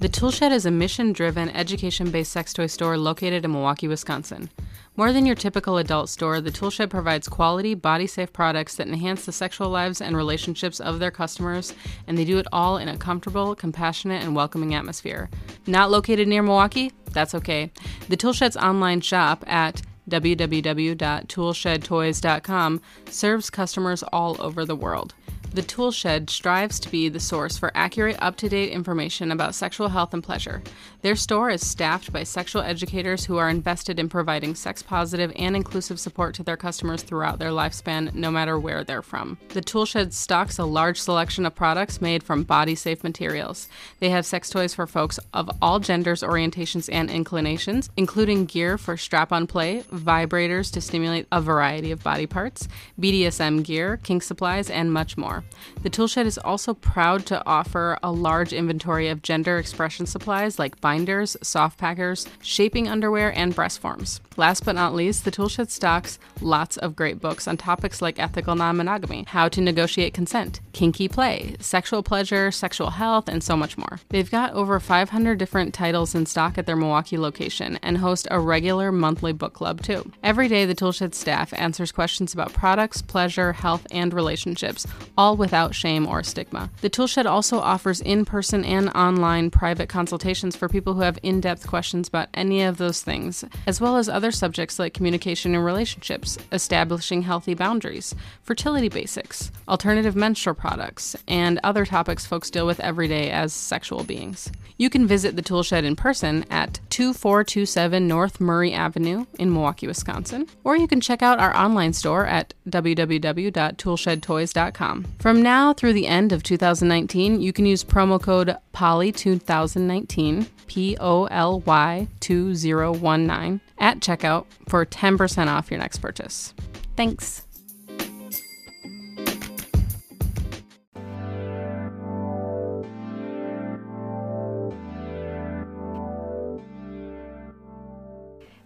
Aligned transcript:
The 0.00 0.08
Toolshed 0.08 0.52
is 0.52 0.64
a 0.64 0.70
mission 0.70 1.12
driven, 1.12 1.48
education 1.48 2.12
based 2.12 2.30
sex 2.30 2.52
toy 2.52 2.68
store 2.68 2.96
located 2.96 3.44
in 3.44 3.50
Milwaukee, 3.50 3.88
Wisconsin. 3.88 4.48
More 4.96 5.12
than 5.12 5.26
your 5.26 5.34
typical 5.34 5.76
adult 5.76 6.08
store, 6.08 6.40
the 6.40 6.52
Toolshed 6.52 6.88
provides 6.88 7.26
quality, 7.26 7.74
body 7.74 8.06
safe 8.06 8.32
products 8.32 8.76
that 8.76 8.86
enhance 8.86 9.26
the 9.26 9.32
sexual 9.32 9.70
lives 9.70 10.00
and 10.00 10.16
relationships 10.16 10.78
of 10.78 11.00
their 11.00 11.10
customers, 11.10 11.74
and 12.06 12.16
they 12.16 12.24
do 12.24 12.38
it 12.38 12.46
all 12.52 12.76
in 12.76 12.86
a 12.86 12.96
comfortable, 12.96 13.56
compassionate, 13.56 14.22
and 14.22 14.36
welcoming 14.36 14.72
atmosphere. 14.72 15.28
Not 15.66 15.90
located 15.90 16.28
near 16.28 16.44
Milwaukee? 16.44 16.92
That's 17.10 17.34
okay. 17.34 17.72
The 18.08 18.16
Toolshed's 18.16 18.56
online 18.56 19.00
shop 19.00 19.42
at 19.48 19.82
www.toolshedtoys.com 20.08 22.80
serves 23.10 23.50
customers 23.50 24.04
all 24.04 24.40
over 24.40 24.64
the 24.64 24.76
world. 24.76 25.14
The 25.54 25.62
Toolshed 25.62 26.28
strives 26.28 26.78
to 26.80 26.90
be 26.90 27.08
the 27.08 27.18
source 27.18 27.56
for 27.56 27.72
accurate, 27.74 28.16
up 28.20 28.36
to 28.36 28.48
date 28.48 28.70
information 28.70 29.32
about 29.32 29.54
sexual 29.54 29.88
health 29.88 30.12
and 30.12 30.22
pleasure. 30.22 30.62
Their 31.00 31.16
store 31.16 31.48
is 31.48 31.66
staffed 31.66 32.12
by 32.12 32.24
sexual 32.24 32.62
educators 32.62 33.24
who 33.24 33.38
are 33.38 33.48
invested 33.48 33.98
in 33.98 34.08
providing 34.08 34.54
sex 34.54 34.82
positive 34.82 35.32
and 35.36 35.56
inclusive 35.56 35.98
support 35.98 36.34
to 36.34 36.42
their 36.42 36.56
customers 36.56 37.02
throughout 37.02 37.38
their 37.38 37.50
lifespan, 37.50 38.12
no 38.14 38.30
matter 38.30 38.58
where 38.58 38.84
they're 38.84 39.02
from. 39.02 39.38
The 39.48 39.62
Toolshed 39.62 40.12
stocks 40.12 40.58
a 40.58 40.64
large 40.64 41.00
selection 41.00 41.46
of 41.46 41.54
products 41.54 42.00
made 42.00 42.22
from 42.22 42.44
body 42.44 42.74
safe 42.74 43.02
materials. 43.02 43.68
They 44.00 44.10
have 44.10 44.26
sex 44.26 44.50
toys 44.50 44.74
for 44.74 44.86
folks 44.86 45.18
of 45.32 45.50
all 45.62 45.80
genders, 45.80 46.22
orientations, 46.22 46.88
and 46.92 47.10
inclinations, 47.10 47.88
including 47.96 48.44
gear 48.44 48.76
for 48.76 48.96
strap 48.96 49.32
on 49.32 49.46
play, 49.46 49.82
vibrators 49.92 50.70
to 50.72 50.80
stimulate 50.80 51.26
a 51.32 51.40
variety 51.40 51.90
of 51.90 52.02
body 52.02 52.26
parts, 52.26 52.68
BDSM 53.00 53.64
gear, 53.64 53.96
kink 54.02 54.22
supplies, 54.22 54.68
and 54.68 54.92
much 54.92 55.16
more. 55.16 55.37
The 55.82 55.90
Toolshed 55.90 56.18
is 56.26 56.38
also 56.38 56.74
proud 56.74 57.26
to 57.26 57.44
offer 57.46 57.98
a 58.02 58.12
large 58.12 58.52
inventory 58.52 59.08
of 59.08 59.22
gender 59.22 59.58
expression 59.58 60.06
supplies 60.06 60.58
like 60.58 60.80
binders, 60.80 61.36
soft 61.42 61.78
packers, 61.78 62.26
shaping 62.42 62.88
underwear, 62.88 63.32
and 63.36 63.54
breast 63.54 63.78
forms. 63.80 64.20
Last 64.36 64.64
but 64.64 64.76
not 64.76 64.94
least, 64.94 65.24
the 65.24 65.30
Toolshed 65.30 65.70
stocks 65.70 66.18
lots 66.40 66.76
of 66.76 66.94
great 66.94 67.20
books 67.20 67.48
on 67.48 67.56
topics 67.56 68.00
like 68.00 68.18
ethical 68.18 68.54
non 68.54 68.76
monogamy, 68.76 69.24
how 69.28 69.48
to 69.48 69.60
negotiate 69.60 70.14
consent, 70.14 70.60
kinky 70.72 71.08
play, 71.08 71.56
sexual 71.60 72.02
pleasure, 72.02 72.50
sexual 72.50 72.90
health, 72.90 73.28
and 73.28 73.42
so 73.42 73.56
much 73.56 73.76
more. 73.76 74.00
They've 74.10 74.30
got 74.30 74.52
over 74.52 74.78
500 74.78 75.38
different 75.38 75.74
titles 75.74 76.14
in 76.14 76.26
stock 76.26 76.56
at 76.56 76.66
their 76.66 76.76
Milwaukee 76.76 77.18
location 77.18 77.78
and 77.82 77.98
host 77.98 78.28
a 78.30 78.38
regular 78.38 78.92
monthly 78.92 79.32
book 79.32 79.54
club 79.54 79.82
too. 79.82 80.10
Every 80.22 80.48
day, 80.48 80.64
the 80.64 80.74
Toolshed 80.74 81.14
staff 81.14 81.52
answers 81.54 81.92
questions 81.92 82.32
about 82.32 82.52
products, 82.52 83.02
pleasure, 83.02 83.52
health, 83.52 83.86
and 83.90 84.14
relationships, 84.14 84.86
all 85.16 85.27
without 85.36 85.74
shame 85.74 86.06
or 86.06 86.22
stigma. 86.22 86.70
The 86.80 86.88
Toolshed 86.88 87.26
also 87.26 87.58
offers 87.58 88.00
in 88.00 88.24
person 88.24 88.64
and 88.64 88.88
online 88.90 89.50
private 89.50 89.88
consultations 89.88 90.56
for 90.56 90.68
people 90.68 90.94
who 90.94 91.02
have 91.02 91.18
in 91.22 91.40
depth 91.40 91.66
questions 91.66 92.08
about 92.08 92.28
any 92.34 92.62
of 92.62 92.78
those 92.78 93.02
things, 93.02 93.44
as 93.66 93.80
well 93.80 93.96
as 93.96 94.08
other 94.08 94.30
subjects 94.30 94.78
like 94.78 94.94
communication 94.94 95.54
and 95.54 95.64
relationships, 95.64 96.38
establishing 96.52 97.22
healthy 97.22 97.54
boundaries, 97.54 98.14
fertility 98.42 98.88
basics, 98.88 99.50
alternative 99.68 100.16
menstrual 100.16 100.54
products, 100.54 101.16
and 101.26 101.60
other 101.62 101.84
topics 101.84 102.26
folks 102.26 102.50
deal 102.50 102.66
with 102.66 102.80
every 102.80 103.08
day 103.08 103.30
as 103.30 103.52
sexual 103.52 104.04
beings. 104.04 104.50
You 104.76 104.90
can 104.90 105.06
visit 105.06 105.36
the 105.36 105.42
Toolshed 105.42 105.72
in 105.72 105.96
person 105.96 106.44
at 106.50 106.80
2427 106.90 108.06
North 108.06 108.40
Murray 108.40 108.72
Avenue 108.72 109.26
in 109.38 109.52
Milwaukee, 109.52 109.86
Wisconsin, 109.86 110.46
or 110.64 110.76
you 110.76 110.86
can 110.86 111.00
check 111.00 111.22
out 111.22 111.40
our 111.40 111.56
online 111.56 111.92
store 111.92 112.26
at 112.26 112.54
www.toolshedtoys.com. 112.68 115.06
From 115.18 115.42
now 115.42 115.72
through 115.72 115.94
the 115.94 116.06
end 116.06 116.30
of 116.32 116.44
2019, 116.44 117.40
you 117.40 117.52
can 117.52 117.66
use 117.66 117.82
promo 117.82 118.22
code 118.22 118.56
POLY2019, 118.72 120.46
P 120.68 120.96
O 121.00 121.24
L 121.24 121.58
Y 121.60 122.06
2019, 122.20 123.60
at 123.78 123.98
checkout 123.98 124.46
for 124.68 124.86
10% 124.86 125.48
off 125.48 125.72
your 125.72 125.80
next 125.80 125.98
purchase. 125.98 126.54
Thanks. 126.96 127.47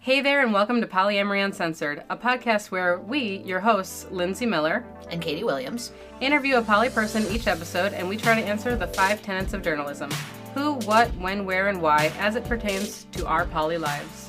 Hey 0.05 0.21
there, 0.21 0.43
and 0.43 0.53
welcome 0.53 0.81
to 0.81 0.87
Polyamory 0.89 1.45
Uncensored, 1.45 2.03
a 2.11 2.17
podcast 2.17 2.73
where 2.73 2.99
we, 2.99 3.37
your 3.47 3.61
hosts, 3.61 4.05
Lindsay 4.11 4.47
Miller 4.47 4.85
and 5.13 5.23
Katie 5.23 5.45
Williams, 5.45 5.93
interview 6.21 6.57
a 6.57 6.63
poly 6.63 6.89
person 6.89 7.25
each 7.31 7.47
episode, 7.47 7.93
and 7.93 8.09
we 8.09 8.17
try 8.17 8.35
to 8.35 8.45
answer 8.45 8.75
the 8.75 8.89
five 8.89 9.23
tenets 9.23 9.53
of 9.53 9.63
journalism 9.63 10.11
who, 10.55 10.73
what, 10.87 11.09
when, 11.19 11.47
where, 11.47 11.69
and 11.69 11.81
why 11.81 12.13
as 12.19 12.35
it 12.35 12.45
pertains 12.47 13.05
to 13.13 13.25
our 13.29 13.45
poly 13.47 13.79
lives. 13.79 14.29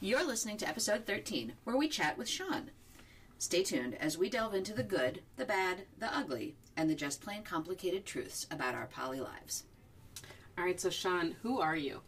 You're 0.00 0.22
listening 0.22 0.58
to 0.58 0.68
episode 0.68 1.06
13, 1.06 1.54
where 1.64 1.78
we 1.78 1.88
chat 1.88 2.18
with 2.18 2.28
Sean. 2.28 2.72
Stay 3.38 3.62
tuned 3.62 3.94
as 3.94 4.18
we 4.18 4.28
delve 4.28 4.52
into 4.52 4.74
the 4.74 4.82
good, 4.82 5.22
the 5.36 5.46
bad, 5.46 5.84
the 5.96 6.14
ugly, 6.14 6.56
and 6.76 6.90
the 6.90 6.94
just 6.94 7.22
plain 7.22 7.42
complicated 7.42 8.04
truths 8.04 8.46
about 8.50 8.74
our 8.74 8.86
poly 8.86 9.18
lives. 9.18 9.64
All 10.58 10.64
right, 10.64 10.80
so 10.80 10.88
Sean, 10.88 11.36
who 11.42 11.60
are 11.60 11.76
you? 11.76 12.00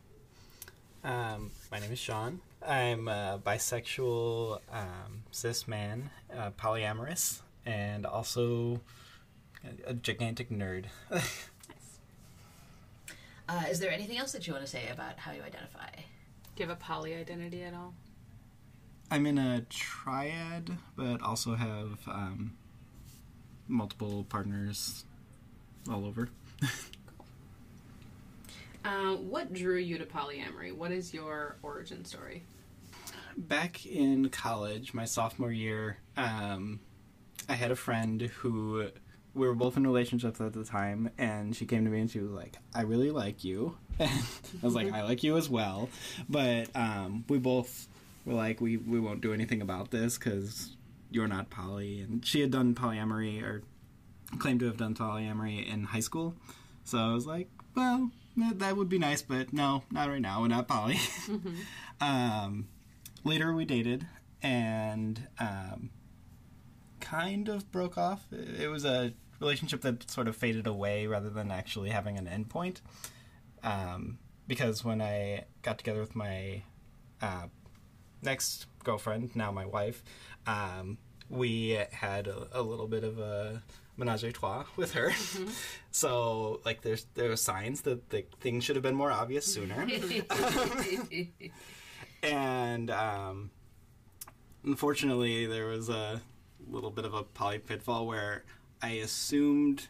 Um, 1.05 1.51
my 1.71 1.79
name 1.81 1.93
is 1.93 1.99
Sean. 1.99 2.41
I'm 2.67 3.07
a 3.07 3.39
bisexual 3.45 4.61
um, 4.73 5.23
cis 5.31 5.69
man, 5.69 6.09
uh, 6.35 6.51
polyamorous, 6.53 7.43
and 7.67 8.07
also 8.07 8.81
a, 9.63 9.91
a 9.91 9.95
gigantic 9.95 10.51
nerd. 10.51 10.87
Uh, 13.51 13.65
is 13.71 13.81
there 13.81 13.91
anything 13.91 14.19
else 14.19 14.33
that 14.33 14.47
you 14.47 14.53
want 14.53 14.63
to 14.63 14.71
say 14.71 14.89
about 14.93 15.19
how 15.19 15.33
you 15.33 15.41
identify? 15.41 15.89
Do 15.95 16.63
you 16.63 16.69
have 16.69 16.77
a 16.77 16.79
poly 16.79 17.15
identity 17.15 17.63
at 17.63 17.73
all? 17.73 17.95
I'm 19.11 19.25
in 19.25 19.39
a 19.39 19.63
triad, 19.71 20.77
but 20.97 21.23
also 21.23 21.55
have 21.55 21.99
um, 22.07 22.53
multiple 23.67 24.27
partners 24.29 25.07
all 25.91 26.05
over. 26.05 26.29
Uh, 28.89 29.17
what 29.17 29.53
drew 29.53 29.77
you 29.77 29.99
to 29.99 30.07
polyamory? 30.07 30.75
What 30.75 30.93
is 30.93 31.13
your 31.13 31.57
origin 31.63 32.07
story? 32.07 32.45
Back 33.37 33.85
in 33.85 34.31
college, 34.31 34.95
my 34.95 35.05
sophomore 35.05 35.53
year, 35.53 35.99
um, 36.17 36.81
I 37.51 37.53
had 37.53 37.71
a 37.71 37.77
friend 37.77 38.23
who 38.23 38.89
we 39.35 39.47
were 39.47 39.55
both 39.55 39.77
in 39.77 39.87
relationships 39.87 40.41
at 40.41 40.55
the 40.55 40.65
time, 40.65 41.11
and 41.19 41.55
she 41.55 41.67
came 41.67 41.85
to 41.85 41.91
me 41.91 42.01
and 42.01 42.11
she 42.11 42.21
was 42.21 42.31
like, 42.31 42.57
"I 42.75 42.81
really 42.83 43.11
like 43.11 43.45
you," 43.45 43.77
and 43.99 44.11
I 44.63 44.65
was 44.65 44.75
like, 44.75 44.91
"I 44.91 45.03
like 45.03 45.23
you 45.23 45.37
as 45.37 45.51
well," 45.51 45.91
but 46.27 46.75
um, 46.75 47.27
we 47.29 47.37
both 47.37 47.89
were 48.25 48.35
like, 48.35 48.59
"We 48.59 48.79
we 48.79 48.99
won't 48.99 49.21
do 49.21 49.35
anything 49.35 49.61
about 49.61 49.91
this 49.91 50.17
because 50.17 50.77
you're 51.11 51.29
not 51.29 51.51
poly," 51.51 52.01
and 52.01 52.25
she 52.25 52.41
had 52.41 52.51
done 52.51 52.75
polyamory 52.75 53.43
or 53.43 53.63
claimed 54.39 54.61
to 54.61 54.67
have 54.67 54.79
done 54.79 54.95
polyamory 54.95 55.71
in 55.71 55.85
high 55.85 56.01
school, 56.01 56.35
so 56.85 56.99
I 56.99 57.13
was 57.13 57.27
like, 57.27 57.49
"Well." 57.79 58.11
That 58.55 58.77
would 58.77 58.89
be 58.89 59.01
nice, 59.01 59.21
but 59.21 59.53
no, 59.53 59.83
not 59.91 60.09
right 60.09 60.21
now. 60.21 60.43
We're 60.43 60.47
not 60.47 60.69
poly. 60.69 60.95
Mm-hmm. 60.95 61.55
um, 62.01 62.69
later, 63.25 63.53
we 63.53 63.65
dated, 63.65 64.07
and 64.41 65.27
um, 65.41 65.91
kind 67.01 67.49
of 67.49 67.71
broke 67.73 67.99
off. 67.99 68.27
It 68.33 68.71
was 68.71 68.85
a 68.85 69.13
relationship 69.41 69.81
that 69.83 70.09
sort 70.11 70.29
of 70.29 70.37
faded 70.37 70.67
away 70.67 71.07
rather 71.07 71.31
than 71.31 71.51
actually 71.51 71.91
having 71.91 72.17
an 72.17 72.27
endpoint. 72.27 72.81
Um, 73.63 74.19
because 74.47 74.85
when 74.85 75.01
I 75.03 75.45
got 75.63 75.79
together 75.79 76.01
with 76.01 76.15
my 76.15 76.63
uh, 77.21 77.47
next 78.23 78.67
girlfriend, 78.85 79.35
now 79.35 79.51
my 79.51 79.67
wife, 79.67 80.03
um, 80.47 80.99
we 81.29 81.79
had 81.93 82.29
a, 82.29 82.49
a, 82.53 82.63
little 82.63 82.87
bit 82.87 83.05
of 83.05 83.19
a 83.19 83.63
menage 83.99 84.25
a 84.25 84.33
trois 84.33 84.65
with 84.77 84.93
her. 84.93 85.11
Mm-hmm. 85.11 85.49
So, 85.91 86.61
like, 86.65 86.83
there's 86.83 87.07
there 87.15 87.31
were 87.31 87.37
signs 87.37 87.81
that 87.81 88.11
the 88.11 88.25
things 88.41 88.63
should 88.63 88.77
have 88.77 88.85
been 88.85 88.95
more 88.95 89.11
obvious 89.11 89.53
sooner. 89.53 89.85
and 92.23 92.91
um, 92.91 93.51
unfortunately, 94.65 95.47
there 95.47 95.67
was 95.67 95.89
a 95.89 96.21
little 96.71 96.91
bit 96.91 97.05
of 97.05 97.15
a 97.15 97.25
poly 97.25 97.59
pitfall 97.59 98.07
where 98.07 98.45
I 98.81 98.91
assumed 98.91 99.89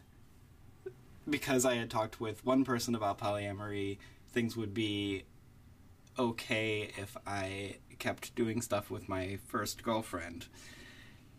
because 1.29 1.65
I 1.65 1.75
had 1.75 1.91
talked 1.91 2.19
with 2.19 2.43
one 2.45 2.63
person 2.65 2.95
about 2.95 3.19
polyamory, 3.19 3.97
things 4.31 4.55
would 4.57 4.73
be 4.73 5.25
okay 6.17 6.89
if 6.97 7.15
I 7.27 7.75
kept 7.99 8.33
doing 8.35 8.61
stuff 8.61 8.89
with 8.89 9.07
my 9.07 9.37
first 9.47 9.83
girlfriend. 9.83 10.47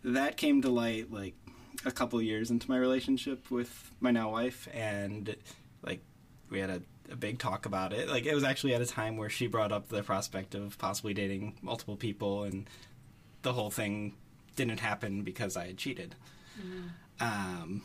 That 0.03 0.37
came 0.37 0.61
to 0.61 0.69
light 0.69 1.11
like 1.11 1.35
a 1.85 1.91
couple 1.91 2.21
years 2.21 2.51
into 2.51 2.69
my 2.69 2.77
relationship 2.77 3.49
with 3.49 3.91
my 3.99 4.11
now 4.11 4.31
wife, 4.31 4.67
and 4.73 5.35
like 5.83 6.01
we 6.49 6.59
had 6.59 6.69
a, 6.69 6.81
a 7.11 7.15
big 7.15 7.39
talk 7.39 7.65
about 7.65 7.93
it. 7.93 8.09
Like 8.09 8.25
it 8.25 8.35
was 8.35 8.43
actually 8.43 8.73
at 8.75 8.81
a 8.81 8.85
time 8.85 9.17
where 9.17 9.29
she 9.29 9.47
brought 9.47 9.71
up 9.71 9.89
the 9.89 10.03
prospect 10.03 10.55
of 10.55 10.77
possibly 10.77 11.13
dating 11.13 11.57
multiple 11.61 11.95
people, 11.95 12.43
and 12.43 12.69
the 13.41 13.53
whole 13.53 13.71
thing 13.71 14.13
didn't 14.55 14.79
happen 14.79 15.23
because 15.23 15.57
I 15.57 15.67
had 15.67 15.77
cheated. 15.77 16.15
Mm. 16.59 16.89
Um, 17.21 17.81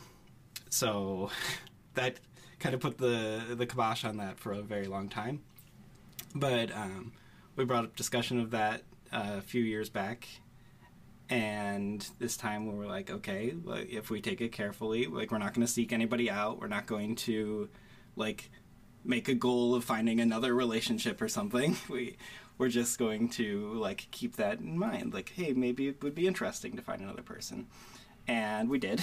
so 0.69 1.31
that 1.93 2.17
kind 2.59 2.75
of 2.75 2.81
put 2.81 2.97
the 2.97 3.55
the 3.55 3.65
kibosh 3.65 4.03
on 4.03 4.17
that 4.17 4.37
for 4.39 4.51
a 4.51 4.61
very 4.61 4.87
long 4.87 5.09
time. 5.09 5.41
But 6.35 6.75
um, 6.75 7.13
we 7.55 7.65
brought 7.65 7.85
up 7.85 7.95
discussion 7.95 8.39
of 8.39 8.51
that 8.51 8.83
uh, 9.11 9.35
a 9.37 9.41
few 9.41 9.63
years 9.63 9.89
back, 9.89 10.27
and 11.29 12.07
this 12.19 12.37
time 12.37 12.67
we 12.67 12.77
were 12.77 12.85
like, 12.85 13.09
okay, 13.09 13.53
like, 13.63 13.89
if 13.89 14.09
we 14.09 14.21
take 14.21 14.39
it 14.39 14.51
carefully, 14.51 15.07
like 15.07 15.31
we're 15.31 15.37
not 15.37 15.53
going 15.53 15.65
to 15.65 15.71
seek 15.71 15.91
anybody 15.91 16.29
out. 16.29 16.61
We're 16.61 16.67
not 16.67 16.85
going 16.85 17.15
to 17.15 17.69
like 18.15 18.49
make 19.03 19.27
a 19.27 19.33
goal 19.33 19.75
of 19.75 19.83
finding 19.83 20.19
another 20.19 20.53
relationship 20.53 21.21
or 21.21 21.27
something. 21.27 21.75
We 21.89 22.17
we're 22.57 22.69
just 22.69 22.97
going 22.97 23.29
to 23.29 23.73
like 23.75 24.07
keep 24.09 24.37
that 24.37 24.59
in 24.59 24.79
mind. 24.79 25.13
Like, 25.13 25.31
hey, 25.35 25.53
maybe 25.53 25.87
it 25.87 26.01
would 26.01 26.15
be 26.15 26.25
interesting 26.25 26.75
to 26.75 26.81
find 26.81 27.01
another 27.01 27.21
person, 27.21 27.67
and 28.27 28.67
we 28.69 28.79
did. 28.79 29.01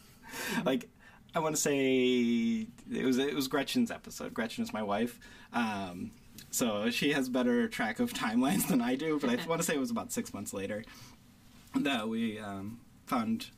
like, 0.64 0.88
I 1.34 1.38
want 1.38 1.54
to 1.54 1.60
say 1.60 2.66
it 2.90 3.04
was 3.04 3.18
it 3.18 3.34
was 3.34 3.48
Gretchen's 3.48 3.90
episode. 3.90 4.34
Gretchen 4.34 4.64
is 4.64 4.72
my 4.72 4.82
wife. 4.82 5.20
Um, 5.52 6.10
so 6.50 6.90
she 6.90 7.12
has 7.12 7.28
better 7.28 7.68
track 7.68 8.00
of 8.00 8.12
timelines 8.12 8.66
than 8.66 8.80
I 8.80 8.96
do, 8.96 9.20
but 9.20 9.30
I 9.30 9.46
want 9.46 9.60
to 9.60 9.66
say 9.66 9.74
it 9.74 9.80
was 9.80 9.90
about 9.90 10.10
six 10.10 10.34
months 10.34 10.52
later 10.52 10.84
that 11.74 12.08
we 12.08 12.38
um, 12.38 12.80
found 13.06 13.50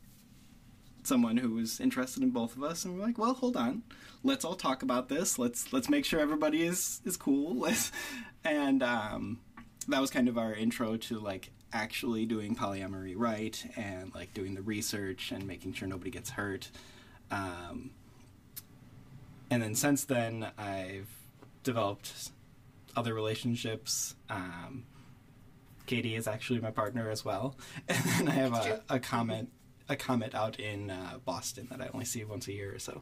someone 1.03 1.37
who 1.37 1.51
was 1.51 1.79
interested 1.79 2.23
in 2.23 2.29
both 2.29 2.55
of 2.55 2.63
us, 2.63 2.85
and 2.85 2.95
we're 2.95 3.05
like, 3.05 3.17
well, 3.17 3.33
hold 3.33 3.57
on, 3.57 3.83
let's 4.23 4.45
all 4.45 4.55
talk 4.55 4.83
about 4.83 5.09
this. 5.09 5.37
Let's 5.37 5.71
let's 5.73 5.89
make 5.89 6.05
sure 6.05 6.19
everybody 6.19 6.63
is 6.63 7.01
is 7.05 7.17
cool. 7.17 7.55
Let's, 7.55 7.91
and 8.43 8.81
um, 8.83 9.39
that 9.87 10.01
was 10.01 10.09
kind 10.09 10.27
of 10.27 10.37
our 10.37 10.53
intro 10.53 10.97
to 10.97 11.19
like 11.19 11.51
actually 11.73 12.25
doing 12.25 12.55
polyamory 12.55 13.13
right 13.17 13.65
and 13.75 14.13
like 14.13 14.33
doing 14.33 14.53
the 14.53 14.61
research 14.61 15.31
and 15.31 15.47
making 15.47 15.73
sure 15.73 15.87
nobody 15.87 16.11
gets 16.11 16.31
hurt. 16.31 16.69
Um, 17.31 17.91
and 19.49 19.61
then 19.61 19.75
since 19.75 20.05
then, 20.05 20.47
I've 20.57 21.09
developed 21.63 22.31
other 22.95 23.13
relationships. 23.13 24.15
Um, 24.29 24.85
Katie 25.85 26.15
is 26.15 26.27
actually 26.27 26.59
my 26.59 26.71
partner 26.71 27.09
as 27.09 27.25
well, 27.25 27.55
and 27.87 28.03
then 28.03 28.27
I 28.27 28.31
have 28.31 28.53
a, 28.53 28.81
a 28.89 28.99
comet 28.99 29.47
a 29.89 29.95
comet 29.95 30.33
out 30.33 30.59
in 30.59 30.89
uh, 30.89 31.19
Boston 31.25 31.67
that 31.69 31.81
I 31.81 31.89
only 31.93 32.05
see 32.05 32.23
once 32.23 32.47
a 32.47 32.53
year 32.53 32.73
or 32.73 32.79
so. 32.79 33.01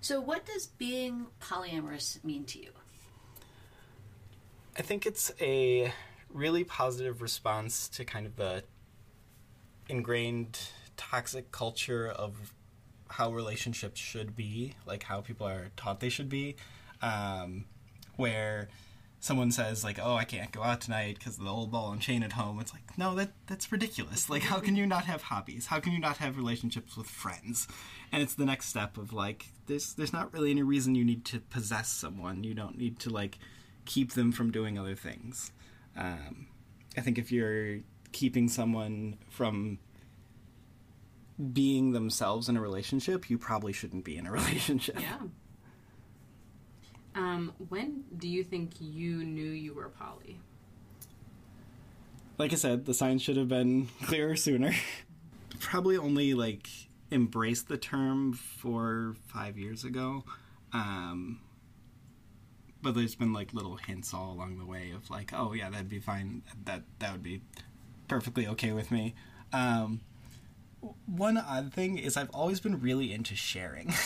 So, 0.00 0.20
what 0.20 0.46
does 0.46 0.68
being 0.68 1.26
polyamorous 1.40 2.22
mean 2.24 2.44
to 2.44 2.60
you? 2.60 2.70
I 4.78 4.82
think 4.82 5.06
it's 5.06 5.32
a 5.40 5.92
really 6.32 6.64
positive 6.64 7.22
response 7.22 7.88
to 7.88 8.04
kind 8.04 8.26
of 8.26 8.36
the 8.36 8.62
ingrained 9.88 10.58
toxic 10.96 11.50
culture 11.50 12.08
of 12.08 12.52
how 13.08 13.32
relationships 13.32 14.00
should 14.00 14.36
be, 14.36 14.74
like 14.86 15.02
how 15.02 15.20
people 15.20 15.46
are 15.46 15.70
taught 15.76 16.00
they 16.00 16.08
should 16.08 16.28
be, 16.28 16.56
um, 17.02 17.64
where 18.16 18.68
someone 19.26 19.50
says 19.50 19.82
like, 19.82 19.98
"Oh, 20.00 20.14
I 20.14 20.24
can't 20.24 20.52
go 20.52 20.62
out 20.62 20.80
tonight 20.80 21.18
because 21.18 21.36
of 21.36 21.44
the 21.44 21.50
old 21.50 21.70
ball 21.72 21.90
and 21.90 22.00
chain 22.00 22.22
at 22.22 22.32
home," 22.32 22.60
it's 22.60 22.72
like, 22.72 22.96
no, 22.96 23.14
that 23.16 23.32
that's 23.46 23.72
ridiculous. 23.72 24.30
Like, 24.30 24.42
how 24.42 24.60
can 24.60 24.76
you 24.76 24.86
not 24.86 25.04
have 25.04 25.22
hobbies? 25.22 25.66
How 25.66 25.80
can 25.80 25.92
you 25.92 25.98
not 25.98 26.18
have 26.18 26.36
relationships 26.36 26.96
with 26.96 27.08
friends? 27.08 27.66
And 28.12 28.22
it's 28.22 28.34
the 28.34 28.46
next 28.46 28.68
step 28.68 28.96
of 28.96 29.12
like, 29.12 29.46
there's 29.66 29.94
there's 29.94 30.12
not 30.12 30.32
really 30.32 30.50
any 30.52 30.62
reason 30.62 30.94
you 30.94 31.04
need 31.04 31.24
to 31.26 31.40
possess 31.40 31.88
someone. 31.88 32.44
You 32.44 32.54
don't 32.54 32.78
need 32.78 33.00
to 33.00 33.10
like 33.10 33.38
keep 33.84 34.12
them 34.12 34.32
from 34.32 34.50
doing 34.50 34.78
other 34.78 34.94
things. 34.94 35.50
Um, 35.96 36.46
I 36.96 37.00
think 37.00 37.18
if 37.18 37.32
you're 37.32 37.80
keeping 38.12 38.48
someone 38.48 39.18
from 39.28 39.78
being 41.52 41.92
themselves 41.92 42.48
in 42.48 42.56
a 42.56 42.60
relationship, 42.60 43.28
you 43.28 43.38
probably 43.38 43.72
shouldn't 43.72 44.04
be 44.04 44.16
in 44.16 44.26
a 44.26 44.32
relationship. 44.40 45.00
Yeah. 45.00 45.18
Um, 47.16 47.54
when 47.70 48.04
do 48.18 48.28
you 48.28 48.44
think 48.44 48.72
you 48.78 49.24
knew 49.24 49.50
you 49.50 49.72
were 49.72 49.88
poly? 49.88 50.38
Like 52.36 52.52
I 52.52 52.56
said, 52.56 52.84
the 52.84 52.92
signs 52.92 53.22
should 53.22 53.38
have 53.38 53.48
been 53.48 53.88
clearer 54.04 54.36
sooner. 54.36 54.72
probably 55.58 55.96
only 55.96 56.34
like 56.34 56.68
embraced 57.10 57.68
the 57.68 57.78
term 57.78 58.34
four, 58.34 59.14
five 59.26 59.56
years 59.56 59.82
ago. 59.82 60.24
Um, 60.74 61.40
but 62.82 62.94
there's 62.94 63.14
been 63.14 63.32
like 63.32 63.54
little 63.54 63.76
hints 63.76 64.12
all 64.12 64.32
along 64.32 64.58
the 64.58 64.66
way 64.66 64.92
of 64.94 65.08
like, 65.08 65.32
oh 65.32 65.54
yeah, 65.54 65.70
that'd 65.70 65.88
be 65.88 66.00
fine. 66.00 66.42
That 66.66 66.82
that 66.98 67.12
would 67.12 67.22
be 67.22 67.40
perfectly 68.08 68.46
okay 68.48 68.72
with 68.72 68.90
me. 68.90 69.14
Um, 69.54 70.02
one 71.06 71.38
odd 71.38 71.72
thing 71.72 71.96
is 71.96 72.16
I've 72.16 72.30
always 72.30 72.60
been 72.60 72.80
really 72.80 73.12
into 73.12 73.34
sharing. 73.34 73.94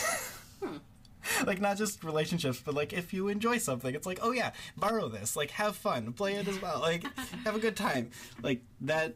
like 1.45 1.61
not 1.61 1.77
just 1.77 2.03
relationships, 2.03 2.61
but 2.63 2.73
like 2.73 2.93
if 2.93 3.13
you 3.13 3.27
enjoy 3.27 3.57
something, 3.57 3.93
it's 3.93 4.05
like, 4.05 4.19
oh 4.21 4.31
yeah, 4.31 4.51
borrow 4.77 5.07
this, 5.07 5.35
like 5.35 5.51
have 5.51 5.75
fun, 5.75 6.13
play 6.13 6.35
it 6.35 6.47
as 6.47 6.61
well, 6.61 6.79
like 6.79 7.03
have 7.43 7.55
a 7.55 7.59
good 7.59 7.75
time. 7.75 8.11
Like 8.41 8.61
that 8.81 9.15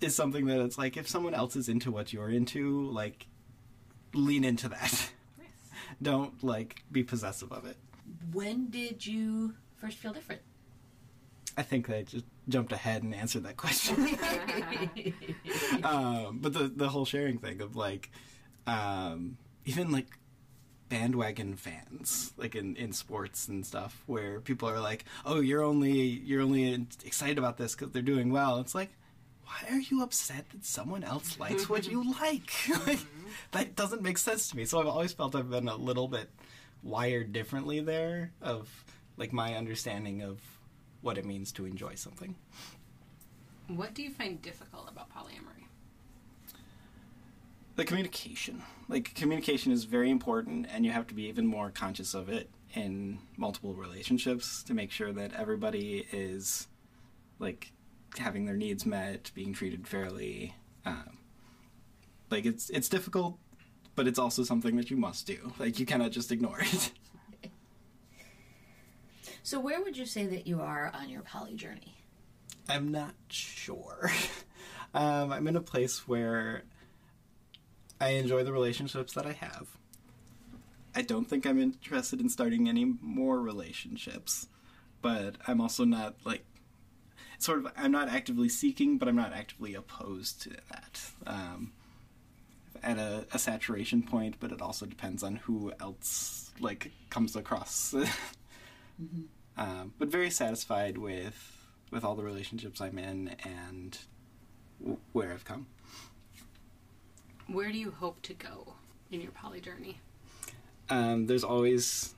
is 0.00 0.14
something 0.14 0.46
that 0.46 0.60
it's 0.60 0.78
like 0.78 0.96
if 0.96 1.08
someone 1.08 1.34
else 1.34 1.56
is 1.56 1.68
into 1.68 1.90
what 1.90 2.12
you're 2.12 2.30
into, 2.30 2.90
like 2.90 3.26
lean 4.12 4.44
into 4.44 4.68
that. 4.68 4.80
Nice. 4.80 5.10
Don't 6.02 6.42
like 6.42 6.82
be 6.90 7.02
possessive 7.02 7.52
of 7.52 7.66
it. 7.66 7.76
When 8.32 8.68
did 8.70 9.06
you 9.06 9.54
first 9.76 9.98
feel 9.98 10.12
different? 10.12 10.42
I 11.56 11.62
think 11.62 11.88
I 11.88 12.02
just 12.02 12.24
jumped 12.48 12.72
ahead 12.72 13.02
and 13.02 13.14
answered 13.14 13.44
that 13.44 13.56
question. 13.56 13.94
um, 15.84 16.38
but 16.40 16.52
the 16.52 16.72
the 16.74 16.88
whole 16.88 17.04
sharing 17.04 17.38
thing 17.38 17.60
of 17.60 17.76
like, 17.76 18.10
um, 18.66 19.36
even 19.64 19.92
like 19.92 20.18
bandwagon 20.94 21.56
fans, 21.56 22.32
like 22.36 22.54
in, 22.54 22.76
in 22.76 22.92
sports 22.92 23.48
and 23.48 23.66
stuff, 23.66 24.04
where 24.06 24.40
people 24.40 24.68
are 24.70 24.78
like, 24.80 25.04
"Oh, 25.26 25.40
you're 25.40 25.62
only 25.62 25.92
you're 25.92 26.40
only 26.40 26.86
excited 27.04 27.36
about 27.36 27.56
this 27.56 27.74
because 27.74 27.92
they're 27.92 28.02
doing 28.02 28.30
well." 28.30 28.60
It's 28.60 28.76
like, 28.76 28.90
why 29.44 29.74
are 29.74 29.80
you 29.80 30.02
upset 30.02 30.48
that 30.50 30.64
someone 30.64 31.02
else 31.02 31.38
likes 31.40 31.68
what 31.68 31.88
you 31.88 32.12
like? 32.20 32.52
like? 32.86 33.00
That 33.50 33.74
doesn't 33.74 34.02
make 34.02 34.18
sense 34.18 34.48
to 34.50 34.56
me. 34.56 34.64
So 34.64 34.80
I've 34.80 34.86
always 34.86 35.12
felt 35.12 35.34
I've 35.34 35.50
been 35.50 35.66
a 35.66 35.76
little 35.76 36.06
bit 36.06 36.30
wired 36.82 37.32
differently 37.32 37.80
there 37.80 38.32
of 38.40 38.68
like 39.16 39.32
my 39.32 39.56
understanding 39.56 40.22
of 40.22 40.40
what 41.00 41.18
it 41.18 41.24
means 41.24 41.50
to 41.52 41.66
enjoy 41.66 41.96
something. 41.96 42.36
What 43.66 43.94
do 43.94 44.02
you 44.02 44.10
find 44.10 44.40
difficult 44.40 44.88
about 44.88 45.10
polyamory? 45.10 45.63
The 47.76 47.84
communication. 47.84 48.62
Like 48.88 49.14
communication 49.14 49.72
is 49.72 49.84
very 49.84 50.10
important 50.10 50.66
and 50.70 50.84
you 50.84 50.92
have 50.92 51.06
to 51.08 51.14
be 51.14 51.24
even 51.24 51.46
more 51.46 51.70
conscious 51.70 52.14
of 52.14 52.28
it 52.28 52.50
in 52.74 53.18
multiple 53.36 53.74
relationships 53.74 54.62
to 54.64 54.74
make 54.74 54.90
sure 54.90 55.12
that 55.12 55.32
everybody 55.34 56.06
is 56.12 56.66
like 57.38 57.72
having 58.18 58.46
their 58.46 58.56
needs 58.56 58.86
met 58.86 59.30
being 59.34 59.52
treated 59.52 59.86
fairly 59.88 60.54
um, 60.86 61.18
like 62.30 62.44
it's 62.44 62.70
it's 62.70 62.88
difficult 62.88 63.38
but 63.94 64.06
it's 64.06 64.18
also 64.18 64.42
something 64.42 64.76
that 64.76 64.90
you 64.90 64.96
must 64.96 65.26
do. 65.26 65.52
Like 65.58 65.78
you 65.78 65.86
cannot 65.86 66.10
just 66.10 66.32
ignore 66.32 66.60
it. 66.60 66.92
So, 69.46 69.60
where 69.60 69.82
would 69.82 69.94
you 69.94 70.06
say 70.06 70.24
that 70.24 70.46
you 70.46 70.62
are 70.62 70.90
on 70.94 71.10
your 71.10 71.20
poly 71.20 71.54
journey? 71.54 71.98
i'm 72.68 72.90
not 72.90 73.14
sure. 73.28 74.10
Um, 74.94 75.32
i'm 75.32 75.48
in 75.48 75.56
a 75.56 75.60
place 75.60 76.06
where 76.06 76.62
I 78.04 78.10
enjoy 78.10 78.44
the 78.44 78.52
relationships 78.52 79.14
that 79.14 79.24
I 79.24 79.32
have. 79.32 79.66
I 80.94 81.00
don't 81.00 81.24
think 81.24 81.46
I'm 81.46 81.58
interested 81.58 82.20
in 82.20 82.28
starting 82.28 82.68
any 82.68 82.84
more 83.00 83.40
relationships, 83.40 84.46
but 85.00 85.36
I'm 85.48 85.58
also 85.58 85.84
not 85.84 86.16
like 86.22 86.44
sort 87.38 87.60
of 87.60 87.72
I'm 87.78 87.92
not 87.92 88.10
actively 88.10 88.50
seeking, 88.50 88.98
but 88.98 89.08
I'm 89.08 89.16
not 89.16 89.32
actively 89.32 89.74
opposed 89.74 90.42
to 90.42 90.50
that. 90.50 91.00
Um, 91.26 91.72
at 92.82 92.98
a, 92.98 93.26
a 93.32 93.38
saturation 93.38 94.02
point, 94.02 94.36
but 94.38 94.52
it 94.52 94.60
also 94.60 94.84
depends 94.84 95.22
on 95.22 95.36
who 95.36 95.72
else 95.80 96.52
like 96.60 96.92
comes 97.08 97.34
across. 97.34 97.94
um, 99.56 99.94
but 99.98 100.08
very 100.08 100.30
satisfied 100.30 100.98
with 100.98 101.66
with 101.90 102.04
all 102.04 102.14
the 102.14 102.22
relationships 102.22 102.82
I'm 102.82 102.98
in 102.98 103.34
and 103.44 103.96
w- 104.80 104.98
where 105.12 105.32
I've 105.32 105.46
come. 105.46 105.68
Where 107.46 107.70
do 107.70 107.78
you 107.78 107.90
hope 107.90 108.22
to 108.22 108.34
go 108.34 108.74
in 109.10 109.20
your 109.20 109.32
poly 109.32 109.60
journey? 109.60 110.00
um, 110.90 111.26
there's 111.26 111.44
always 111.44 112.14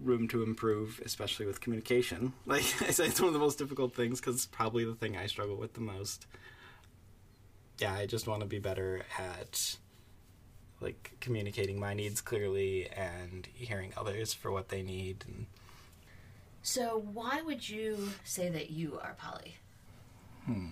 room 0.00 0.28
to 0.28 0.42
improve, 0.44 1.00
especially 1.04 1.44
with 1.46 1.60
communication. 1.60 2.32
Like 2.46 2.62
I 2.82 2.90
say, 2.90 3.06
it's 3.06 3.20
one 3.20 3.28
of 3.28 3.32
the 3.32 3.40
most 3.40 3.58
difficult 3.58 3.94
things 3.94 4.20
because 4.20 4.36
it's 4.36 4.46
probably 4.46 4.84
the 4.84 4.94
thing 4.94 5.16
I 5.16 5.26
struggle 5.26 5.56
with 5.56 5.72
the 5.74 5.80
most. 5.80 6.26
Yeah, 7.78 7.92
I 7.94 8.06
just 8.06 8.26
want 8.28 8.40
to 8.40 8.46
be 8.46 8.58
better 8.60 9.02
at 9.18 9.76
like 10.80 11.16
communicating 11.20 11.80
my 11.80 11.94
needs 11.94 12.20
clearly 12.20 12.88
and 12.90 13.48
hearing 13.54 13.92
others 13.96 14.32
for 14.34 14.50
what 14.52 14.68
they 14.68 14.82
need. 14.82 15.24
And 15.26 15.46
So, 16.62 17.02
why 17.12 17.40
would 17.42 17.68
you 17.68 18.10
say 18.24 18.48
that 18.50 18.70
you 18.70 18.98
are 19.02 19.16
poly? 19.18 19.56
Hmm. 20.44 20.68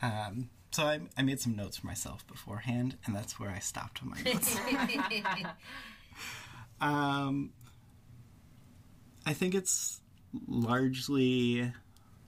um, 0.00 0.48
so 0.72 0.84
I, 0.84 1.00
I 1.16 1.22
made 1.22 1.40
some 1.40 1.54
notes 1.54 1.76
for 1.78 1.86
myself 1.86 2.26
beforehand, 2.26 2.96
and 3.04 3.14
that's 3.14 3.38
where 3.38 3.50
I 3.50 3.58
stopped 3.58 4.02
my 4.02 4.20
notes. 4.24 4.56
um, 6.80 7.52
I 9.24 9.32
think 9.34 9.54
it's 9.54 10.00
largely 10.48 11.72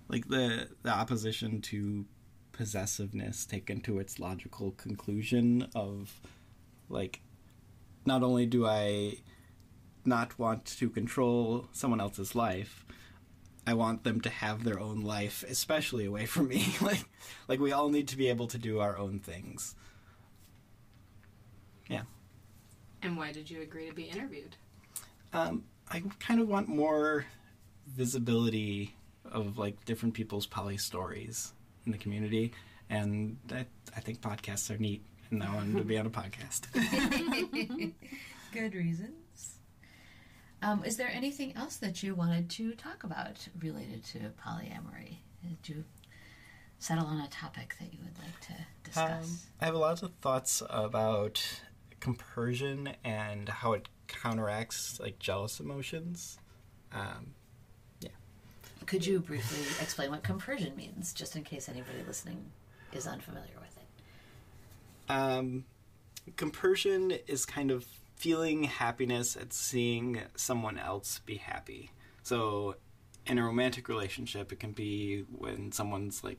like 0.08 0.28
the 0.28 0.68
the 0.82 0.90
opposition 0.90 1.60
to 1.62 2.04
possessiveness 2.52 3.44
taken 3.46 3.80
to 3.80 3.98
its 3.98 4.20
logical 4.20 4.72
conclusion 4.72 5.66
of 5.74 6.20
like 6.88 7.20
not 8.06 8.22
only 8.22 8.46
do 8.46 8.66
I 8.66 9.14
not 10.04 10.38
want 10.38 10.66
to 10.66 10.90
control 10.90 11.66
someone 11.72 12.00
else's 12.00 12.34
life, 12.34 12.84
I 13.66 13.74
want 13.74 14.04
them 14.04 14.20
to 14.22 14.28
have 14.28 14.64
their 14.64 14.78
own 14.78 15.00
life, 15.00 15.44
especially 15.48 16.04
away 16.04 16.26
from 16.26 16.48
me. 16.48 16.74
like 16.80 17.04
like 17.48 17.60
we 17.60 17.72
all 17.72 17.88
need 17.88 18.08
to 18.08 18.16
be 18.16 18.28
able 18.28 18.46
to 18.48 18.58
do 18.58 18.80
our 18.80 18.96
own 18.98 19.20
things. 19.20 19.74
Yeah. 21.88 22.02
And 23.02 23.16
why 23.16 23.32
did 23.32 23.50
you 23.50 23.62
agree 23.62 23.88
to 23.88 23.94
be 23.94 24.04
interviewed? 24.04 24.56
Um, 25.32 25.64
I 25.90 26.02
kind 26.20 26.40
of 26.40 26.48
want 26.48 26.68
more 26.68 27.26
visibility 27.86 28.94
of 29.30 29.58
like 29.58 29.84
different 29.84 30.14
people's 30.14 30.46
poly 30.46 30.76
stories 30.76 31.52
in 31.84 31.92
the 31.92 31.98
community, 31.98 32.52
and 32.88 33.36
I, 33.52 33.66
I 33.96 34.00
think 34.00 34.20
podcasts 34.20 34.74
are 34.74 34.78
neat, 34.78 35.04
and 35.30 35.42
I 35.42 35.54
wanted 35.54 35.76
to 35.78 35.84
be 35.84 35.98
on 35.98 36.06
a 36.06 36.10
podcast. 36.22 36.62
Good 38.52 38.74
reasons. 38.74 39.23
Um, 40.64 40.82
is 40.82 40.96
there 40.96 41.10
anything 41.12 41.54
else 41.56 41.76
that 41.76 42.02
you 42.02 42.14
wanted 42.14 42.48
to 42.50 42.72
talk 42.74 43.04
about 43.04 43.46
related 43.60 44.02
to 44.04 44.18
polyamory? 44.42 45.18
Did 45.42 45.58
you 45.68 45.84
settle 46.78 47.04
on 47.04 47.20
a 47.20 47.28
topic 47.28 47.76
that 47.80 47.92
you 47.92 47.98
would 48.02 48.18
like 48.18 48.40
to 48.40 48.54
discuss? 48.82 49.24
Um, 49.28 49.38
I 49.60 49.64
have 49.66 49.74
a 49.74 49.78
lot 49.78 50.02
of 50.02 50.14
thoughts 50.22 50.62
about 50.70 51.60
compersion 52.00 52.94
and 53.04 53.46
how 53.50 53.74
it 53.74 53.90
counteracts 54.08 54.98
like 54.98 55.18
jealous 55.18 55.60
emotions. 55.60 56.38
Um, 56.92 57.34
Could 58.86 59.04
you 59.04 59.20
briefly 59.20 59.60
explain 59.82 60.10
what 60.10 60.22
compersion 60.22 60.74
means, 60.76 61.12
just 61.12 61.36
in 61.36 61.44
case 61.44 61.68
anybody 61.68 61.98
listening 62.06 62.42
is 62.92 63.06
unfamiliar 63.06 63.54
with 63.60 63.76
it? 63.76 65.12
Um, 65.12 65.64
compersion 66.36 67.12
is 67.26 67.44
kind 67.44 67.70
of 67.70 67.86
feeling 68.16 68.64
happiness 68.64 69.36
at 69.36 69.52
seeing 69.52 70.20
someone 70.36 70.78
else 70.78 71.20
be 71.20 71.36
happy. 71.36 71.90
So, 72.22 72.76
in 73.26 73.38
a 73.38 73.44
romantic 73.44 73.88
relationship, 73.88 74.52
it 74.52 74.60
can 74.60 74.72
be 74.72 75.24
when 75.30 75.72
someone's 75.72 76.22
like, 76.22 76.38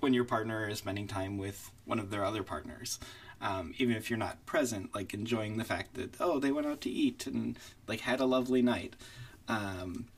when 0.00 0.14
your 0.14 0.24
partner 0.24 0.68
is 0.68 0.78
spending 0.78 1.06
time 1.06 1.36
with 1.36 1.70
one 1.84 1.98
of 1.98 2.10
their 2.10 2.24
other 2.24 2.42
partners. 2.42 2.98
Um, 3.42 3.74
even 3.78 3.96
if 3.96 4.10
you're 4.10 4.18
not 4.18 4.44
present, 4.44 4.94
like 4.94 5.14
enjoying 5.14 5.56
the 5.56 5.64
fact 5.64 5.94
that, 5.94 6.16
oh, 6.20 6.38
they 6.38 6.52
went 6.52 6.66
out 6.66 6.82
to 6.82 6.90
eat 6.90 7.26
and 7.26 7.58
like 7.86 8.00
had 8.00 8.20
a 8.20 8.26
lovely 8.26 8.60
night. 8.60 8.96
Um, 9.48 10.08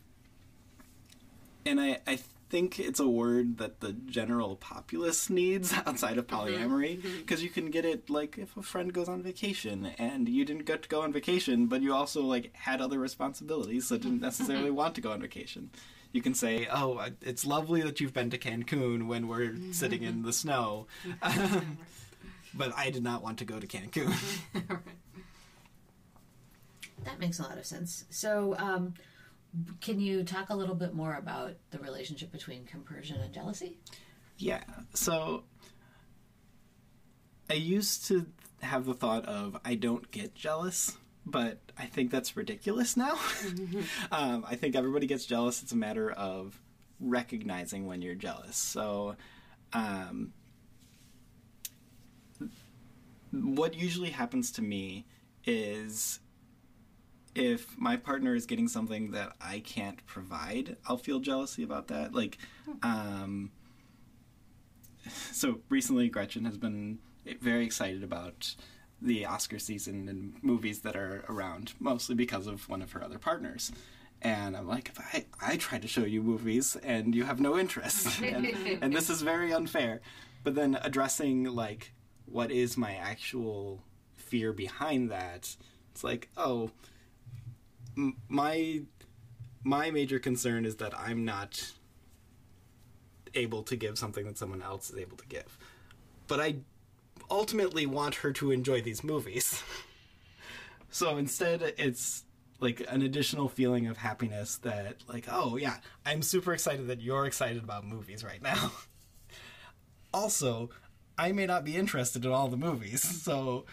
and 1.65 1.81
I, 1.81 1.99
I 2.07 2.19
think 2.53 2.79
it's 2.79 3.01
a 3.01 3.09
word 3.09 3.57
that 3.57 3.81
the 3.81 3.95
general 3.95 4.57
populace 4.57 5.31
needs 5.31 5.73
outside 5.87 6.19
of 6.19 6.27
mm-hmm. 6.27 6.37
polyamory 6.37 6.99
mm-hmm. 6.99 7.21
because 7.21 7.43
you 7.43 7.49
can 7.49 7.71
get 7.71 7.87
it 7.87 8.11
like 8.11 8.37
if 8.37 8.55
a 8.59 8.63
friend 8.63 8.93
goes 8.93 9.09
on 9.09 9.23
vacation 9.23 9.87
and 9.97 10.29
you 10.29 10.45
didn't 10.45 10.67
get 10.67 10.83
to 10.83 10.89
go 10.91 11.01
on 11.01 11.15
vacation 11.15 11.67
but 11.67 11.81
you 11.81 11.95
also 11.95 12.21
like 12.21 12.55
had 12.55 12.83
other 12.83 12.99
responsibilities 12.99 13.89
so 13.89 13.97
didn't 13.97 14.21
necessarily 14.21 14.71
want 14.81 14.95
to 14.95 15.01
go 15.01 15.13
on 15.13 15.21
vacation. 15.23 15.71
You 16.13 16.21
can 16.21 16.35
say 16.35 16.69
oh 16.71 17.09
it's 17.23 17.47
lovely 17.47 17.81
that 17.81 18.01
you've 18.01 18.13
been 18.13 18.29
to 18.29 18.39
cancun 18.39 19.07
when 19.07 19.29
we're 19.29 19.53
mm-hmm. 19.53 19.73
sitting 19.73 20.03
in 20.03 20.23
the 20.23 20.33
snow. 20.33 20.87
But 22.55 22.75
i 22.77 22.91
did 22.91 23.03
not 23.03 23.23
want 23.23 23.39
to 23.39 23.47
go 23.47 23.59
to 23.59 23.67
cancun. 23.67 24.15
That 27.05 27.19
makes 27.19 27.39
a 27.39 27.45
lot 27.45 27.57
of 27.57 27.65
sense. 27.65 28.05
So, 28.11 28.55
um, 28.59 28.93
can 29.81 30.01
you 30.01 30.25
talk 30.25 30.51
a 30.51 30.57
little 30.57 30.75
bit 30.75 30.95
more 30.95 31.15
about 31.15 31.55
the 31.71 31.79
relationship 31.79 32.33
between 32.33 32.65
compersion 32.65 33.21
and 33.21 33.33
jealousy? 33.33 33.79
Yeah. 34.39 34.63
So 34.95 35.45
I 37.51 37.55
used 37.55 38.07
to 38.09 38.27
have 38.63 38.87
the 38.87 38.95
thought 38.95 39.27
of 39.27 39.59
I 39.65 39.75
don't 39.75 40.11
get 40.11 40.35
jealous, 40.35 40.97
but 41.27 41.59
I 41.79 41.87
think 41.87 42.11
that's 42.11 42.37
ridiculous 42.37 42.97
now. 42.97 43.19
um, 44.13 44.45
I 44.49 44.57
think 44.57 44.75
everybody 44.75 45.07
gets 45.07 45.27
jealous. 45.27 45.63
It's 45.63 45.73
a 45.73 45.77
matter 45.77 46.11
of 46.11 46.61
recognizing 47.01 47.87
when 47.87 48.01
you're 48.01 48.15
jealous. 48.15 48.57
So, 48.57 49.17
um, 49.73 50.33
what 53.33 53.75
usually 53.75 54.11
happens 54.11 54.51
to 54.53 54.63
me 54.63 55.07
is 55.45 56.21
if 57.35 57.79
my 57.79 57.97
partner 57.97 58.35
is 58.35 58.47
getting 58.47 58.69
something 58.69 59.13
that 59.13 59.33
I 59.41 59.61
can't 59.61 60.05
provide, 60.07 60.77
I'll 60.87 60.99
feel 60.99 61.21
jealousy 61.21 61.63
about 61.63 61.89
that. 61.89 62.15
Like, 62.15 62.39
um, 62.83 63.51
so 65.33 65.61
recently 65.69 66.09
Gretchen 66.09 66.45
has 66.45 66.59
been 66.59 66.99
very 67.41 67.65
excited 67.65 68.03
about 68.03 68.55
the 69.01 69.27
Oscar 69.27 69.59
season 69.59 70.09
and 70.09 70.35
movies 70.43 70.81
that 70.81 70.95
are 70.95 71.25
around, 71.29 71.73
mostly 71.81 72.15
because 72.15 72.47
of 72.47 72.69
one 72.69 72.83
of 72.83 72.93
her 72.93 73.03
other 73.03 73.19
partners. 73.19 73.73
And 74.21 74.57
I'm 74.57 74.69
like, 74.69 74.93
I, 75.13 75.25
I 75.41 75.57
try 75.57 75.79
to 75.79 75.89
show 75.89 76.05
you 76.05 76.23
movies 76.23 76.77
and 76.83 77.15
you 77.15 77.25
have 77.25 77.41
no 77.41 77.59
interest. 77.59 78.21
and, 78.23 78.47
and 78.81 78.93
this 78.93 79.11
is 79.11 79.23
very 79.23 79.53
unfair. 79.53 80.01
But 80.45 80.55
then 80.55 80.79
addressing, 80.83 81.45
like, 81.45 81.93
what 82.27 82.51
is 82.51 82.77
my 82.77 82.95
actual 82.95 83.83
fear 84.15 84.53
behind 84.53 85.11
that, 85.11 85.57
it's 85.91 86.05
like, 86.05 86.29
oh, 86.37 86.71
my 88.29 88.83
my 89.65 89.91
major 89.91 90.19
concern 90.19 90.65
is 90.65 90.77
that 90.77 90.99
I'm 90.99 91.25
not 91.25 91.73
able 93.35 93.63
to 93.65 93.77
give 93.77 93.99
something 93.99 94.27
that 94.27 94.39
someone 94.39 94.63
else 94.63 94.91
is 94.91 94.99
able 94.99 95.17
to 95.17 95.27
give. 95.27 95.59
But 96.27 96.41
I 96.41 96.57
ultimately 97.31 97.87
want 97.87 98.17
her 98.17 98.33
to 98.33 98.51
enjoy 98.51 98.83
these 98.83 99.05
movies. 99.05 99.63
so 100.91 101.17
instead, 101.17 101.75
it's 101.79 102.25
like 102.61 102.85
an 102.89 103.03
additional 103.03 103.49
feeling 103.49 103.87
of 103.87 103.97
happiness 103.97 104.57
that, 104.59 104.97
like, 105.09 105.27
oh 105.31 105.57
yeah, 105.57 105.77
I'm 106.07 106.23
super 106.23 106.53
excited 106.53 106.87
that 106.89 107.01
you're 107.01 107.27
excited 107.27 107.63
about 107.63 107.87
movies 107.87 108.25
right 108.25 108.43
now. 108.43 108.73
also, 110.15 110.71
I 111.19 111.33
may 111.33 111.47
not 111.47 111.65
be 111.65 111.77
interested 111.77 112.25
in 112.25 112.31
all 112.33 112.49
the 112.49 112.57
movies, 112.57 113.03
so 113.23 113.65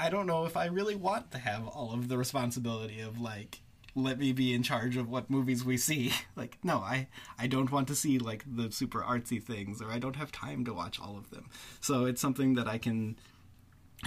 I 0.00 0.08
don't 0.08 0.26
know 0.26 0.46
if 0.46 0.56
I 0.56 0.64
really 0.64 0.96
want 0.96 1.30
to 1.32 1.38
have 1.38 1.68
all 1.68 1.92
of 1.92 2.08
the 2.08 2.16
responsibility 2.16 3.00
of 3.00 3.20
like 3.20 3.60
let 3.94 4.18
me 4.18 4.32
be 4.32 4.54
in 4.54 4.62
charge 4.62 4.96
of 4.96 5.10
what 5.10 5.28
movies 5.28 5.62
we 5.62 5.76
see. 5.76 6.12
Like 6.36 6.56
no, 6.62 6.78
I 6.78 7.08
I 7.38 7.46
don't 7.46 7.70
want 7.70 7.86
to 7.88 7.94
see 7.94 8.18
like 8.18 8.44
the 8.46 8.72
super 8.72 9.02
artsy 9.02 9.42
things 9.42 9.82
or 9.82 9.90
I 9.90 9.98
don't 9.98 10.16
have 10.16 10.32
time 10.32 10.64
to 10.64 10.72
watch 10.72 10.98
all 10.98 11.18
of 11.18 11.28
them. 11.28 11.50
So 11.82 12.06
it's 12.06 12.20
something 12.20 12.54
that 12.54 12.66
I 12.66 12.78
can 12.78 13.18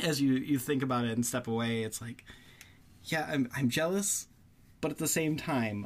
as 0.04 0.20
you 0.20 0.34
you 0.34 0.58
think 0.58 0.82
about 0.82 1.06
it 1.06 1.12
and 1.12 1.24
step 1.24 1.48
away, 1.48 1.84
it's 1.84 2.02
like 2.02 2.26
yeah, 3.04 3.28
I'm 3.30 3.48
I'm 3.56 3.70
jealous, 3.70 4.28
but 4.82 4.90
at 4.90 4.98
the 4.98 5.08
same 5.08 5.38
time 5.38 5.86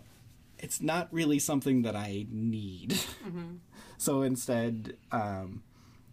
it's 0.57 0.79
not 0.81 1.09
really 1.11 1.37
something 1.37 1.81
that 1.81 1.97
I 1.97 2.25
need. 2.31 2.97
So 3.99 4.21
instead 4.21 4.95
um 5.11 5.63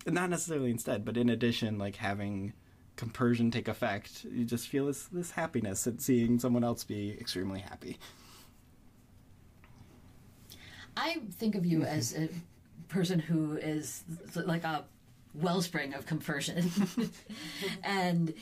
not 0.05 0.31
necessarily 0.31 0.71
instead, 0.71 1.05
but 1.05 1.17
in 1.17 1.29
addition 1.29 1.79
like 1.79 1.97
having 1.97 2.55
compersion 2.97 3.51
take 3.51 3.69
effect, 3.69 4.25
you 4.31 4.45
just 4.45 4.69
feel 4.69 4.87
this 4.87 5.05
this 5.07 5.33
happiness 5.33 5.87
at 5.87 6.01
seeing 6.01 6.39
someone 6.39 6.65
else 6.65 6.85
be 6.85 7.17
extremely 7.21 7.61
happy. 7.61 7.99
I 10.97 11.21
think 11.33 11.55
of 11.55 11.67
you 11.67 11.79
mm-hmm. 11.79 11.89
as 11.89 12.15
a 12.15 12.29
person 12.89 13.19
who 13.19 13.57
is 13.57 14.05
like 14.35 14.65
a 14.65 14.85
wellspring 15.35 15.95
of 15.95 16.07
compersion, 16.07 16.71
and 17.85 18.33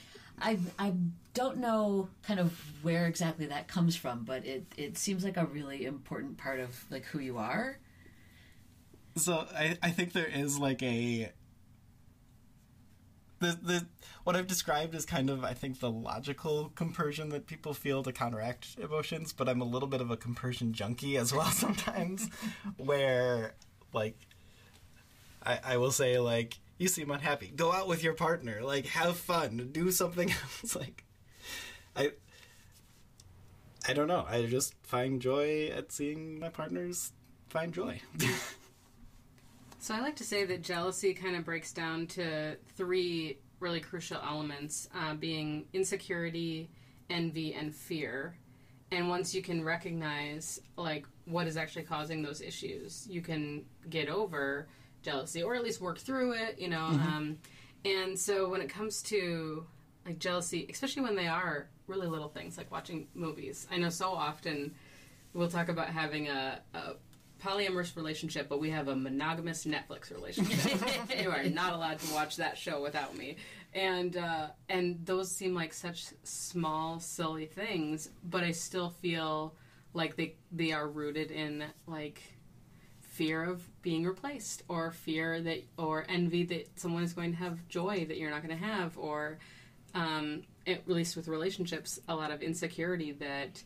I 0.41 0.59
I 0.79 0.93
don't 1.35 1.59
know 1.59 2.09
kind 2.23 2.41
of 2.41 2.59
where 2.83 3.07
exactly 3.07 3.47
that 3.47 3.69
comes 3.69 3.97
from, 3.97 4.25
but 4.25 4.45
it 4.45 4.67
it 4.77 4.99
seems 4.99 5.25
like 5.25 5.37
a 5.37 5.47
really 5.47 5.87
important 5.87 6.37
part 6.37 6.61
of 6.61 6.85
like 6.91 7.05
who 7.07 7.21
you 7.21 7.39
are. 7.39 7.79
So 9.17 9.47
I 9.55 9.79
I 9.83 9.91
think 9.91 10.13
there 10.13 10.27
is 10.27 10.59
like 10.59 10.83
a 10.83 11.33
the 13.43 13.59
the 13.61 13.87
what 14.25 14.37
I've 14.37 14.47
described 14.47 14.95
is 14.95 15.05
kind 15.05 15.29
of 15.29 15.45
I 15.45 15.53
think 15.55 15.81
the 15.81 15.91
logical 15.91 16.73
compersion 16.75 17.29
that 17.31 17.47
people 17.47 17.75
feel 17.75 18.03
to 18.03 18.13
counteract 18.13 18.77
emotions, 18.79 19.33
but 19.33 19.49
I'm 19.49 19.61
a 19.61 19.67
little 19.67 19.89
bit 19.89 20.01
of 20.01 20.11
a 20.11 20.17
compersion 20.17 20.73
junkie 20.73 21.17
as 21.17 21.33
well 21.33 21.51
sometimes, 21.51 22.29
where 22.77 23.55
like 23.93 24.17
I 25.45 25.61
I 25.65 25.77
will 25.77 25.93
say 25.93 26.19
like 26.19 26.59
you 26.79 26.89
seem 26.89 27.11
unhappy, 27.11 27.53
go 27.55 27.73
out 27.73 27.89
with 27.89 28.03
your 28.03 28.15
partner, 28.15 28.63
like 28.63 28.87
have 28.87 29.17
fun, 29.17 29.69
do 29.73 29.91
something 29.91 30.31
else, 30.63 30.75
like 30.77 31.05
I. 31.97 32.13
I 33.89 33.95
don't 33.95 34.07
know. 34.07 34.25
I 34.29 34.47
just 34.47 34.75
find 34.85 35.21
joy 35.21 35.67
at 35.67 35.91
seeing 35.91 36.39
my 36.39 36.51
partners 36.51 37.11
find 37.49 37.75
joy. 37.75 38.01
So 39.83 39.97
I 39.97 40.01
like 40.01 40.15
to 40.17 40.25
say 40.25 40.45
that 40.45 40.63
jealousy 40.63 41.13
kind 41.13 41.35
of 41.35 41.45
breaks 41.45 41.73
down 41.73 42.07
to 42.07 42.55
three 42.77 43.39
really 43.59 43.81
crucial 43.81 44.19
elements 44.25 44.89
uh, 44.95 45.15
being 45.15 45.65
insecurity, 45.73 46.71
envy, 47.11 47.53
and 47.55 47.75
fear. 47.75 48.39
And 48.93 49.09
once 49.09 49.35
you 49.35 49.43
can 49.43 49.65
recognize 49.65 50.61
like 50.77 51.05
what 51.25 51.49
is 51.49 51.57
actually 51.57 51.83
causing 51.83 52.23
those 52.23 52.41
issues, 52.41 53.09
you 53.11 53.23
can 53.23 53.65
get 53.91 54.09
over 54.09 54.69
jealousy 55.03 55.43
or 55.43 55.57
at 55.57 55.65
least 55.65 55.81
work 55.81 55.99
through 55.99 56.35
it, 56.35 56.61
you 56.61 56.69
know. 56.69 56.85
Um, 56.85 57.39
and 57.85 58.17
so 58.17 58.49
when 58.49 58.61
it 58.61 58.69
comes 58.69 59.03
to 59.03 59.67
like 60.07 60.21
jealousy, 60.21 60.65
especially 60.71 61.03
when 61.03 61.17
they 61.17 61.27
are 61.27 61.67
really 61.89 62.07
little 62.07 62.29
things 62.29 62.57
like 62.57 62.71
watching 62.71 63.09
movies, 63.15 63.67
I 63.69 63.79
know 63.79 63.89
so 63.89 64.13
often 64.13 64.77
we'll 65.35 65.51
talk 65.51 65.69
about 65.69 65.89
having 65.89 66.29
a, 66.29 66.61
a 66.73 66.93
polyamorous 67.43 67.97
relationship, 67.97 68.49
but 68.49 68.61
we 68.61 68.71
have 68.71 68.89
a 68.89 68.97
monogamous 68.97 69.65
Netflix 69.65 70.13
relationship. 70.13 71.21
you 71.21 71.31
are 71.31 71.45
not 71.45 71.73
allowed 71.73 71.99
to 71.99 72.15
watch 72.15 72.37
that 72.37 72.57
show 72.57 72.83
without 72.83 73.17
me. 73.17 73.37
And 73.75 74.17
uh, 74.17 74.49
and 74.69 75.05
those 75.05 75.31
seem 75.31 75.55
like 75.55 75.73
such 75.73 76.07
small, 76.23 77.01
silly 77.01 77.47
things, 77.47 78.11
but 78.23 78.45
I 78.45 78.53
still 78.53 78.91
feel 78.91 79.55
like 79.95 80.17
they 80.17 80.37
they 80.51 80.73
are 80.73 80.89
rooted 80.89 81.31
in 81.31 81.65
like 81.87 82.23
fear 83.01 83.45
of 83.45 83.83
being 83.83 84.05
replaced 84.05 84.63
or 84.69 84.91
fear 84.91 85.41
that 85.41 85.63
or 85.77 86.05
envy 86.09 86.45
that 86.45 86.79
someone 86.79 87.03
is 87.03 87.13
going 87.13 87.31
to 87.33 87.39
have 87.39 87.67
joy 87.69 88.07
that 88.07 88.17
you're 88.17 88.31
not 88.31 88.43
going 88.43 88.59
to 88.59 88.65
have 88.65 88.97
or 88.97 89.39
um, 89.95 90.43
at 90.67 90.89
least 90.89 91.15
with 91.15 91.29
relationships 91.29 92.01
a 92.09 92.15
lot 92.15 92.31
of 92.31 92.41
insecurity 92.41 93.13
that 93.13 93.63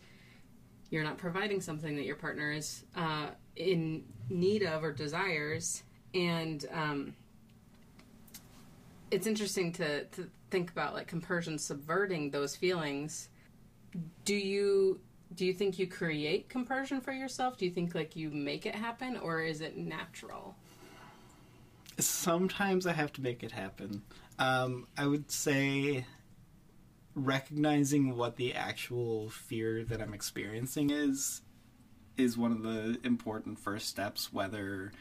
you're 0.90 1.04
not 1.04 1.16
providing 1.16 1.60
something 1.60 1.94
that 1.94 2.04
your 2.04 2.16
partner 2.16 2.50
is 2.50 2.84
uh, 2.96 3.28
in 3.56 4.04
need 4.28 4.62
of 4.62 4.84
or 4.84 4.92
desires. 4.92 5.82
And 6.14 6.64
um, 6.72 7.16
it's 9.10 9.26
interesting 9.26 9.72
to, 9.74 10.04
to 10.04 10.28
think 10.50 10.70
about 10.70 10.94
like 10.94 11.06
compersion 11.06 11.58
subverting 11.58 12.30
those 12.30 12.56
feelings. 12.56 13.28
Do 14.24 14.34
you 14.34 15.00
do 15.34 15.44
you 15.44 15.52
think 15.52 15.78
you 15.78 15.88
create 15.88 16.48
compersion 16.48 17.00
for 17.00 17.12
yourself? 17.12 17.58
Do 17.58 17.64
you 17.64 17.70
think 17.70 17.94
like 17.94 18.14
you 18.14 18.30
make 18.30 18.64
it 18.64 18.74
happen 18.74 19.16
or 19.16 19.42
is 19.42 19.60
it 19.60 19.76
natural? 19.76 20.54
Sometimes 21.98 22.86
I 22.86 22.92
have 22.92 23.12
to 23.14 23.22
make 23.22 23.42
it 23.42 23.50
happen. 23.50 24.02
Um, 24.38 24.86
I 24.96 25.06
would 25.06 25.30
say 25.30 26.06
recognizing 27.14 28.16
what 28.16 28.36
the 28.36 28.54
actual 28.54 29.30
fear 29.30 29.82
that 29.84 30.00
I'm 30.00 30.14
experiencing 30.14 30.90
is 30.90 31.40
is 32.16 32.36
one 32.36 32.52
of 32.52 32.62
the 32.62 32.98
important 33.04 33.58
first 33.58 33.88
steps, 33.88 34.32
whether 34.32 34.92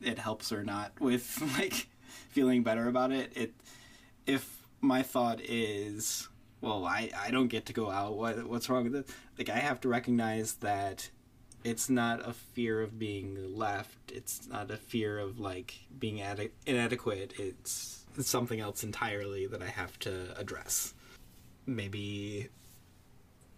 it 0.00 0.18
helps 0.18 0.52
or 0.52 0.64
not 0.64 0.92
with 1.00 1.40
like 1.58 1.88
feeling 2.30 2.62
better 2.62 2.88
about 2.88 3.12
it. 3.12 3.32
It 3.34 3.54
if 4.26 4.62
my 4.80 5.02
thought 5.02 5.40
is, 5.42 6.28
well, 6.60 6.84
I, 6.84 7.10
I 7.18 7.30
don't 7.30 7.48
get 7.48 7.66
to 7.66 7.72
go 7.72 7.90
out. 7.90 8.16
What 8.16 8.46
what's 8.48 8.68
wrong 8.68 8.84
with 8.84 8.96
it? 8.96 9.08
Like 9.38 9.48
I 9.48 9.58
have 9.58 9.80
to 9.82 9.88
recognize 9.88 10.54
that 10.54 11.10
it's 11.64 11.90
not 11.90 12.26
a 12.26 12.32
fear 12.32 12.80
of 12.80 12.98
being 12.98 13.56
left. 13.56 14.10
It's 14.10 14.48
not 14.48 14.70
a 14.70 14.76
fear 14.76 15.18
of 15.18 15.38
like 15.38 15.74
being 15.98 16.20
ade- 16.20 16.52
inadequate. 16.66 17.34
It's, 17.38 18.04
it's 18.16 18.30
something 18.30 18.60
else 18.60 18.82
entirely 18.82 19.46
that 19.46 19.62
I 19.62 19.66
have 19.66 19.98
to 20.00 20.38
address. 20.38 20.94
Maybe 21.66 22.48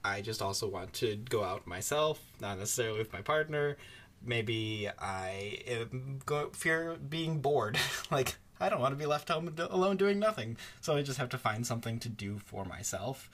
I 0.05 0.21
just 0.21 0.43
also 0.43 0.69
want 0.69 0.93
to 0.95 1.17
go 1.17 1.45
out 1.45 1.67
myself, 1.67 2.21
not 2.41 2.59
necessarily 2.59 2.99
with 2.99 3.13
my 3.13 3.23
partner. 3.23 3.77
Maybe 4.25 4.89
I 4.99 5.59
am 5.67 6.21
go- 6.27 6.51
fear 6.53 6.97
being 6.97 7.41
bored. 7.41 7.79
like 8.11 8.37
I 8.61 8.69
don't 8.69 8.81
want 8.81 8.93
to 8.93 8.99
be 8.99 9.07
left 9.07 9.29
home 9.29 9.53
alone 9.71 9.97
doing 9.97 10.19
nothing, 10.19 10.57
so 10.81 10.97
I 10.97 11.03
just 11.03 11.19
have 11.19 11.29
to 11.31 11.39
find 11.39 11.67
something 11.67 11.99
to 12.01 12.09
do 12.09 12.39
for 12.39 12.65
myself. 12.65 13.31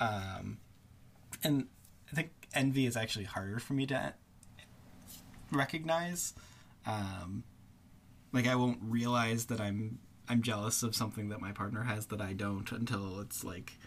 Um, 0.00 0.58
and 1.42 1.66
I 2.10 2.16
think 2.16 2.30
envy 2.54 2.86
is 2.86 2.96
actually 2.96 3.24
harder 3.26 3.58
for 3.58 3.74
me 3.74 3.86
to 3.86 4.14
recognize. 5.52 6.34
Um, 6.86 7.44
like 8.32 8.46
I 8.46 8.54
won't 8.54 8.78
realize 8.82 9.46
that 9.46 9.60
I'm 9.60 9.98
I'm 10.28 10.42
jealous 10.42 10.82
of 10.82 10.96
something 10.96 11.28
that 11.28 11.40
my 11.40 11.52
partner 11.52 11.84
has 11.84 12.06
that 12.06 12.20
I 12.20 12.32
don't 12.32 12.70
until 12.72 13.20
it's 13.20 13.44
like 13.44 13.78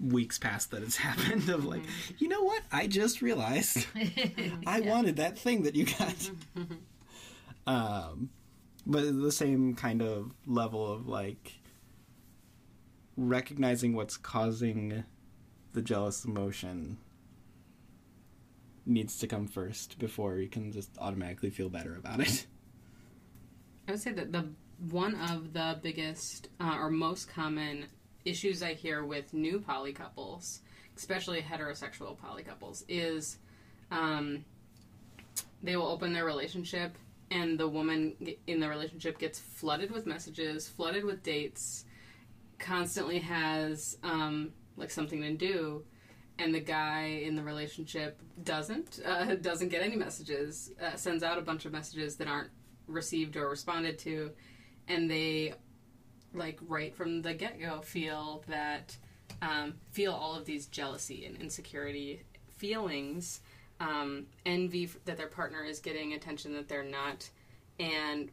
weeks 0.00 0.38
past 0.38 0.70
that 0.70 0.82
it's 0.82 0.96
happened 1.08 1.48
of 1.48 1.64
like 1.64 1.82
you 2.18 2.28
know 2.28 2.42
what? 2.42 2.62
I 2.72 2.86
just 2.86 3.22
realized 3.22 3.86
i 4.66 4.80
wanted 4.80 5.16
that 5.16 5.38
thing 5.38 5.62
that 5.62 5.74
you 5.74 5.86
got. 5.86 6.30
Um 7.66 8.30
but 8.86 9.02
the 9.20 9.30
same 9.30 9.74
kind 9.74 10.00
of 10.00 10.32
level 10.46 10.90
of 10.90 11.06
like 11.06 11.60
recognizing 13.16 13.94
what's 13.94 14.16
causing 14.16 15.04
the 15.74 15.82
jealous 15.82 16.24
emotion 16.24 16.96
needs 18.86 19.18
to 19.18 19.26
come 19.26 19.46
first 19.46 19.98
before 19.98 20.38
you 20.38 20.48
can 20.48 20.72
just 20.72 20.90
automatically 20.98 21.50
feel 21.50 21.68
better 21.68 21.94
about 21.96 22.20
it. 22.20 22.46
I 23.86 23.92
would 23.92 24.00
say 24.00 24.12
that 24.12 24.32
the 24.32 24.48
one 24.90 25.14
of 25.14 25.52
the 25.52 25.78
biggest 25.82 26.48
uh, 26.58 26.76
or 26.78 26.90
most 26.90 27.28
common 27.28 27.86
issues 28.24 28.62
I 28.62 28.74
hear 28.74 29.04
with 29.04 29.32
new 29.34 29.60
poly 29.60 29.92
couples, 29.92 30.60
especially 30.96 31.40
heterosexual 31.40 32.16
poly 32.18 32.42
couples, 32.42 32.84
is 32.88 33.38
um, 33.90 34.44
they 35.62 35.76
will 35.76 35.88
open 35.88 36.12
their 36.12 36.24
relationship 36.24 36.96
and 37.30 37.58
the 37.58 37.68
woman 37.68 38.14
in 38.46 38.60
the 38.60 38.68
relationship 38.68 39.18
gets 39.18 39.38
flooded 39.38 39.90
with 39.90 40.06
messages, 40.06 40.68
flooded 40.68 41.04
with 41.04 41.22
dates, 41.22 41.84
constantly 42.58 43.20
has 43.20 43.96
um, 44.02 44.52
like 44.76 44.90
something 44.90 45.20
to 45.22 45.34
do, 45.34 45.84
and 46.38 46.54
the 46.54 46.60
guy 46.60 47.22
in 47.24 47.36
the 47.36 47.42
relationship 47.42 48.20
doesn't 48.42 49.00
uh, 49.06 49.36
doesn't 49.36 49.68
get 49.68 49.82
any 49.82 49.96
messages, 49.96 50.72
uh, 50.82 50.96
sends 50.96 51.22
out 51.22 51.38
a 51.38 51.42
bunch 51.42 51.64
of 51.64 51.72
messages 51.72 52.16
that 52.16 52.26
aren't 52.26 52.50
received 52.86 53.36
or 53.36 53.48
responded 53.48 53.98
to, 53.98 54.30
and 54.88 55.10
they 55.10 55.54
like 56.34 56.58
right 56.66 56.94
from 56.94 57.22
the 57.22 57.34
get 57.34 57.60
go 57.60 57.80
feel 57.80 58.42
that 58.48 58.96
um, 59.42 59.74
feel 59.92 60.12
all 60.12 60.34
of 60.34 60.44
these 60.44 60.66
jealousy 60.66 61.24
and 61.24 61.36
insecurity 61.36 62.22
feelings, 62.56 63.40
um, 63.80 64.26
envy 64.44 64.88
that 65.04 65.16
their 65.16 65.28
partner 65.28 65.62
is 65.64 65.80
getting 65.80 66.12
attention 66.12 66.52
that 66.54 66.68
they're 66.68 66.84
not, 66.84 67.28
and 67.78 68.30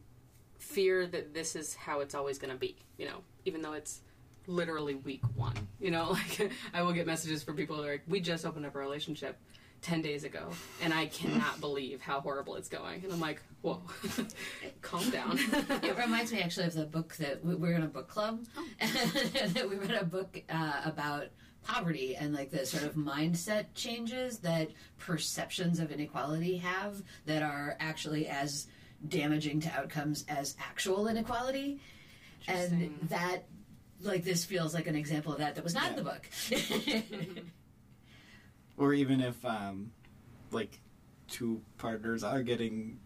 fear 0.58 1.06
that 1.06 1.32
this 1.34 1.56
is 1.56 1.74
how 1.74 2.00
it's 2.00 2.14
always 2.14 2.38
going 2.38 2.52
to 2.52 2.58
be. 2.58 2.76
You 2.98 3.06
know, 3.06 3.22
even 3.44 3.62
though 3.62 3.72
it's 3.72 4.00
literally 4.48 4.94
week 4.96 5.22
one. 5.36 5.54
You 5.80 5.90
know, 5.90 6.10
like 6.40 6.50
I 6.74 6.82
will 6.82 6.92
get 6.92 7.06
messages 7.06 7.42
from 7.42 7.56
people 7.56 7.76
that 7.76 7.86
are 7.88 7.92
like, 7.92 8.02
"We 8.08 8.20
just 8.20 8.44
opened 8.44 8.66
up 8.66 8.74
a 8.74 8.78
relationship." 8.78 9.38
10 9.82 10.02
days 10.02 10.24
ago 10.24 10.48
and 10.82 10.92
I 10.92 11.06
cannot 11.06 11.60
believe 11.62 12.00
how 12.00 12.20
horrible 12.20 12.56
it's 12.56 12.68
going. 12.68 13.04
And 13.04 13.12
I'm 13.12 13.20
like, 13.20 13.40
whoa, 13.62 13.80
calm 14.82 15.08
down. 15.10 15.38
it 15.38 15.96
reminds 15.96 16.32
me 16.32 16.40
actually 16.40 16.66
of 16.66 16.74
the 16.74 16.84
book 16.86 17.14
that 17.16 17.44
we- 17.44 17.54
we're 17.54 17.74
in 17.74 17.82
a 17.82 17.88
book 17.88 18.08
club 18.08 18.44
and 18.80 18.90
that 19.54 19.68
we 19.68 19.76
read 19.76 19.92
a 19.92 20.04
book 20.04 20.42
uh, 20.50 20.80
about 20.84 21.26
poverty 21.64 22.16
and 22.16 22.32
like 22.34 22.50
the 22.50 22.64
sort 22.64 22.82
of 22.84 22.94
mindset 22.94 23.66
changes 23.74 24.38
that 24.38 24.70
perceptions 24.98 25.80
of 25.80 25.90
inequality 25.92 26.56
have 26.56 27.02
that 27.26 27.42
are 27.42 27.76
actually 27.78 28.26
as 28.28 28.66
damaging 29.06 29.60
to 29.60 29.70
outcomes 29.72 30.24
as 30.28 30.56
actual 30.58 31.06
inequality. 31.08 31.80
And 32.46 32.96
that 33.10 33.44
like 34.00 34.24
this 34.24 34.44
feels 34.44 34.72
like 34.74 34.86
an 34.86 34.94
example 34.96 35.32
of 35.32 35.38
that 35.40 35.56
that 35.56 35.64
was 35.64 35.74
not 35.74 35.90
in 35.90 35.96
the 35.96 36.02
book 36.02 36.22
or 38.78 38.94
even 38.94 39.20
if 39.20 39.44
um 39.44 39.90
like 40.50 40.78
two 41.28 41.60
partners 41.76 42.24
are 42.24 42.42
getting 42.42 42.98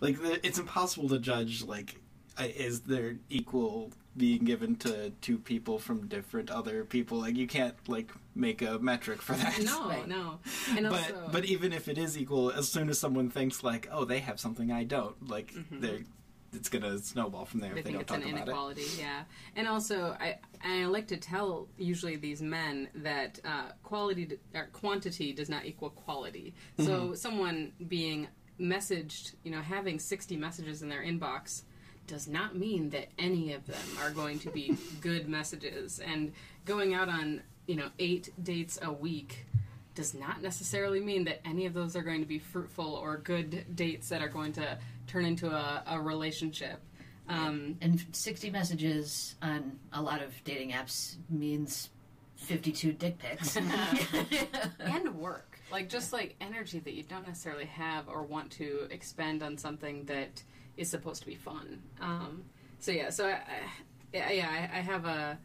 like 0.00 0.16
it's 0.42 0.58
impossible 0.58 1.08
to 1.08 1.18
judge 1.18 1.62
like 1.62 1.96
uh, 2.38 2.44
is 2.56 2.82
there 2.82 3.16
equal 3.30 3.90
being 4.16 4.44
given 4.44 4.76
to 4.76 5.10
two 5.22 5.38
people 5.38 5.78
from 5.78 6.06
different 6.06 6.50
other 6.50 6.84
people 6.84 7.18
like 7.18 7.34
you 7.36 7.46
can't 7.46 7.74
like 7.88 8.10
make 8.34 8.60
a 8.60 8.78
metric 8.78 9.22
for 9.22 9.32
that 9.32 9.62
no, 9.62 9.88
Right. 9.88 10.06
no. 10.06 10.38
And 10.76 10.88
but 10.90 10.92
also, 11.00 11.28
but 11.32 11.44
even 11.46 11.72
if 11.72 11.88
it 11.88 11.96
is 11.96 12.18
equal 12.18 12.50
as 12.50 12.68
soon 12.68 12.90
as 12.90 12.98
someone 12.98 13.30
thinks 13.30 13.62
like 13.64 13.88
oh 13.90 14.04
they 14.04 14.18
have 14.18 14.38
something 14.38 14.70
i 14.70 14.84
don't 14.84 15.28
like 15.28 15.54
they're 15.70 16.00
it's 16.52 16.68
gonna 16.68 16.98
snowball 16.98 17.44
from 17.44 17.60
there 17.60 17.72
they 17.72 17.80
if 17.80 17.84
they 17.84 17.92
think 17.92 18.06
don't 18.06 18.18
it's 18.18 18.26
talk 18.26 18.32
an 18.32 18.42
about 18.42 18.48
it 18.48 18.50
inequality, 18.50 18.86
yeah. 18.98 19.22
And 19.56 19.66
also, 19.66 20.16
I 20.20 20.38
I 20.62 20.84
like 20.84 21.08
to 21.08 21.16
tell 21.16 21.68
usually 21.78 22.16
these 22.16 22.42
men 22.42 22.88
that 22.96 23.40
uh, 23.44 23.70
quality 23.82 24.26
d- 24.26 24.38
or 24.54 24.68
quantity 24.72 25.32
does 25.32 25.48
not 25.48 25.64
equal 25.64 25.90
quality. 25.90 26.54
So 26.78 27.14
someone 27.14 27.72
being 27.88 28.28
messaged, 28.60 29.34
you 29.42 29.50
know, 29.50 29.60
having 29.60 29.98
sixty 29.98 30.36
messages 30.36 30.82
in 30.82 30.88
their 30.88 31.02
inbox 31.02 31.62
does 32.06 32.28
not 32.28 32.56
mean 32.56 32.90
that 32.90 33.08
any 33.18 33.52
of 33.52 33.66
them 33.66 33.82
are 34.02 34.10
going 34.10 34.38
to 34.40 34.50
be 34.50 34.76
good 35.00 35.28
messages. 35.28 36.00
And 36.00 36.32
going 36.64 36.94
out 36.94 37.08
on 37.08 37.42
you 37.66 37.76
know 37.76 37.88
eight 37.98 38.30
dates 38.42 38.78
a 38.82 38.92
week 38.92 39.46
does 39.94 40.14
not 40.14 40.42
necessarily 40.42 41.00
mean 41.00 41.24
that 41.24 41.40
any 41.46 41.66
of 41.66 41.74
those 41.74 41.94
are 41.96 42.02
going 42.02 42.20
to 42.20 42.26
be 42.26 42.38
fruitful 42.38 42.94
or 42.94 43.18
good 43.18 43.76
dates 43.76 44.08
that 44.08 44.22
are 44.22 44.28
going 44.28 44.52
to 44.52 44.78
turn 45.06 45.24
into 45.24 45.50
a, 45.50 45.82
a 45.86 46.00
relationship. 46.00 46.80
Um, 47.28 47.76
And 47.80 48.04
60 48.12 48.50
messages 48.50 49.36
on 49.40 49.78
a 49.92 50.02
lot 50.02 50.22
of 50.22 50.32
dating 50.44 50.72
apps 50.72 51.16
means 51.30 51.90
52 52.36 52.92
dick 52.92 53.18
pics. 53.18 53.56
and 54.80 55.14
work 55.14 55.52
like 55.72 55.88
just 55.88 56.12
like 56.12 56.36
energy 56.40 56.78
that 56.78 56.92
you 56.92 57.02
don't 57.02 57.26
necessarily 57.26 57.64
have 57.64 58.08
or 58.08 58.22
want 58.22 58.50
to 58.52 58.86
expend 58.90 59.42
on 59.42 59.56
something 59.56 60.04
that 60.04 60.42
is 60.76 60.88
supposed 60.88 61.22
to 61.22 61.26
be 61.26 61.34
fun 61.34 61.82
um, 62.00 62.44
so 62.78 62.92
yeah 62.92 63.10
so 63.10 63.26
I, 63.26 63.32
I, 63.32 63.40
yeah 64.12 64.30
yeah, 64.30 64.48
I, 64.48 64.78
I 64.78 64.80
have 64.82 65.06
a 65.06 65.38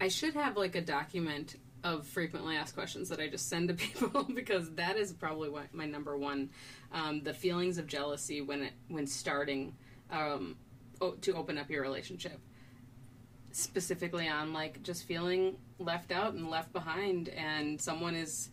i 0.00 0.08
should 0.08 0.34
have 0.34 0.56
like 0.56 0.74
a 0.74 0.80
document 0.80 1.56
of 1.84 2.06
frequently 2.06 2.56
asked 2.56 2.74
questions 2.74 3.08
that 3.08 3.20
i 3.20 3.28
just 3.28 3.48
send 3.48 3.68
to 3.68 3.74
people 3.86 4.24
because 4.34 4.70
that 4.74 4.96
is 4.96 5.12
probably 5.12 5.48
what 5.48 5.72
my 5.72 5.86
number 5.86 6.18
one 6.18 6.50
um, 6.92 7.22
the 7.22 7.34
feelings 7.34 7.78
of 7.78 7.86
jealousy 7.86 8.40
when 8.40 8.62
it 8.62 8.72
when 8.88 9.06
starting 9.06 9.74
um, 10.10 10.56
o- 11.00 11.12
to 11.12 11.34
open 11.34 11.58
up 11.58 11.70
your 11.70 11.82
relationship. 11.82 12.38
Specifically 13.52 14.28
on 14.28 14.52
like 14.52 14.82
just 14.82 15.04
feeling 15.04 15.56
left 15.78 16.12
out 16.12 16.34
and 16.34 16.48
left 16.50 16.72
behind 16.72 17.28
and 17.30 17.80
someone 17.80 18.14
is 18.14 18.50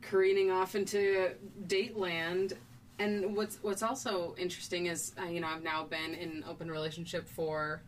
careening 0.00 0.50
off 0.50 0.74
into 0.74 1.30
date 1.66 1.96
land. 1.96 2.54
And 2.98 3.36
what's 3.36 3.58
what's 3.62 3.82
also 3.82 4.34
interesting 4.38 4.86
is 4.86 5.12
uh, 5.20 5.26
you 5.26 5.40
know 5.40 5.48
I've 5.48 5.62
now 5.62 5.84
been 5.84 6.14
in 6.14 6.30
an 6.30 6.44
open 6.48 6.70
relationship 6.70 7.28
for 7.28 7.82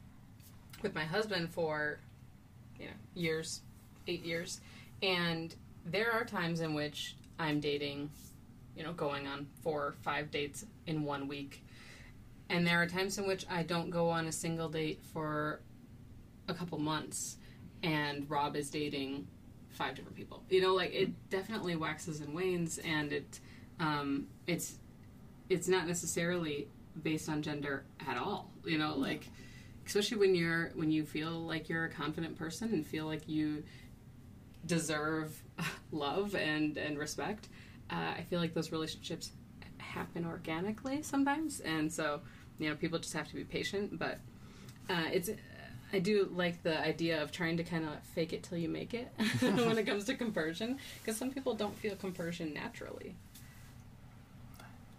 with 0.82 0.94
my 0.94 1.04
husband 1.04 1.50
for 1.50 1.98
you 2.78 2.86
know 2.86 2.92
years 3.14 3.62
8 4.08 4.24
years. 4.24 4.60
And 5.02 5.54
there 5.84 6.10
are 6.12 6.24
times 6.24 6.60
in 6.60 6.74
which 6.74 7.16
I'm 7.38 7.60
dating 7.60 8.10
you 8.76 8.82
know 8.82 8.92
going 8.92 9.26
on 9.26 9.46
4 9.62 9.72
or 9.72 9.94
5 10.02 10.30
dates 10.30 10.64
in 10.86 11.04
one 11.04 11.28
week 11.28 11.62
and 12.48 12.66
there 12.66 12.80
are 12.80 12.86
times 12.86 13.18
in 13.18 13.26
which 13.26 13.44
I 13.50 13.62
don't 13.62 13.90
go 13.90 14.10
on 14.10 14.26
a 14.26 14.32
single 14.32 14.68
date 14.68 15.00
for 15.12 15.60
a 16.48 16.54
couple 16.54 16.78
months, 16.78 17.38
and 17.82 18.28
Rob 18.30 18.56
is 18.56 18.70
dating 18.70 19.26
five 19.70 19.94
different 19.94 20.16
people. 20.16 20.42
You 20.48 20.62
know, 20.62 20.74
like 20.74 20.94
it 20.94 21.10
definitely 21.28 21.76
waxes 21.76 22.20
and 22.20 22.34
wanes, 22.34 22.78
and 22.78 23.12
it 23.12 23.40
um, 23.80 24.28
it's 24.46 24.76
it's 25.48 25.68
not 25.68 25.86
necessarily 25.86 26.68
based 27.02 27.28
on 27.28 27.42
gender 27.42 27.84
at 28.06 28.16
all. 28.16 28.50
You 28.64 28.78
know, 28.78 28.96
like 28.96 29.26
especially 29.84 30.18
when 30.18 30.34
you're 30.34 30.70
when 30.74 30.92
you 30.92 31.04
feel 31.04 31.32
like 31.32 31.68
you're 31.68 31.84
a 31.84 31.90
confident 31.90 32.38
person 32.38 32.72
and 32.72 32.86
feel 32.86 33.06
like 33.06 33.28
you 33.28 33.64
deserve 34.64 35.42
love 35.90 36.36
and 36.36 36.76
and 36.76 36.96
respect. 36.96 37.48
Uh, 37.90 38.14
I 38.16 38.24
feel 38.28 38.40
like 38.40 38.54
those 38.54 38.72
relationships 38.72 39.32
happen 39.78 40.26
organically 40.26 41.02
sometimes, 41.02 41.60
and 41.60 41.92
so 41.92 42.20
you 42.58 42.68
know 42.68 42.76
people 42.76 42.98
just 42.98 43.14
have 43.14 43.28
to 43.28 43.34
be 43.34 43.44
patient. 43.44 43.98
But 43.98 44.18
uh, 44.90 45.04
it's 45.12 45.30
I 45.92 45.98
do 46.00 46.30
like 46.34 46.62
the 46.62 46.80
idea 46.80 47.22
of 47.22 47.30
trying 47.30 47.56
to 47.58 47.64
kind 47.64 47.84
of 47.84 47.92
fake 48.14 48.32
it 48.32 48.42
till 48.42 48.58
you 48.58 48.68
make 48.68 48.94
it 48.94 49.12
when 49.40 49.78
it 49.78 49.86
comes 49.86 50.04
to 50.04 50.14
compersion, 50.14 50.78
because 51.02 51.16
some 51.16 51.30
people 51.30 51.54
don't 51.54 51.76
feel 51.76 51.96
compersion 51.96 52.52
naturally. 52.52 53.14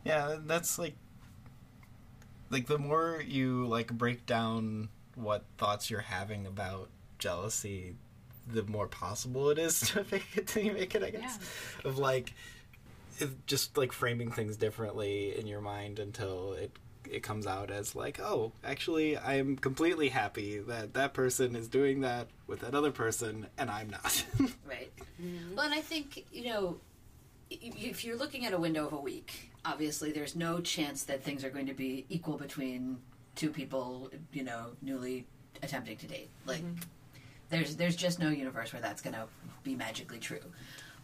Yeah, 0.04 0.38
that's 0.46 0.80
like 0.80 0.96
like 2.50 2.68
the 2.68 2.78
more 2.78 3.22
you 3.26 3.66
like 3.68 3.92
break 3.92 4.26
down 4.26 4.90
what 5.16 5.44
thoughts 5.58 5.90
you're 5.90 6.00
having 6.00 6.46
about 6.46 6.90
jealousy, 7.20 7.96
the 8.48 8.64
more 8.64 8.88
possible 8.88 9.50
it 9.50 9.58
is 9.58 9.80
to 9.92 10.04
fake 10.04 10.24
it 10.36 10.48
till 10.48 10.64
you 10.64 10.72
make 10.74 10.96
it, 10.96 11.04
I 11.04 11.10
guess. 11.10 11.40
Of 11.84 11.98
like 11.98 12.34
just 13.46 13.78
like 13.78 13.92
framing 13.92 14.32
things 14.32 14.58
differently 14.58 15.38
in 15.38 15.48
your 15.48 15.62
mind 15.62 16.00
until 16.00 16.54
it 16.54 16.72
it 17.12 17.24
comes 17.24 17.48
out 17.48 17.72
as 17.72 17.96
like, 17.96 18.20
oh, 18.20 18.52
actually, 18.64 19.18
I'm 19.18 19.56
completely 19.56 20.10
happy 20.10 20.60
that 20.60 20.94
that 20.94 21.14
person 21.14 21.56
is 21.56 21.68
doing 21.68 22.02
that 22.02 22.28
with 22.48 22.62
that 22.62 22.76
other 22.76 22.92
person, 22.92 23.48
and 23.58 23.70
I'm 23.70 23.90
not. 23.90 24.26
right. 24.66 24.92
Mm-hmm. 25.22 25.56
Well, 25.56 25.66
and 25.66 25.74
I 25.74 25.82
think, 25.82 26.26
you 26.32 26.46
know, 26.46 26.78
if 27.50 28.04
you're 28.04 28.18
looking 28.18 28.46
at 28.46 28.54
a 28.54 28.58
window 28.58 28.86
of 28.86 28.94
a 28.94 29.00
week, 29.00 29.52
obviously 29.66 30.12
there's 30.12 30.36
no 30.36 30.60
chance 30.60 31.04
that 31.04 31.24
things 31.24 31.44
are 31.44 31.50
going 31.50 31.68
to 31.68 31.74
be 31.74 32.06
equal 32.10 32.38
between 32.38 32.98
two 33.36 33.50
people, 33.50 34.12
you 34.34 34.44
know, 34.44 34.72
newly 34.82 35.26
attempting 35.64 35.98
to 35.98 36.08
date. 36.08 36.30
Like, 36.46 36.60
mm-hmm. 36.62 36.82
there's 37.50 37.76
there's 37.76 37.96
just 37.96 38.20
no 38.20 38.30
universe 38.30 38.74
where 38.74 38.82
that's 38.82 39.02
going 39.02 39.16
to 39.16 39.28
be 39.64 39.76
magically 39.76 40.20
true. 40.20 40.40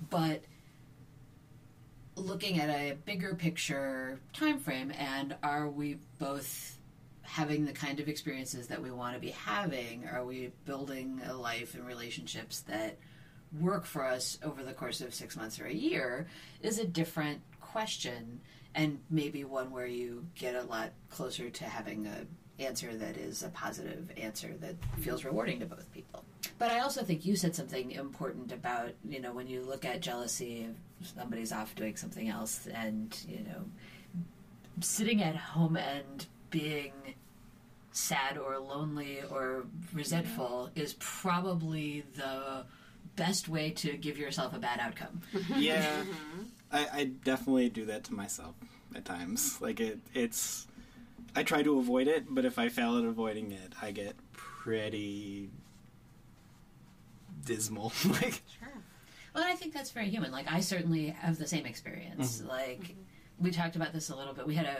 But 0.09 0.43
looking 2.15 2.59
at 2.59 2.69
a 2.69 2.95
bigger 3.05 3.35
picture 3.35 4.19
time 4.33 4.59
frame 4.59 4.91
and 4.97 5.35
are 5.43 5.69
we 5.69 5.97
both 6.19 6.77
having 7.21 7.65
the 7.65 7.73
kind 7.73 7.99
of 7.99 8.07
experiences 8.07 8.67
that 8.67 8.81
we 8.81 8.91
want 8.91 9.15
to 9.15 9.19
be 9.19 9.31
having? 9.31 10.07
Are 10.07 10.23
we 10.23 10.51
building 10.65 11.21
a 11.27 11.33
life 11.33 11.73
and 11.73 11.85
relationships 11.85 12.61
that 12.61 12.97
work 13.59 13.85
for 13.85 14.05
us 14.05 14.37
over 14.43 14.63
the 14.63 14.73
course 14.73 15.01
of 15.01 15.13
six 15.13 15.35
months 15.35 15.59
or 15.59 15.65
a 15.65 15.73
year 15.73 16.27
is 16.61 16.79
a 16.79 16.85
different 16.85 17.41
question 17.61 18.39
and 18.75 18.99
maybe 19.09 19.43
one 19.43 19.71
where 19.71 19.85
you 19.85 20.25
get 20.35 20.55
a 20.55 20.63
lot 20.63 20.91
closer 21.09 21.49
to 21.49 21.63
having 21.63 22.07
a 22.07 22.25
answer 22.59 22.95
that 22.95 23.17
is 23.17 23.43
a 23.43 23.49
positive 23.49 24.11
answer 24.17 24.53
that 24.59 24.75
feels 24.99 25.25
rewarding 25.25 25.59
to 25.59 25.65
both 25.65 25.91
people 25.91 26.23
but 26.59 26.71
i 26.71 26.79
also 26.79 27.03
think 27.03 27.25
you 27.25 27.35
said 27.35 27.55
something 27.55 27.91
important 27.91 28.51
about 28.51 28.91
you 29.07 29.19
know 29.19 29.33
when 29.33 29.47
you 29.47 29.61
look 29.63 29.85
at 29.85 30.01
jealousy 30.01 30.69
if 31.01 31.07
somebody's 31.07 31.51
off 31.51 31.73
doing 31.75 31.95
something 31.95 32.29
else 32.29 32.67
and 32.67 33.25
you 33.27 33.39
know 33.39 33.65
sitting 34.81 35.21
at 35.21 35.35
home 35.35 35.77
and 35.77 36.27
being 36.49 36.93
sad 37.91 38.37
or 38.37 38.57
lonely 38.57 39.19
or 39.29 39.65
resentful 39.93 40.69
is 40.75 40.95
probably 40.99 42.03
the 42.15 42.65
best 43.15 43.47
way 43.47 43.69
to 43.69 43.95
give 43.97 44.17
yourself 44.17 44.53
a 44.53 44.59
bad 44.59 44.79
outcome. 44.79 45.21
yeah, 45.55 45.85
mm-hmm. 46.01 46.43
I, 46.71 46.87
I 46.93 47.03
definitely 47.23 47.69
do 47.69 47.85
that 47.85 48.03
to 48.05 48.13
myself 48.13 48.55
at 48.95 49.05
times. 49.05 49.61
Like 49.61 49.79
it, 49.79 49.99
it's. 50.13 50.67
I 51.35 51.43
try 51.43 51.63
to 51.63 51.79
avoid 51.79 52.07
it, 52.07 52.25
but 52.29 52.45
if 52.45 52.59
I 52.59 52.69
fail 52.69 52.97
at 52.97 53.03
avoiding 53.03 53.51
it, 53.51 53.73
I 53.81 53.91
get 53.91 54.15
pretty 54.33 55.49
dismal. 57.45 57.91
like, 58.09 58.41
Sure. 58.59 58.69
Well, 59.33 59.43
I 59.43 59.55
think 59.55 59.73
that's 59.73 59.89
very 59.91 60.09
human. 60.09 60.31
Like 60.31 60.51
I 60.51 60.59
certainly 60.59 61.07
have 61.07 61.37
the 61.37 61.47
same 61.47 61.65
experience. 61.65 62.43
Like 62.43 62.95
we 63.39 63.49
talked 63.51 63.75
about 63.75 63.91
this 63.93 64.09
a 64.09 64.15
little 64.15 64.33
bit. 64.33 64.45
We 64.45 64.55
had 64.55 64.65
a 64.67 64.77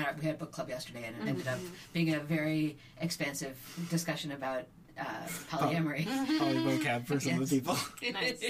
uh, 0.00 0.12
we 0.18 0.26
had 0.26 0.34
a 0.34 0.38
book 0.38 0.50
club 0.50 0.68
yesterday, 0.68 1.04
and 1.06 1.16
it 1.16 1.30
ended 1.30 1.46
up 1.46 1.58
being 1.92 2.12
a 2.14 2.18
very 2.20 2.76
expansive 3.00 3.56
discussion 3.88 4.32
about 4.32 4.64
uh, 4.98 5.04
polyamory. 5.48 6.04
probably 6.38 6.78
vocab 6.78 7.06
for 7.06 7.20
some 7.20 7.40
of 7.40 7.48
the 7.48 7.60
people. 7.60 7.76
Nice. 8.12 8.44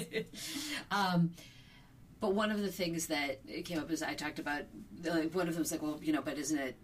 um, 0.91 1.31
but 2.21 2.35
one 2.35 2.51
of 2.51 2.63
the 2.63 2.73
things 2.73 3.09
that 3.09 3.41
came 3.67 3.79
up 3.79 3.91
is 3.91 4.03
I 4.03 4.15
talked 4.15 4.39
about. 4.39 4.63
Like, 5.05 5.35
one 5.35 5.47
of 5.47 5.55
them 5.55 5.61
was 5.63 5.73
like, 5.73 5.83
"Well, 5.83 6.01
you 6.03 6.15
know, 6.15 6.23
but 6.23 6.39
isn't 6.39 6.59
it? 6.59 6.77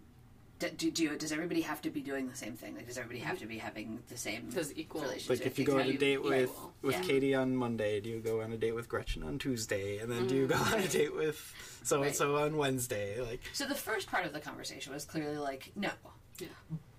Do, 0.69 0.91
do 0.91 1.03
you, 1.03 1.17
does 1.17 1.31
everybody 1.31 1.61
have 1.61 1.81
to 1.81 1.89
be 1.89 2.01
doing 2.01 2.27
the 2.27 2.35
same 2.35 2.53
thing? 2.53 2.75
Like, 2.75 2.87
does 2.87 2.97
everybody 2.97 3.19
have 3.19 3.35
mm-hmm. 3.35 3.43
to 3.43 3.49
be 3.49 3.57
having 3.57 3.99
the 4.09 4.17
same 4.17 4.49
Does 4.49 4.73
equal 4.77 5.01
relationship? 5.01 5.39
Like 5.39 5.47
if 5.47 5.59
you 5.59 5.65
go 5.65 5.79
on 5.79 5.87
a 5.87 5.93
date 5.93 6.19
Yeah, 6.23 6.29
with 6.29 6.49
well, 6.49 6.73
with 6.81 6.95
yeah. 6.95 7.01
Katie 7.01 7.35
on 7.35 7.55
Monday, 7.55 7.99
do 7.99 8.09
you 8.09 8.19
go 8.19 8.41
on 8.41 8.51
a 8.51 8.57
date 8.57 8.73
with 8.73 8.87
Gretchen 8.87 9.23
on 9.23 9.39
Tuesday, 9.39 9.97
and 9.99 10.11
then 10.11 10.27
do 10.27 10.35
you 10.35 10.47
go 10.47 10.55
on 10.55 10.61
a 10.61 10.75
mm-hmm. 10.77 10.91
date 10.91 11.15
with 11.15 11.53
so 11.83 12.03
and 12.03 12.15
so 12.15 12.37
on 12.37 12.57
Wednesday? 12.57 13.19
Like, 13.21 13.41
So 13.53 13.65
the 13.65 13.75
first 13.75 14.09
part 14.09 14.25
of 14.25 14.33
the 14.33 14.39
conversation 14.39 14.93
was 14.93 15.05
clearly 15.05 15.37
like, 15.37 15.71
no. 15.75 15.91
Yeah. 16.39 16.47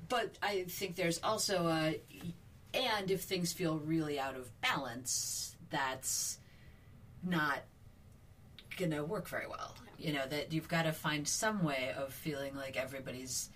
But 0.09 0.37
I 0.43 0.65
think 0.69 0.97
there's 0.97 1.21
also 1.23 1.67
a, 1.69 2.01
and 2.75 3.11
if 3.11 3.23
things 3.23 3.53
feel 3.53 3.79
really 3.79 4.21
out 4.21 4.37
of 4.37 4.49
balance, 4.61 5.57
that's 5.71 6.39
not 7.23 7.63
gonna 8.77 9.05
work 9.05 9.29
very 9.29 9.47
well. 9.47 9.75
You 9.99 10.13
know, 10.13 10.27
that 10.27 10.53
you've 10.53 10.69
got 10.69 10.83
to 10.83 10.93
find 10.93 11.27
some 11.27 11.63
way 11.63 11.95
of 11.97 12.13
feeling 12.13 12.55
like 12.57 12.77
everybody's 12.77 13.49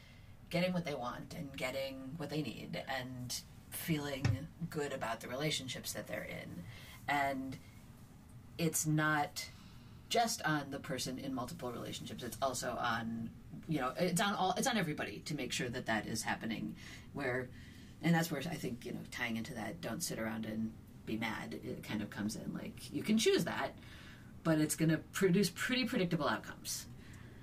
getting 0.51 0.73
what 0.73 0.85
they 0.85 0.95
want 0.95 1.35
and 1.37 1.55
getting 1.57 2.13
what 2.17 2.31
they 2.31 2.43
need 2.43 2.83
and 2.89 3.41
feeling 3.71 4.27
good 4.71 4.93
about 4.93 5.21
the 5.21 5.29
relationships 5.29 5.93
that 5.93 6.07
they're 6.07 6.29
in. 6.29 6.63
And 7.09 7.57
it's 8.57 8.87
not 8.87 9.49
just 10.09 10.43
on 10.43 10.71
the 10.71 10.79
person 10.79 11.19
in 11.19 11.35
multiple 11.35 11.71
relationships 11.71 12.23
it's 12.23 12.39
also 12.41 12.71
on 12.81 13.29
you 13.69 13.79
know 13.79 13.93
it's 13.99 14.23
on 14.23 14.35
all 14.35 14.55
it's 14.57 14.67
on 14.67 14.79
everybody 14.79 15.19
to 15.27 15.35
make 15.35 15.53
sure 15.53 15.69
that 15.69 15.85
that 15.85 16.07
is 16.07 16.23
happening 16.23 16.75
where 17.13 17.51
and 18.03 18.15
that's 18.15 18.31
where 18.31 18.41
i 18.51 18.55
think 18.55 18.87
you 18.87 18.93
know 18.93 19.01
tying 19.11 19.37
into 19.37 19.53
that 19.53 19.79
don't 19.83 20.03
sit 20.03 20.19
around 20.19 20.47
and 20.47 20.73
be 21.05 21.19
mad 21.19 21.61
it 21.63 21.83
kind 21.83 22.01
of 22.01 22.09
comes 22.09 22.37
in 22.37 22.55
like 22.55 22.91
you 22.91 23.03
can 23.03 23.19
choose 23.19 23.45
that 23.45 23.75
but 24.45 24.59
it's 24.59 24.75
going 24.75 24.89
to 24.89 24.97
produce 25.13 25.51
pretty 25.55 25.85
predictable 25.85 26.27
outcomes 26.27 26.87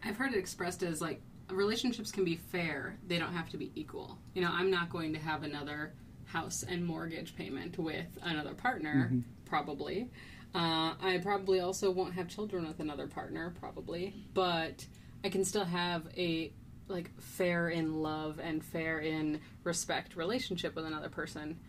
I've 0.06 0.18
heard 0.18 0.34
it 0.34 0.38
expressed 0.38 0.84
as 0.84 1.02
like 1.02 1.20
relationships 1.50 2.12
can 2.12 2.26
be 2.26 2.36
fair; 2.36 2.98
they 3.08 3.18
don't 3.18 3.34
have 3.34 3.50
to 3.50 3.58
be 3.58 3.72
equal. 3.76 4.18
You 4.34 4.42
know, 4.42 4.52
I'm 4.52 4.72
not 4.72 4.90
going 4.90 5.14
to 5.14 5.20
have 5.20 5.44
another 5.44 5.94
house 6.26 6.64
and 6.68 6.86
mortgage 6.86 7.36
payment 7.36 7.78
with 7.78 8.08
another 8.24 8.54
partner, 8.54 9.12
probably. 9.46 10.10
Uh, 10.54 10.94
I 11.02 11.20
probably 11.22 11.60
also 11.60 11.92
won't 11.92 12.14
have 12.14 12.28
children 12.28 12.66
with 12.66 12.80
another 12.80 13.08
partner, 13.08 13.54
probably, 13.60 14.14
but 14.34 14.86
I 15.24 15.30
can 15.30 15.44
still 15.44 15.66
have 15.66 16.08
a 16.18 16.54
like 16.88 17.10
fair 17.20 17.70
in 17.70 18.02
love 18.02 18.40
and 18.40 18.64
fair 18.64 19.00
in 19.00 19.42
respect 19.64 20.16
relationship 20.16 20.76
with 20.76 20.86
another 20.86 21.10
person. 21.10 21.60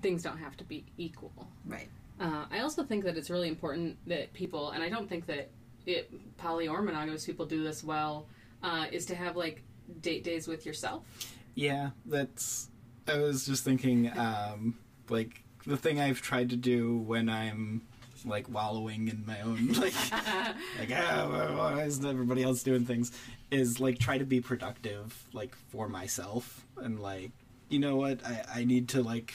Things 0.00 0.22
don't 0.22 0.38
have 0.38 0.56
to 0.58 0.64
be 0.64 0.86
equal. 0.96 1.48
Right. 1.66 1.88
Uh, 2.20 2.44
I 2.50 2.60
also 2.60 2.84
think 2.84 3.04
that 3.04 3.16
it's 3.16 3.30
really 3.30 3.48
important 3.48 3.98
that 4.06 4.32
people, 4.32 4.70
and 4.70 4.82
I 4.82 4.88
don't 4.88 5.08
think 5.08 5.26
that 5.26 5.50
it 5.86 6.10
poly 6.36 6.68
or 6.68 6.82
monogamous 6.82 7.24
people 7.26 7.46
do 7.46 7.62
this 7.64 7.82
well, 7.82 8.26
uh, 8.62 8.86
is 8.90 9.06
to 9.06 9.14
have 9.14 9.36
like 9.36 9.62
date 10.00 10.24
days 10.24 10.48
with 10.48 10.66
yourself. 10.66 11.04
Yeah, 11.54 11.90
that's. 12.06 12.68
I 13.08 13.18
was 13.18 13.44
just 13.46 13.64
thinking, 13.64 14.16
um, 14.16 14.78
like 15.08 15.42
the 15.66 15.76
thing 15.76 16.00
I've 16.00 16.22
tried 16.22 16.50
to 16.50 16.56
do 16.56 16.98
when 16.98 17.28
I'm 17.28 17.82
like 18.24 18.48
wallowing 18.50 19.08
in 19.08 19.24
my 19.26 19.40
own 19.40 19.68
like 19.72 19.94
like 20.78 20.90
ah, 20.94 21.26
why 21.56 21.82
isn't 21.82 22.04
everybody 22.06 22.42
else 22.42 22.62
doing 22.62 22.84
things 22.84 23.12
is 23.50 23.80
like 23.80 23.98
try 23.98 24.18
to 24.18 24.24
be 24.24 24.40
productive 24.40 25.26
like 25.32 25.54
for 25.54 25.88
myself 25.88 26.66
and 26.76 27.00
like 27.00 27.30
you 27.68 27.78
know 27.78 27.96
what 27.96 28.24
I 28.24 28.44
I 28.56 28.64
need 28.64 28.88
to 28.90 29.02
like 29.02 29.34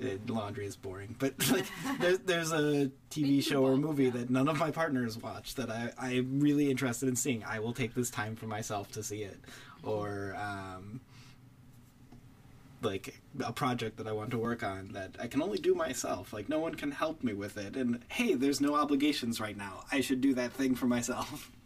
eh, 0.00 0.16
laundry 0.28 0.66
is 0.66 0.76
boring 0.76 1.14
but 1.18 1.34
like 1.52 1.66
there's 2.00 2.18
there's 2.20 2.52
a 2.52 2.90
TV 3.10 3.42
show 3.42 3.64
or 3.64 3.76
movie 3.76 4.10
that 4.10 4.30
none 4.38 4.48
of 4.48 4.58
my 4.58 4.70
partners 4.70 5.18
watch 5.18 5.54
that 5.54 5.70
I 5.70 5.92
I'm 5.98 6.40
really 6.40 6.70
interested 6.70 7.08
in 7.08 7.16
seeing 7.16 7.44
I 7.44 7.58
will 7.58 7.72
take 7.72 7.94
this 7.94 8.10
time 8.10 8.36
for 8.36 8.46
myself 8.46 8.90
to 8.92 9.02
see 9.02 9.22
it 9.22 9.38
or 9.82 10.36
um 10.38 11.00
like 12.84 13.20
a 13.44 13.52
project 13.52 13.96
that 13.96 14.06
I 14.06 14.12
want 14.12 14.30
to 14.32 14.38
work 14.38 14.62
on 14.62 14.92
that 14.92 15.16
I 15.20 15.26
can 15.26 15.42
only 15.42 15.58
do 15.58 15.74
myself. 15.74 16.32
Like 16.32 16.48
no 16.48 16.58
one 16.58 16.74
can 16.74 16.90
help 16.90 17.22
me 17.22 17.32
with 17.32 17.56
it. 17.56 17.76
And 17.76 18.00
hey, 18.08 18.34
there's 18.34 18.60
no 18.60 18.74
obligations 18.74 19.40
right 19.40 19.56
now. 19.56 19.84
I 19.90 20.00
should 20.00 20.20
do 20.20 20.34
that 20.34 20.52
thing 20.52 20.74
for 20.74 20.86
myself. 20.86 21.50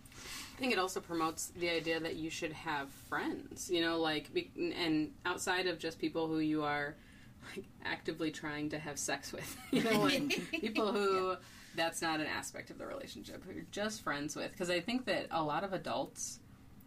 I 0.56 0.58
think 0.58 0.72
it 0.72 0.78
also 0.78 1.00
promotes 1.00 1.48
the 1.58 1.68
idea 1.68 2.00
that 2.00 2.16
you 2.16 2.30
should 2.30 2.52
have 2.52 2.88
friends, 2.90 3.70
you 3.70 3.82
know, 3.82 3.98
like, 3.98 4.30
and 4.56 5.10
outside 5.26 5.66
of 5.66 5.78
just 5.78 5.98
people 5.98 6.28
who 6.28 6.38
you 6.38 6.62
are 6.64 6.96
like 7.54 7.64
actively 7.84 8.30
trying 8.30 8.70
to 8.70 8.78
have 8.78 8.98
sex 8.98 9.32
with, 9.32 9.56
you 9.70 9.82
know, 9.84 10.00
like 10.02 10.50
people 10.50 10.92
who 10.92 11.36
that's 11.74 12.00
not 12.00 12.20
an 12.20 12.26
aspect 12.26 12.70
of 12.70 12.78
the 12.78 12.86
relationship, 12.86 13.44
who 13.44 13.52
you're 13.52 13.64
just 13.70 14.02
friends 14.02 14.34
with. 14.34 14.50
Because 14.50 14.70
I 14.70 14.80
think 14.80 15.04
that 15.06 15.26
a 15.30 15.42
lot 15.42 15.62
of 15.64 15.72
adults, 15.72 16.40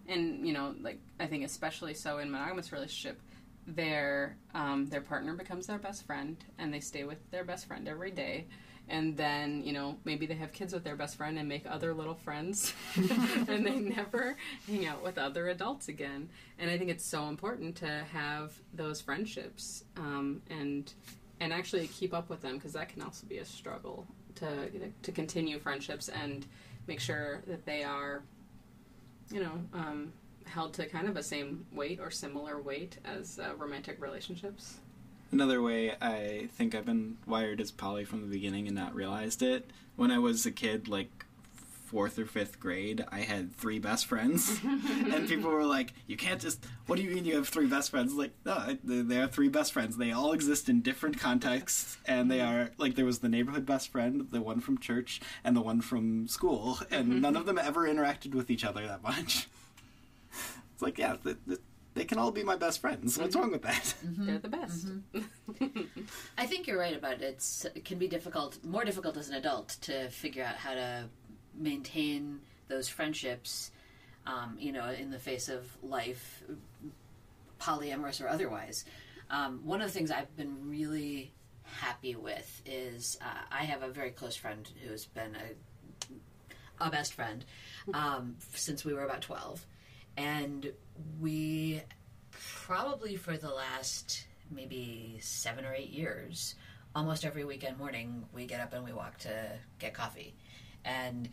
and 0.08 0.45
you 0.45 0.54
know, 0.54 0.76
like 0.82 1.00
I 1.19 1.28
think 1.28 1.45
especially 1.45 1.93
so 1.93 2.17
in 2.17 2.32
monogamous 2.32 2.72
relationship, 2.72 3.19
their 3.67 4.36
um, 4.54 4.88
their 4.88 5.02
partner 5.02 5.34
becomes 5.34 5.67
their 5.67 5.78
best 5.78 6.06
friend, 6.06 6.38
and 6.58 6.74
they 6.74 6.80
stay 6.80 7.04
with 7.04 7.19
their 7.32 7.43
best 7.43 7.67
friend 7.67 7.88
every 7.88 8.12
day. 8.12 8.48
And 8.89 9.15
then, 9.15 9.63
you 9.63 9.71
know, 9.71 9.97
maybe 10.04 10.25
they 10.25 10.34
have 10.36 10.52
kids 10.52 10.73
with 10.73 10.84
their 10.84 10.95
best 10.95 11.15
friend 11.15 11.38
and 11.38 11.47
make 11.47 11.65
other 11.69 11.93
little 11.93 12.15
friends, 12.15 12.73
and 12.95 13.65
they 13.65 13.80
never 13.80 14.36
hang 14.67 14.88
out 14.88 15.04
with 15.04 15.17
other 15.17 15.49
adults 15.49 15.88
again. 15.88 16.30
And 16.58 16.71
I 16.71 16.78
think 16.78 16.89
it's 16.89 17.06
so 17.06 17.28
important 17.28 17.75
to 17.78 18.04
have 18.12 18.54
those 18.73 18.99
friendships 18.99 19.84
um, 19.95 20.41
and 20.49 20.91
and 21.39 21.54
actually 21.54 21.88
keep 21.88 22.13
up 22.13 22.30
with 22.30 22.41
them 22.41 22.56
because 22.56 22.73
that 22.73 22.89
can 22.89 23.02
also 23.02 23.25
be 23.28 23.38
a 23.38 23.45
struggle 23.45 24.06
to 24.36 24.69
to 25.04 25.12
continue 25.12 25.60
friendships 25.60 26.10
and 26.10 26.45
make 26.88 26.99
sure 26.99 27.41
that 27.47 27.65
they 27.65 27.84
are, 27.84 28.23
you 29.32 29.41
know, 29.41 29.62
um, 29.73 30.12
held 30.45 30.73
to 30.73 30.86
kind 30.88 31.08
of 31.08 31.15
a 31.15 31.23
same 31.23 31.65
weight 31.71 31.99
or 31.99 32.10
similar 32.10 32.60
weight 32.60 32.97
as 33.06 33.39
uh, 33.39 33.54
romantic 33.56 34.02
relationships. 34.02 34.78
Another 35.32 35.62
way 35.62 35.92
I 36.02 36.50
think 36.56 36.74
I've 36.74 36.86
been 36.86 37.18
wired 37.28 37.62
as 37.62 37.72
poly 37.72 38.06
from 38.06 38.22
the 38.22 38.28
beginning 38.28 38.68
and 38.68 38.76
not 38.76 38.96
realized 38.96 39.44
it. 39.44 39.70
When 39.96 40.12
I 40.12 40.20
was 40.20 40.46
a 40.46 40.52
kid, 40.52 40.88
like 40.88 41.26
fourth 41.89 42.20
or 42.20 42.26
fifth 42.26 42.60
grade, 42.60 43.04
I 43.12 43.22
had 43.22 43.56
three 43.56 43.80
best 43.80 44.06
friends, 44.06 44.60
and 44.63 45.28
people 45.28 45.50
were 45.50 45.65
like, 45.65 45.94
"You 46.08 46.18
can't 46.18 46.39
just. 46.39 46.63
What 46.86 46.98
do 46.98 47.04
you 47.04 47.13
mean 47.13 47.26
you 47.26 47.36
have 47.36 47.48
three 47.48 47.65
best 47.65 47.89
friends?" 47.89 48.13
Like, 48.13 48.32
no, 48.46 48.78
they 48.84 49.02
they 49.02 49.20
are 49.20 49.28
three 49.28 49.50
best 49.50 49.74
friends. 49.74 49.98
They 49.98 50.12
all 50.12 50.32
exist 50.32 50.70
in 50.70 50.82
different 50.82 51.20
contexts, 51.20 51.98
and 52.06 52.30
they 52.30 52.42
are 52.42 52.70
like 52.78 52.96
there 52.96 53.06
was 53.06 53.20
the 53.20 53.30
neighborhood 53.30 53.65
best 53.65 53.92
friend, 53.92 54.28
the 54.32 54.42
one 54.42 54.60
from 54.60 54.78
church, 54.78 55.20
and 55.44 55.56
the 55.56 55.62
one 55.62 55.82
from 55.82 56.28
school, 56.28 56.80
and 56.92 57.08
mm-hmm. 57.08 57.22
none 57.22 57.36
of 57.36 57.46
them 57.46 57.58
ever 57.58 57.88
interacted 57.88 58.36
with 58.36 58.52
each 58.52 58.63
other 58.63 58.88
that 58.88 59.04
much. 59.04 59.48
It's 60.80 60.84
like, 60.84 60.98
yeah, 60.98 61.18
th- 61.22 61.36
th- 61.46 61.60
they 61.99 62.05
can 62.05 62.17
all 62.17 62.31
be 62.31 62.43
my 62.43 62.55
best 62.55 62.79
friends. 62.79 63.17
What's 63.17 63.35
wrong 63.35 63.51
with 63.51 63.62
that? 63.63 63.93
They're 64.01 64.39
the 64.39 64.47
best. 64.47 64.88
I 66.38 66.45
think 66.45 66.65
you're 66.65 66.79
right 66.79 66.95
about 66.95 67.15
it. 67.15 67.23
It's, 67.23 67.65
it 67.75 67.83
can 67.83 67.99
be 67.99 68.07
difficult, 68.07 68.57
more 68.63 68.85
difficult 68.85 69.17
as 69.17 69.27
an 69.27 69.35
adult 69.35 69.75
to 69.81 70.07
figure 70.09 70.45
out 70.45 70.55
how 70.55 70.75
to 70.75 71.09
maintain 71.53 72.39
those 72.69 72.88
friendships, 72.88 73.71
um, 74.25 74.55
you 74.57 74.71
know, 74.71 74.89
in 74.91 75.12
the 75.12 75.19
face 75.19 75.49
of 75.49 75.65
life, 75.83 76.41
polyamorous 77.59 78.23
or 78.23 78.29
otherwise. 78.29 78.85
Um, 79.29 79.59
one 79.65 79.81
of 79.81 79.88
the 79.88 79.93
things 79.93 80.09
I've 80.09 80.33
been 80.38 80.69
really 80.69 81.33
happy 81.63 82.15
with 82.15 82.62
is 82.65 83.17
uh, 83.21 83.41
I 83.51 83.65
have 83.65 83.83
a 83.83 83.89
very 83.89 84.12
close 84.12 84.38
friend 84.38 84.69
who's 84.88 85.05
been 85.05 85.35
a, 85.35 86.85
a 86.85 86.89
best 86.89 87.13
friend 87.13 87.43
um, 87.93 88.38
since 88.53 88.85
we 88.85 88.93
were 88.93 89.03
about 89.03 89.21
12. 89.21 89.65
And 90.19 90.73
we 91.21 91.82
probably 92.32 93.15
for 93.15 93.38
the 93.38 93.49
last 93.49 94.25
maybe 94.51 95.17
seven 95.21 95.63
or 95.65 95.73
eight 95.73 95.91
years, 95.91 96.55
almost 96.93 97.23
every 97.23 97.45
weekend 97.45 97.77
morning, 97.77 98.25
we 98.34 98.45
get 98.45 98.60
up 98.60 98.73
and 98.73 98.84
we 98.84 98.91
walk 98.91 99.17
to 99.19 99.51
get 99.79 99.93
coffee. 99.93 100.36
And 100.84 101.29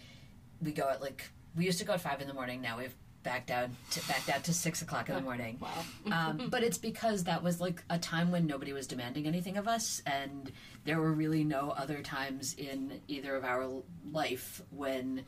we 0.63 0.73
go 0.73 0.89
at 0.89 1.03
like, 1.03 1.29
we 1.57 1.65
used 1.65 1.79
to 1.81 1.85
go 1.85 1.95
at 1.95 2.01
five 2.01 2.21
in 2.21 2.29
the 2.29 2.35
morning. 2.35 2.61
Now 2.61 2.79
we've 2.79 2.95
backed 3.25 3.49
down 3.49 3.75
to, 3.91 4.07
back 4.07 4.25
down 4.25 4.41
to 4.43 4.55
six 4.55 4.83
o'clock 4.83 5.09
in 5.09 5.17
the 5.17 5.21
morning. 5.31 5.59
Wow. 5.61 5.85
Um, 6.13 6.49
but 6.49 6.63
it's 6.63 6.79
because 6.79 7.25
that 7.25 7.43
was 7.43 7.61
like 7.61 7.83
a 7.91 7.99
time 7.99 8.31
when 8.31 8.47
nobody 8.47 8.73
was 8.73 8.87
demanding 8.87 9.27
anything 9.27 9.57
of 9.57 9.67
us, 9.67 10.01
and 10.07 10.53
there 10.85 11.01
were 11.01 11.13
really 11.13 11.43
no 11.43 11.71
other 11.71 12.03
times 12.03 12.55
in 12.55 13.01
either 13.09 13.35
of 13.35 13.45
our 13.45 13.69
life 14.13 14.63
when 14.71 15.25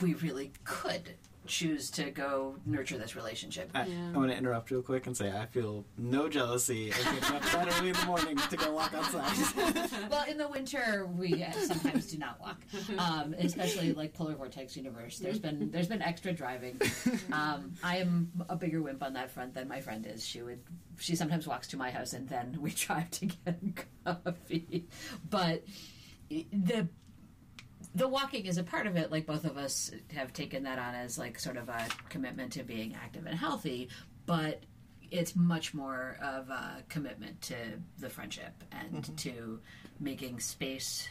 we 0.00 0.14
really 0.14 0.52
could 0.64 1.14
choose 1.52 1.90
to 1.90 2.10
go 2.10 2.56
nurture 2.64 2.96
this 2.96 3.14
relationship. 3.14 3.70
I, 3.74 3.82
I 3.82 4.16
want 4.16 4.30
to 4.30 4.36
interrupt 4.36 4.70
real 4.70 4.80
quick 4.80 5.06
and 5.06 5.14
say 5.14 5.30
I 5.30 5.44
feel 5.44 5.84
no 5.98 6.26
jealousy 6.26 6.88
of 6.88 6.96
getting 6.96 7.36
up 7.36 7.42
that 7.42 7.68
early 7.76 7.90
in 7.90 7.94
the 7.94 8.06
morning 8.06 8.36
to 8.38 8.56
go 8.56 8.72
walk 8.72 8.94
outside. 8.94 9.36
well, 10.10 10.24
in 10.26 10.38
the 10.38 10.48
winter, 10.48 11.06
we 11.14 11.44
uh, 11.44 11.52
sometimes 11.52 12.06
do 12.06 12.16
not 12.16 12.40
walk, 12.40 12.62
um, 12.96 13.34
especially 13.38 13.92
like 13.92 14.14
polar 14.14 14.34
vortex 14.34 14.78
universe. 14.78 15.18
There's 15.18 15.38
been 15.38 15.70
there's 15.70 15.88
been 15.88 16.00
extra 16.00 16.32
driving. 16.32 16.80
Um, 17.30 17.74
I 17.84 17.98
am 17.98 18.30
a 18.48 18.56
bigger 18.56 18.80
wimp 18.80 19.02
on 19.02 19.12
that 19.12 19.30
front 19.30 19.52
than 19.52 19.68
my 19.68 19.82
friend 19.82 20.06
is. 20.06 20.26
She 20.26 20.40
would 20.40 20.60
she 20.98 21.14
sometimes 21.14 21.46
walks 21.46 21.68
to 21.68 21.76
my 21.76 21.90
house 21.90 22.14
and 22.14 22.26
then 22.30 22.56
we 22.62 22.70
drive 22.86 23.10
to 23.10 23.26
get 23.26 23.60
coffee. 24.06 24.88
But 25.28 25.64
the 26.30 26.88
the 27.94 28.08
walking 28.08 28.46
is 28.46 28.58
a 28.58 28.62
part 28.62 28.86
of 28.86 28.96
it. 28.96 29.10
Like 29.10 29.26
both 29.26 29.44
of 29.44 29.56
us 29.56 29.90
have 30.14 30.32
taken 30.32 30.62
that 30.64 30.78
on 30.78 30.94
as 30.94 31.18
like 31.18 31.38
sort 31.38 31.56
of 31.56 31.68
a 31.68 31.86
commitment 32.08 32.52
to 32.54 32.62
being 32.62 32.94
active 32.94 33.26
and 33.26 33.38
healthy, 33.38 33.88
but 34.26 34.62
it's 35.10 35.36
much 35.36 35.74
more 35.74 36.16
of 36.22 36.48
a 36.48 36.82
commitment 36.88 37.40
to 37.42 37.54
the 37.98 38.08
friendship 38.08 38.64
and 38.72 39.02
mm-hmm. 39.02 39.14
to 39.16 39.60
making 40.00 40.40
space, 40.40 41.08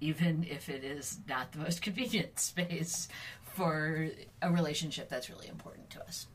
even 0.00 0.44
if 0.48 0.68
it 0.68 0.84
is 0.84 1.20
not 1.26 1.52
the 1.52 1.58
most 1.58 1.80
convenient 1.82 2.38
space, 2.38 3.08
for 3.54 4.08
a 4.42 4.52
relationship 4.52 5.08
that's 5.08 5.28
really 5.28 5.48
important 5.48 5.90
to 5.90 6.02
us. 6.02 6.26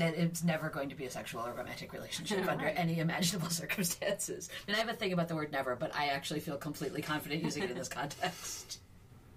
That 0.00 0.14
it's 0.14 0.42
never 0.42 0.68
going 0.70 0.88
to 0.88 0.94
be 0.94 1.04
a 1.04 1.10
sexual 1.10 1.42
or 1.46 1.52
romantic 1.52 1.92
relationship 1.92 2.46
under 2.48 2.64
Right. 2.64 2.74
any 2.76 2.98
imaginable 3.00 3.50
circumstances. 3.62 4.48
And 4.66 4.74
I 4.74 4.80
have 4.80 4.88
a 4.88 4.94
thing 4.94 5.12
about 5.12 5.28
the 5.28 5.34
word 5.36 5.52
never, 5.52 5.76
but 5.76 5.94
I 5.94 6.06
actually 6.06 6.40
feel 6.40 6.56
completely 6.56 7.02
confident 7.02 7.42
using 7.44 7.62
it 7.62 7.70
in 7.70 7.76
this 7.76 7.88
context. 8.00 8.80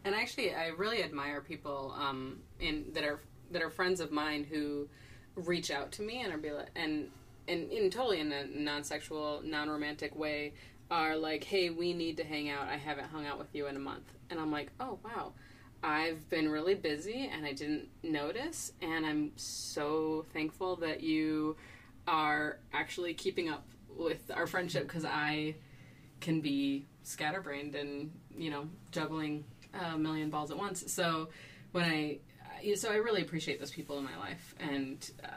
And 0.05 0.15
actually, 0.15 0.53
I 0.55 0.67
really 0.67 1.03
admire 1.03 1.41
people 1.41 1.93
um, 1.97 2.39
in 2.59 2.85
that 2.93 3.03
are 3.03 3.19
that 3.51 3.61
are 3.61 3.69
friends 3.69 3.99
of 3.99 4.11
mine 4.11 4.43
who 4.45 4.87
reach 5.35 5.69
out 5.69 5.91
to 5.93 6.01
me 6.01 6.21
and 6.21 6.33
are 6.33 6.37
be 6.37 6.51
like, 6.51 6.69
and 6.75 7.09
and 7.47 7.69
in 7.71 7.89
totally 7.89 8.19
in 8.21 8.31
a 8.31 8.45
non-sexual, 8.45 9.41
non-romantic 9.43 10.15
way 10.15 10.53
are 10.89 11.15
like, 11.17 11.43
"Hey, 11.43 11.69
we 11.71 11.93
need 11.93 12.17
to 12.17 12.23
hang 12.23 12.49
out. 12.49 12.67
I 12.69 12.77
haven't 12.77 13.09
hung 13.09 13.25
out 13.25 13.37
with 13.37 13.53
you 13.53 13.67
in 13.67 13.75
a 13.75 13.79
month." 13.79 14.05
And 14.29 14.39
I'm 14.39 14.51
like, 14.51 14.71
"Oh 14.79 14.97
wow." 15.03 15.33
I've 15.83 16.29
been 16.29 16.49
really 16.49 16.75
busy 16.75 17.29
and 17.31 17.45
I 17.45 17.51
didn't 17.51 17.89
notice, 18.03 18.71
and 18.81 19.05
I'm 19.05 19.31
so 19.35 20.25
thankful 20.31 20.77
that 20.77 21.01
you 21.01 21.57
are 22.07 22.57
actually 22.71 23.13
keeping 23.13 23.49
up 23.49 23.65
with 23.89 24.31
our 24.33 24.47
friendship 24.47 24.83
because 24.83 25.05
I 25.05 25.55
can 26.21 26.39
be 26.39 26.85
scatterbrained 27.03 27.75
and 27.75 28.11
you 28.35 28.49
know 28.49 28.69
juggling 28.91 29.43
a 29.73 29.97
million 29.97 30.29
balls 30.29 30.51
at 30.51 30.57
once. 30.57 30.91
So 30.91 31.29
when 31.73 31.83
I 31.83 32.19
so 32.75 32.89
I 32.89 32.95
really 32.95 33.21
appreciate 33.21 33.59
those 33.59 33.71
people 33.71 33.97
in 33.97 34.05
my 34.05 34.17
life 34.17 34.55
and 34.59 35.11
uh, 35.23 35.27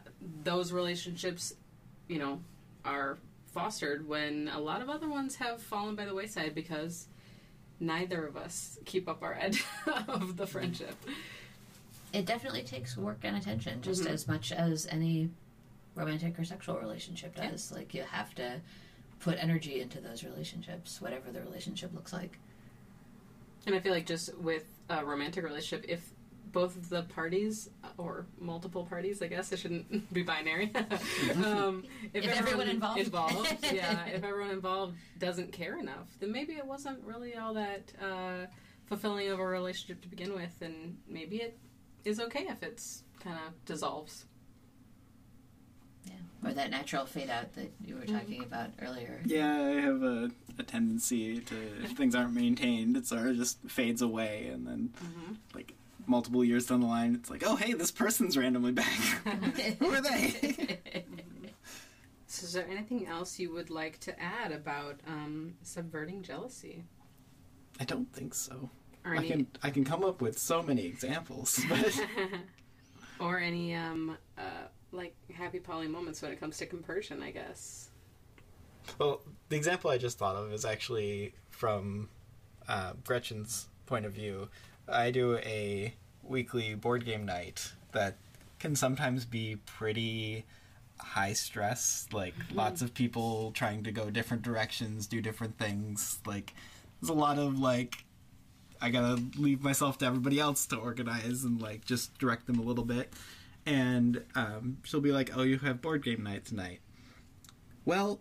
those 0.45 0.71
relationships, 0.71 1.55
you 2.07 2.21
know, 2.21 2.41
are 2.85 3.19
fostered 3.53 4.07
when 4.07 4.49
a 4.55 4.61
lot 4.61 4.81
of 4.81 4.89
other 4.89 5.09
ones 5.09 5.35
have 5.37 5.61
fallen 5.61 5.97
by 5.97 6.05
the 6.05 6.15
wayside 6.15 6.55
because 6.55 7.09
neither 7.81 8.27
of 8.27 8.37
us 8.37 8.79
keep 8.85 9.09
up 9.09 9.23
our 9.23 9.35
edge 9.35 9.65
of 10.09 10.37
the 10.37 10.47
friendship. 10.47 10.95
It 12.13 12.25
definitely 12.25 12.63
takes 12.63 12.97
work 12.97 13.19
and 13.23 13.37
attention, 13.37 13.83
just 13.83 14.05
Mhm. 14.05 14.11
as 14.11 14.27
much 14.29 14.53
as 14.53 14.87
any 14.87 15.31
romantic 15.95 16.39
or 16.39 16.45
sexual 16.45 16.79
relationship 16.79 17.35
does. 17.35 17.73
Like 17.73 17.93
you 17.95 18.03
have 18.03 18.35
to 18.37 18.61
put 19.21 19.43
energy 19.43 19.81
into 19.81 20.01
those 20.01 20.25
relationships, 20.25 21.01
whatever 21.01 21.31
the 21.33 21.41
relationship 21.41 21.93
looks 21.95 22.13
like. 22.13 22.39
And 23.67 23.75
I 23.75 23.81
feel 23.81 23.93
like 23.93 24.07
just 24.07 24.37
with 24.39 24.65
a 24.89 25.05
romantic 25.05 25.43
relationship, 25.45 25.85
if 25.89 26.09
both 26.53 26.77
of 26.77 26.89
the 26.89 27.03
parties 27.03 27.69
or 27.99 28.27
multiple 28.39 28.85
parties, 28.85 29.21
I 29.23 29.27
guess 29.27 29.53
I 29.53 29.57
shouldn't 29.57 30.13
be 30.13 30.23
binary. 30.23 30.73
um, 31.45 31.85
if, 32.15 32.25
If 32.25 32.37
everyone 32.39 32.69
involved. 32.69 33.01
involved, 33.01 33.57
yeah, 33.73 34.07
if 34.07 34.23
everyone 34.25 34.51
involved 34.51 34.95
doesn't 35.19 35.53
care 35.53 35.79
enough, 35.79 36.07
then 36.21 36.33
maybe 36.33 36.55
it 36.55 36.67
wasn't 36.67 37.03
really 37.05 37.37
all 37.37 37.55
that 37.55 37.93
uh, 38.03 38.47
fulfilling 38.87 39.29
of 39.29 39.39
a 39.39 39.45
relationship 39.47 40.01
to 40.03 40.09
begin 40.09 40.33
with, 40.35 40.55
and 40.61 40.97
maybe 41.09 41.37
it 41.37 41.59
is 42.05 42.21
okay 42.21 42.47
if 42.49 42.63
it's 42.63 43.03
kind 43.21 43.37
of 43.47 43.65
dissolves. 43.65 44.25
Yeah. 46.05 46.13
Or 46.49 46.53
that 46.55 46.71
natural 46.71 47.05
fade 47.07 47.31
out 47.31 47.53
that 47.55 47.73
you 47.85 47.97
were 47.97 48.07
talking 48.07 48.43
about 48.43 48.71
earlier. 48.81 49.21
Yeah, 49.25 49.53
I 49.61 49.81
have 49.81 50.03
a, 50.05 50.31
a 50.59 50.63
tendency 50.63 51.41
to 51.41 51.57
if 51.83 51.93
things 51.93 52.15
aren't 52.15 52.33
maintained, 52.35 52.97
it 52.97 53.07
sort 53.07 53.27
of 53.27 53.37
just 53.37 53.59
fades 53.69 54.03
away, 54.03 54.49
and 54.53 54.67
then 54.67 54.91
Mm-hmm. 55.03 55.33
like 55.55 55.75
multiple 56.07 56.45
years 56.45 56.67
down 56.67 56.81
the 56.81 56.87
line, 56.87 57.15
it's 57.15 57.31
like, 57.31 57.43
oh 57.47 57.57
hey, 57.57 57.73
this 57.73 57.91
person's 57.91 58.37
randomly 58.37 58.73
back. 58.73 58.87
Who 59.79 59.91
are 59.91 60.01
they? 60.01 61.05
So, 62.27 62.45
is 62.45 62.53
there 62.53 62.67
anything 62.69 63.07
else 63.07 63.39
you 63.39 63.53
would 63.53 63.71
like 63.71 63.99
to 64.01 64.21
add 64.21 64.53
about 64.53 65.01
um, 65.07 65.55
subverting 65.63 66.23
jealousy? 66.23 66.85
I 67.81 67.85
don't 67.85 68.13
think 68.13 68.35
so. 68.35 68.69
Or 69.05 69.15
I 69.15 69.19
any, 69.19 69.29
can 69.29 69.47
I 69.63 69.71
can 69.71 69.85
come 69.85 70.05
up 70.05 70.21
with 70.21 70.39
so 70.39 70.63
many 70.63 70.85
examples, 70.85 71.61
but 71.69 71.99
or 73.21 73.39
any 73.39 73.75
um, 73.75 74.19
uh, 74.37 74.67
like 74.93 75.15
happy 75.33 75.61
poly 75.61 75.89
moments 75.89 76.21
when 76.21 76.33
it 76.33 76.41
comes 76.41 76.59
to 76.59 76.67
compersion, 76.67 77.23
I 77.23 77.31
guess. 77.31 77.91
Well, 78.99 79.23
the 79.49 79.57
example 79.57 79.91
I 79.91 79.99
just 79.99 80.19
thought 80.19 80.37
of 80.37 80.53
is 80.53 80.65
actually 80.65 81.35
from 81.49 82.09
uh, 82.69 82.93
Gretchen's 83.05 83.69
point 83.87 84.05
of 84.05 84.13
view. 84.13 84.49
I 84.89 85.11
do 85.11 85.37
a 85.39 85.95
weekly 86.23 86.75
board 86.75 87.05
game 87.05 87.25
night 87.25 87.73
that 87.93 88.17
can 88.59 88.77
sometimes 88.77 89.25
be 89.25 89.57
pretty 89.67 90.45
high 90.99 91.33
stress. 91.33 92.07
Like 92.13 92.35
lots 92.53 92.83
of 92.83 92.95
people 92.95 93.53
trying 93.53 93.85
to 93.85 93.93
go 93.93 94.11
different 94.11 94.43
directions, 94.43 95.07
do 95.07 95.21
different 95.21 95.59
things. 95.59 96.21
Like 96.27 96.55
there's 97.01 97.11
a 97.11 97.15
lot 97.15 97.39
of 97.39 97.59
like 97.59 98.05
I 98.81 98.91
gotta 98.91 99.23
leave 99.37 99.63
myself 99.63 99.99
to 99.99 100.07
everybody 100.07 100.39
else 100.39 100.67
to 100.67 100.77
organize 100.77 101.45
and 101.45 101.61
like 101.61 101.85
just 101.85 102.19
direct 102.19 102.47
them 102.47 102.59
a 102.59 102.63
little 102.63 102.85
bit. 102.85 103.13
And 103.65 104.23
um, 104.35 104.79
she'll 104.85 105.01
be 105.01 105.11
like, 105.11 105.37
"Oh, 105.37 105.43
you 105.43 105.59
have 105.59 105.83
board 105.83 106.05
game 106.05 106.23
night 106.23 106.45
tonight." 106.45 106.81
Well, 107.85 108.21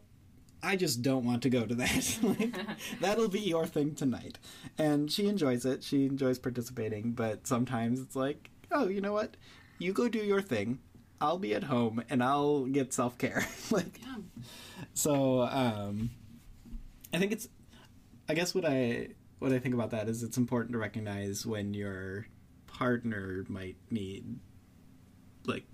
I 0.63 0.76
just 0.76 1.02
don't 1.02 1.26
want 1.26 1.44
to 1.44 1.50
go 1.50 1.65
to 1.65 1.76
that. 1.76 2.18
like, 2.24 2.56
that'll 3.02 3.30
be 3.30 3.39
your 3.39 3.65
thing 3.68 3.94
tonight. 3.96 4.39
And 4.78 5.12
she 5.12 5.28
enjoys 5.28 5.65
it. 5.65 5.84
She 5.84 6.06
enjoys 6.06 6.39
participating, 6.39 7.12
but 7.12 7.46
sometimes 7.48 8.00
it's 8.00 8.15
like, 8.15 8.50
oh, 8.72 8.88
you 8.88 9.02
know 9.02 9.13
what? 9.13 9.38
You 9.78 9.94
go 9.94 10.08
do 10.10 10.20
your 10.20 10.41
thing. 10.41 10.80
I'll 11.22 11.38
be 11.38 11.54
at 11.54 11.63
home 11.65 12.04
and 12.10 12.24
I'll 12.24 12.65
get 12.65 12.94
self 12.94 13.18
care. 13.18 13.46
like, 13.72 14.00
Yeah. 14.02 14.18
so 14.94 15.41
um, 15.41 16.10
I 17.13 17.20
think 17.20 17.32
it's. 17.32 17.48
I 18.28 18.34
guess 18.34 18.56
what 18.56 18.65
I 18.65 19.10
what 19.39 19.52
I 19.54 19.60
think 19.60 19.76
about 19.76 19.91
that 19.91 20.10
is 20.10 20.24
it's 20.24 20.38
important 20.38 20.72
to 20.74 20.80
recognize 20.80 21.46
when 21.46 21.74
your 21.74 22.26
partner 22.65 23.46
might 23.48 23.76
need, 23.91 24.39
like, 25.46 25.65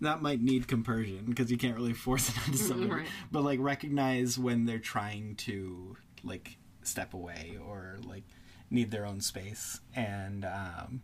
not 0.00 0.22
might 0.22 0.40
need 0.40 0.66
compersion 0.68 1.24
because 1.28 1.50
you 1.50 1.58
can't 1.58 1.76
really 1.76 1.92
force 1.92 2.28
it 2.30 2.36
onto 2.46 2.56
somebody, 2.58 2.90
Right. 2.90 3.06
but 3.30 3.42
like 3.44 3.58
recognize 3.60 4.38
when 4.38 4.64
they're 4.64 4.78
trying 4.78 5.34
to 5.36 5.96
like 6.24 6.56
step 6.82 7.12
away 7.14 7.58
or 7.64 7.98
like 8.04 8.24
need 8.70 8.90
their 8.90 9.04
own 9.06 9.20
space 9.20 9.80
and 9.94 10.44
um, 10.44 11.02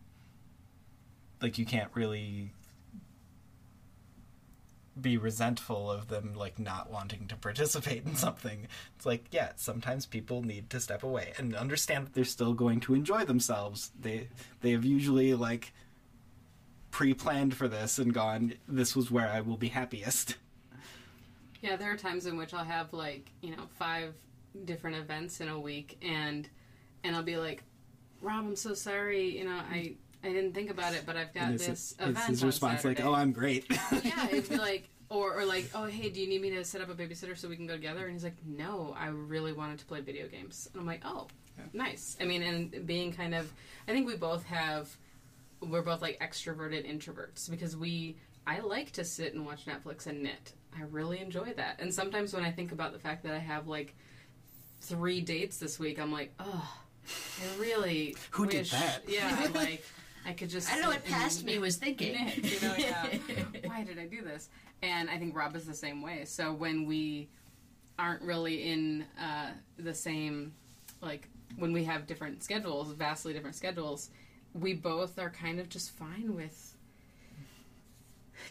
like 1.42 1.58
you 1.58 1.66
can't 1.66 1.90
really 1.94 2.52
be 4.98 5.18
resentful 5.18 5.90
of 5.90 6.08
them 6.08 6.32
like 6.34 6.58
not 6.58 6.90
wanting 6.90 7.26
to 7.28 7.36
participate 7.36 8.06
in 8.06 8.16
something. 8.16 8.66
It's 8.96 9.04
like, 9.04 9.26
yeah, 9.30 9.52
sometimes 9.56 10.06
people 10.06 10.42
need 10.42 10.70
to 10.70 10.80
step 10.80 11.02
away 11.02 11.34
and 11.36 11.54
understand 11.54 12.06
that 12.06 12.14
they're 12.14 12.24
still 12.24 12.54
going 12.54 12.80
to 12.80 12.94
enjoy 12.94 13.24
themselves. 13.26 13.90
They 14.00 14.28
they 14.62 14.70
have 14.70 14.86
usually 14.86 15.34
like 15.34 15.74
pre-planned 16.96 17.54
for 17.54 17.68
this 17.68 17.98
and 17.98 18.14
gone 18.14 18.54
this 18.66 18.96
was 18.96 19.10
where 19.10 19.28
I 19.28 19.42
will 19.42 19.58
be 19.58 19.68
happiest. 19.68 20.36
Yeah, 21.60 21.76
there 21.76 21.92
are 21.92 21.96
times 21.96 22.24
in 22.24 22.38
which 22.38 22.54
I'll 22.54 22.64
have 22.64 22.94
like 22.94 23.30
you 23.42 23.54
know 23.54 23.64
five 23.78 24.14
different 24.64 24.96
events 24.96 25.42
in 25.42 25.48
a 25.48 25.60
week, 25.60 25.98
and 26.00 26.48
and 27.04 27.14
I'll 27.14 27.22
be 27.22 27.36
like, 27.36 27.62
Rob, 28.22 28.46
I'm 28.46 28.56
so 28.56 28.72
sorry. 28.72 29.38
You 29.38 29.44
know, 29.44 29.60
I 29.70 29.92
I 30.24 30.28
didn't 30.28 30.54
think 30.54 30.70
about 30.70 30.94
it, 30.94 31.02
but 31.04 31.18
I've 31.18 31.34
got 31.34 31.58
this 31.58 31.94
event. 32.00 32.16
his 32.28 32.42
on 32.42 32.46
response 32.46 32.82
like, 32.82 33.04
"Oh, 33.04 33.12
I'm 33.12 33.32
great." 33.32 33.66
yeah, 34.02 34.28
it'd 34.30 34.48
be 34.48 34.56
like, 34.56 34.88
or, 35.10 35.38
or 35.38 35.44
like, 35.44 35.70
oh, 35.74 35.84
hey, 35.84 36.08
do 36.08 36.18
you 36.18 36.28
need 36.28 36.40
me 36.40 36.48
to 36.52 36.64
set 36.64 36.80
up 36.80 36.88
a 36.88 36.94
babysitter 36.94 37.36
so 37.36 37.46
we 37.46 37.56
can 37.56 37.66
go 37.66 37.74
together? 37.74 38.04
And 38.04 38.12
he's 38.14 38.24
like, 38.24 38.36
no, 38.46 38.96
I 38.98 39.08
really 39.08 39.52
wanted 39.52 39.78
to 39.80 39.84
play 39.84 40.00
video 40.00 40.28
games. 40.28 40.68
And 40.72 40.80
I'm 40.80 40.86
like, 40.86 41.02
oh, 41.04 41.28
Yeah. 41.58 41.64
nice. 41.72 42.16
I 42.20 42.24
mean, 42.24 42.42
and 42.42 42.86
being 42.86 43.12
kind 43.12 43.34
of, 43.34 43.52
I 43.86 43.92
think 43.92 44.06
we 44.06 44.16
both 44.16 44.44
have, 44.46 44.96
we're 45.60 45.82
both 45.82 46.02
like 46.02 46.20
extroverted 46.20 46.90
introverts 46.90 47.50
because 47.50 47.76
we, 47.76 48.16
I 48.46 48.60
like 48.60 48.92
to 48.92 49.04
sit 49.04 49.34
and 49.34 49.44
watch 49.44 49.66
Netflix 49.66 50.06
and 50.06 50.22
knit. 50.22 50.52
I 50.76 50.82
really 50.90 51.20
enjoy 51.20 51.54
that. 51.56 51.80
And 51.80 51.92
sometimes 51.92 52.34
when 52.34 52.44
I 52.44 52.50
think 52.50 52.72
about 52.72 52.92
the 52.92 52.98
fact 52.98 53.22
that 53.24 53.32
I 53.32 53.38
have 53.38 53.66
like 53.66 53.94
three 54.80 55.20
dates 55.20 55.58
this 55.58 55.78
week, 55.78 55.98
I'm 55.98 56.12
like, 56.12 56.32
oh, 56.38 56.78
I 57.08 57.60
really 57.60 58.16
Who 58.32 58.46
did 58.46 58.58
wish, 58.58 58.70
that? 58.72 59.02
Yeah, 59.08 59.48
like 59.54 59.84
I 60.26 60.32
could 60.32 60.50
just. 60.50 60.70
I 60.70 60.74
don't 60.74 60.82
know 60.82 60.90
what 60.90 61.04
past 61.04 61.44
me 61.44 61.58
was 61.58 61.76
thinking. 61.76 62.12
knit, 62.12 62.36
you 62.36 62.68
know, 62.68 62.74
yeah. 62.76 63.06
Why 63.64 63.84
did 63.84 63.98
I 63.98 64.06
do 64.06 64.22
this? 64.22 64.48
And 64.82 65.08
I 65.08 65.18
think 65.18 65.34
Rob 65.36 65.56
is 65.56 65.64
the 65.64 65.74
same 65.74 66.02
way. 66.02 66.24
So 66.24 66.52
when 66.52 66.84
we 66.84 67.28
aren't 67.98 68.22
really 68.22 68.70
in 68.70 69.06
uh, 69.20 69.52
the 69.78 69.94
same, 69.94 70.52
like 71.00 71.28
when 71.56 71.72
we 71.72 71.84
have 71.84 72.06
different 72.06 72.42
schedules, 72.42 72.92
vastly 72.92 73.32
different 73.32 73.56
schedules, 73.56 74.10
we 74.60 74.74
both 74.74 75.18
are 75.18 75.30
kind 75.30 75.60
of 75.60 75.68
just 75.68 75.90
fine 75.90 76.34
with 76.34 76.74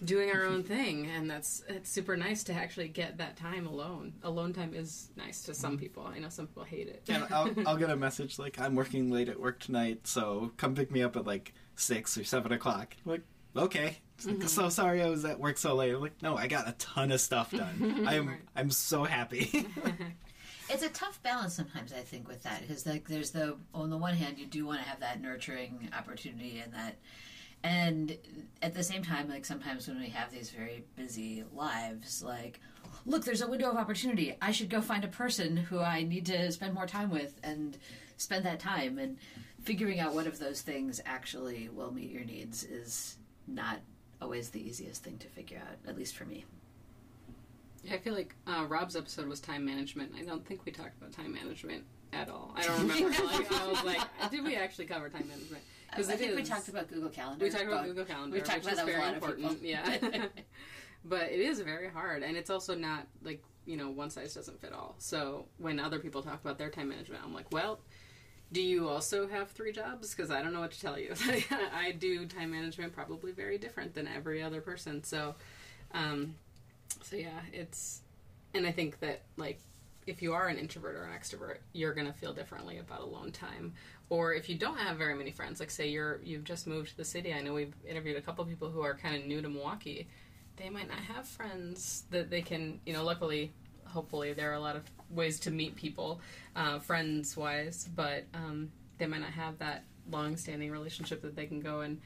doing 0.03 0.31
our 0.31 0.45
own 0.45 0.63
thing, 0.63 1.07
and 1.07 1.29
that's 1.29 1.63
it's 1.67 1.89
super 1.89 2.17
nice 2.17 2.43
to 2.45 2.53
actually 2.53 2.87
get 2.87 3.17
that 3.17 3.37
time 3.37 3.67
alone. 3.67 4.13
Alone 4.23 4.53
time 4.53 4.73
is 4.73 5.09
nice 5.15 5.41
to 5.43 5.53
some 5.53 5.73
mm-hmm. 5.73 5.79
people. 5.79 6.09
I 6.13 6.19
know 6.19 6.29
some 6.29 6.47
people 6.47 6.63
hate 6.63 6.87
it. 6.87 7.03
and 7.07 7.25
I'll, 7.31 7.51
I'll 7.67 7.77
get 7.77 7.89
a 7.89 7.95
message 7.95 8.39
like, 8.39 8.59
"I'm 8.59 8.75
working 8.75 9.11
late 9.11 9.29
at 9.29 9.39
work 9.39 9.59
tonight, 9.59 10.07
so 10.07 10.51
come 10.57 10.75
pick 10.75 10.91
me 10.91 11.01
up 11.01 11.15
at 11.15 11.25
like 11.25 11.53
six 11.75 12.17
or 12.17 12.23
seven 12.23 12.51
o'clock." 12.51 12.95
I'm 13.05 13.11
like, 13.11 13.21
okay. 13.55 13.97
Like, 14.25 14.43
So 14.47 14.61
mm-hmm. 14.61 14.69
sorry 14.69 15.01
I 15.01 15.09
was 15.09 15.25
at 15.25 15.39
work 15.39 15.57
so 15.57 15.75
late. 15.75 15.93
I'm 15.93 16.01
like, 16.01 16.21
no, 16.21 16.37
I 16.37 16.47
got 16.47 16.67
a 16.67 16.71
ton 16.73 17.11
of 17.11 17.19
stuff 17.19 17.51
done. 17.51 18.05
I'm 18.07 18.37
I'm 18.55 18.71
so 18.71 19.03
happy. 19.03 19.67
It's 20.69 20.83
a 20.83 20.89
tough 20.89 21.21
balance 21.21 21.53
sometimes, 21.53 21.93
I 21.93 22.01
think, 22.01 22.27
with 22.27 22.43
that 22.43 22.61
because 22.61 22.85
like 22.85 23.07
there's 23.07 23.31
the 23.31 23.57
on 23.73 23.89
the 23.89 23.97
one 23.97 24.15
hand 24.15 24.39
you 24.39 24.47
do 24.47 24.65
want 24.65 24.81
to 24.81 24.87
have 24.87 24.99
that 25.01 25.21
nurturing 25.21 25.89
opportunity 25.97 26.59
and 26.63 26.73
that, 26.73 26.95
and 27.63 28.17
at 28.61 28.73
the 28.73 28.83
same 28.83 29.03
time, 29.03 29.29
like 29.29 29.45
sometimes 29.45 29.87
when 29.87 29.99
we 29.99 30.09
have 30.09 30.31
these 30.31 30.49
very 30.49 30.83
busy 30.95 31.43
lives, 31.53 32.23
like 32.23 32.59
look, 33.05 33.23
there's 33.23 33.41
a 33.41 33.47
window 33.47 33.69
of 33.69 33.77
opportunity. 33.77 34.35
I 34.41 34.51
should 34.51 34.69
go 34.69 34.81
find 34.81 35.03
a 35.03 35.09
person 35.09 35.55
who 35.57 35.79
I 35.79 36.03
need 36.03 36.25
to 36.27 36.51
spend 36.51 36.73
more 36.73 36.87
time 36.87 37.09
with 37.09 37.39
and 37.43 37.77
spend 38.17 38.45
that 38.45 38.59
time 38.59 38.97
and 38.97 39.17
figuring 39.63 39.99
out 39.99 40.13
what 40.13 40.27
of 40.27 40.39
those 40.39 40.61
things 40.61 41.01
actually 41.05 41.69
will 41.69 41.91
meet 41.91 42.11
your 42.11 42.23
needs 42.23 42.63
is 42.63 43.17
not 43.47 43.79
always 44.21 44.49
the 44.49 44.65
easiest 44.67 45.03
thing 45.03 45.17
to 45.19 45.27
figure 45.27 45.59
out, 45.59 45.77
at 45.87 45.97
least 45.97 46.15
for 46.15 46.25
me. 46.25 46.45
I 47.91 47.97
feel 47.97 48.13
like 48.13 48.35
uh, 48.47 48.65
Rob's 48.67 48.95
episode 48.95 49.27
was 49.27 49.39
time 49.39 49.65
management. 49.65 50.13
I 50.17 50.23
don't 50.23 50.45
think 50.45 50.65
we 50.65 50.71
talked 50.71 50.97
about 50.97 51.11
time 51.11 51.33
management 51.33 51.83
at 52.13 52.29
all. 52.29 52.53
I 52.55 52.63
don't 52.63 52.81
remember. 52.81 53.09
like, 53.25 53.51
I 53.51 53.67
was 53.67 53.83
like, 53.83 54.31
did 54.31 54.43
we 54.43 54.55
actually 54.55 54.85
cover 54.85 55.09
time 55.09 55.27
management? 55.27 55.63
I 55.97 56.01
think 56.01 56.35
we 56.35 56.43
talked 56.43 56.67
about 56.67 56.89
Google 56.89 57.09
Calendar. 57.09 57.45
we 57.45 57.51
talked 57.51 57.65
about 57.65 57.85
Google 57.85 58.05
Calendar, 58.05 58.33
we've 58.35 58.43
talked 58.43 58.63
about 58.63 58.73
is 58.73 58.79
that 58.79 58.87
a 58.87 58.91
very 58.91 59.01
lot 59.01 59.13
important. 59.13 59.61
Yeah, 59.61 60.25
but 61.05 61.23
it 61.23 61.39
is 61.39 61.59
very 61.61 61.89
hard, 61.89 62.23
and 62.23 62.35
it's 62.35 62.49
also 62.49 62.75
not 62.75 63.07
like 63.23 63.43
you 63.65 63.77
know 63.77 63.89
one 63.89 64.09
size 64.09 64.33
doesn't 64.33 64.59
fit 64.59 64.73
all. 64.73 64.95
So 64.97 65.45
when 65.57 65.79
other 65.79 65.99
people 65.99 66.21
talk 66.21 66.41
about 66.41 66.57
their 66.57 66.69
time 66.69 66.89
management, 66.89 67.23
I'm 67.23 67.33
like, 67.33 67.51
well. 67.51 67.79
Do 68.51 68.61
you 68.61 68.87
also 68.87 69.27
have 69.27 69.49
three 69.49 69.71
jobs? 69.71 70.13
Because 70.13 70.29
I 70.29 70.41
don't 70.43 70.53
know 70.53 70.59
what 70.59 70.71
to 70.71 70.79
tell 70.79 70.99
you. 70.99 71.15
I 71.75 71.91
do 71.91 72.27
time 72.27 72.51
management 72.51 72.93
probably 72.93 73.31
very 73.31 73.57
different 73.57 73.95
than 73.95 74.07
every 74.07 74.41
other 74.41 74.61
person. 74.61 75.03
So, 75.03 75.33
um, 75.93 76.35
So 77.03 77.15
yeah, 77.15 77.39
it's, 77.53 78.01
and 78.53 78.65
I 78.65 78.71
think 78.71 78.99
that 78.99 79.23
like 79.37 79.59
if 80.07 80.21
you 80.21 80.33
are 80.33 80.47
an 80.47 80.57
introvert 80.57 80.95
or 80.95 81.03
an 81.03 81.17
extrovert, 81.17 81.57
you're 81.73 81.93
gonna 81.93 82.13
feel 82.13 82.33
differently 82.33 82.77
about 82.77 83.01
alone 83.01 83.31
time. 83.31 83.73
Or 84.09 84.33
if 84.33 84.49
you 84.49 84.55
don't 84.55 84.77
have 84.77 84.97
very 84.97 85.15
many 85.15 85.31
friends, 85.31 85.59
like 85.59 85.71
say 85.71 85.89
you're 85.89 86.19
you've 86.23 86.43
just 86.43 86.67
moved 86.67 86.89
to 86.91 86.97
the 86.97 87.05
city. 87.05 87.33
I 87.33 87.41
know 87.41 87.53
we've 87.53 87.73
interviewed 87.87 88.17
a 88.17 88.21
couple 88.21 88.45
people 88.45 88.69
who 88.69 88.81
are 88.81 88.93
kind 88.93 89.15
of 89.15 89.25
new 89.25 89.41
to 89.41 89.49
Milwaukee. 89.49 90.07
They 90.57 90.69
might 90.69 90.87
not 90.87 90.99
have 90.99 91.27
friends 91.27 92.03
that 92.11 92.29
they 92.29 92.41
can, 92.41 92.79
you 92.85 92.93
know. 92.93 93.03
Luckily, 93.03 93.51
hopefully, 93.85 94.33
there 94.33 94.51
are 94.51 94.55
a 94.55 94.59
lot 94.59 94.75
of 94.75 94.83
ways 95.09 95.39
to 95.41 95.51
meet 95.51 95.75
people, 95.75 96.21
uh, 96.55 96.79
friends 96.79 97.35
wise, 97.35 97.89
but 97.95 98.25
um, 98.33 98.71
they 98.97 99.07
might 99.07 99.21
not 99.21 99.31
have 99.31 99.57
that 99.57 99.83
long-standing 100.11 100.71
relationship 100.71 101.21
that 101.23 101.35
they 101.35 101.47
can 101.47 101.59
go 101.59 101.81
and 101.81 101.99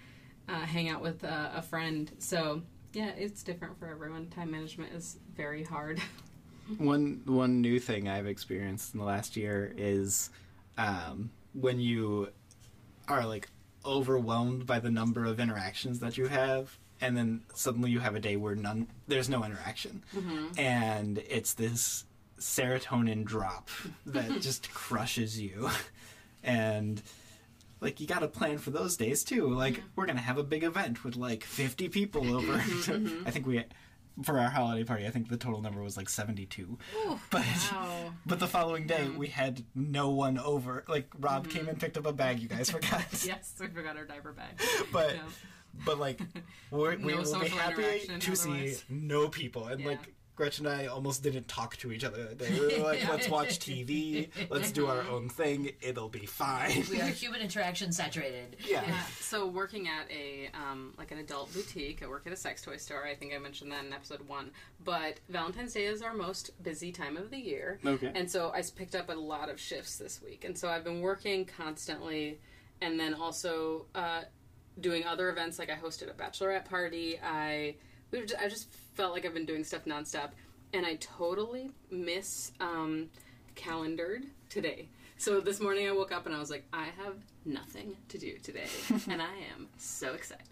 uh, 0.47 0.61
hang 0.61 0.89
out 0.89 1.01
with 1.01 1.23
uh, 1.23 1.49
a 1.53 1.61
friend. 1.61 2.11
So 2.17 2.61
yeah, 2.93 3.11
it's 3.17 3.43
different 3.43 3.79
for 3.79 3.87
everyone. 3.87 4.27
Time 4.27 4.51
management 4.51 4.93
is 4.93 5.17
very 5.35 5.63
hard. 5.63 6.01
one 6.77 7.21
one 7.25 7.61
new 7.61 7.79
thing 7.79 8.07
I've 8.07 8.27
experienced 8.27 8.93
in 8.93 8.99
the 8.99 9.05
last 9.05 9.35
year 9.35 9.73
is 9.77 10.29
um, 10.77 11.31
when 11.53 11.79
you 11.79 12.29
are 13.07 13.25
like 13.25 13.49
overwhelmed 13.85 14.65
by 14.65 14.79
the 14.79 14.91
number 14.91 15.25
of 15.25 15.39
interactions 15.39 15.99
that 15.99 16.17
you 16.17 16.27
have 16.27 16.77
and 17.01 17.15
then 17.15 17.41
suddenly 17.53 17.89
you 17.89 17.99
have 17.99 18.15
a 18.15 18.19
day 18.19 18.35
where 18.35 18.55
none 18.55 18.87
there's 19.07 19.29
no 19.29 19.43
interaction 19.43 20.03
and 20.57 21.17
it's 21.29 21.53
this 21.53 22.03
serotonin 22.39 23.23
drop 23.23 23.69
that 24.05 24.29
just 24.41 24.71
crushes 24.71 25.39
you 25.39 25.69
and 26.43 27.01
like 27.81 27.99
you 27.99 28.07
got 28.07 28.19
to 28.19 28.27
plan 28.27 28.57
for 28.57 28.71
those 28.71 28.97
days 28.97 29.23
too. 29.23 29.47
Like 29.49 29.75
mm-hmm. 29.75 29.87
we're 29.95 30.05
gonna 30.05 30.21
have 30.21 30.37
a 30.37 30.43
big 30.43 30.63
event 30.63 31.03
with 31.03 31.15
like 31.15 31.43
50 31.43 31.89
people 31.89 32.35
over. 32.35 32.53
Mm-hmm. 32.79 33.23
I 33.27 33.31
think 33.31 33.45
we 33.45 33.63
for 34.23 34.37
our 34.37 34.49
holiday 34.49 34.83
party 34.83 35.05
i 35.07 35.09
think 35.09 35.29
the 35.29 35.37
total 35.37 35.61
number 35.61 35.81
was 35.81 35.95
like 35.95 36.09
72 36.09 36.77
but 37.29 37.45
Wow. 37.71 38.13
but 38.25 38.39
the 38.39 38.47
following 38.47 38.85
day 38.85 39.07
we 39.09 39.27
had 39.27 39.63
no 39.75 40.09
one 40.09 40.37
over. 40.37 40.83
Like 40.87 41.07
rob 41.19 41.47
came 41.49 41.61
mm-hmm. 41.61 41.69
and 41.69 41.79
picked 41.79 41.97
up 41.97 42.05
a 42.05 42.13
bag 42.13 42.39
you 42.39 42.47
guys 42.47 42.69
forgot. 42.69 43.05
Yes, 43.25 43.53
we 43.59 43.67
forgot 43.67 43.97
our 43.97 44.05
diaper 44.05 44.33
bag. 44.33 44.59
but 44.91 45.15
Yeah. 45.15 45.21
but 45.85 45.99
like 45.99 46.19
we're, 46.71 46.97
we 46.97 47.13
will 47.13 47.39
be 47.39 47.47
happy 47.47 48.07
to 48.19 48.35
see 48.35 48.75
no 48.89 49.29
people. 49.29 49.67
And 49.67 49.79
Yeah. 49.81 49.87
like 49.87 50.13
Gretchen 50.39 50.65
and 50.65 50.81
I 50.81 50.85
almost 50.85 51.21
didn't 51.21 51.49
talk 51.49 51.75
to 51.77 51.91
each 51.91 52.05
other 52.05 52.23
that 52.23 52.37
day. 52.37 52.57
We 52.57 52.79
were 52.79 52.83
like, 52.85 53.07
let's 53.09 53.27
watch 53.27 53.59
TV, 53.59 54.29
let's 54.49 54.71
do 54.71 54.87
our 54.87 55.01
own 55.01 55.27
thing, 55.27 55.73
it'll 55.81 56.07
be 56.07 56.25
fine. 56.25 56.85
We 56.89 57.01
are 57.01 57.07
human 57.07 57.41
interaction 57.41 57.91
saturated. 57.91 58.55
Yeah. 58.65 58.83
Yeah. 58.87 59.03
So 59.19 59.47
working 59.47 59.89
at 59.89 60.09
a 60.09 60.49
um, 60.57 60.93
like 60.97 61.11
an 61.11 61.17
adult 61.17 61.53
boutique, 61.53 62.01
I 62.01 62.07
work 62.07 62.25
at 62.25 62.31
a 62.31 62.37
sex 62.37 62.61
toy 62.61 62.77
store. 62.77 63.05
I 63.05 63.15
think 63.15 63.33
I 63.33 63.37
mentioned 63.37 63.73
that 63.73 63.83
in 63.83 63.91
episode 63.91 64.25
one. 64.29 64.51
But 64.81 65.19
Valentine's 65.27 65.73
Day 65.73 65.85
is 65.85 66.01
our 66.01 66.13
most 66.13 66.63
busy 66.63 66.93
time 66.93 67.17
of 67.17 67.31
the 67.31 67.37
year. 67.37 67.79
Okay. 67.85 68.09
And 68.15 68.31
so 68.31 68.53
I 68.53 68.63
picked 68.73 68.95
up 68.95 69.09
a 69.09 69.13
lot 69.13 69.49
of 69.49 69.59
shifts 69.59 69.97
this 69.97 70.21
week, 70.21 70.45
and 70.45 70.57
so 70.57 70.69
I've 70.69 70.85
been 70.85 71.01
working 71.01 71.43
constantly, 71.43 72.39
and 72.79 72.97
then 72.97 73.13
also 73.13 73.87
uh, 73.93 74.21
doing 74.79 75.03
other 75.03 75.29
events. 75.29 75.59
Like 75.59 75.69
I 75.69 75.75
hosted 75.75 76.09
a 76.09 76.13
bachelorette 76.13 76.63
party. 76.63 77.19
I 77.21 77.75
we 78.11 78.21
I 78.41 78.47
just 78.47 78.73
felt 78.99 79.13
like 79.13 79.25
I've 79.25 79.33
been 79.33 79.45
doing 79.45 79.63
stuff 79.63 79.85
nonstop, 79.85 80.31
and 80.73 80.85
I 80.85 80.95
totally 80.95 81.71
miss 81.89 82.51
um, 82.59 83.09
calendared 83.55 84.25
today. 84.49 84.89
So 85.15 85.39
this 85.39 85.61
morning 85.61 85.87
I 85.87 85.93
woke 85.93 86.11
up 86.11 86.25
and 86.25 86.35
I 86.35 86.39
was 86.39 86.49
like, 86.49 86.65
I 86.73 86.87
have 87.01 87.15
nothing 87.45 87.95
to 88.09 88.17
do 88.17 88.37
today, 88.39 88.67
and 89.09 89.21
I 89.21 89.33
am 89.55 89.69
so 89.77 90.11
excited. 90.15 90.43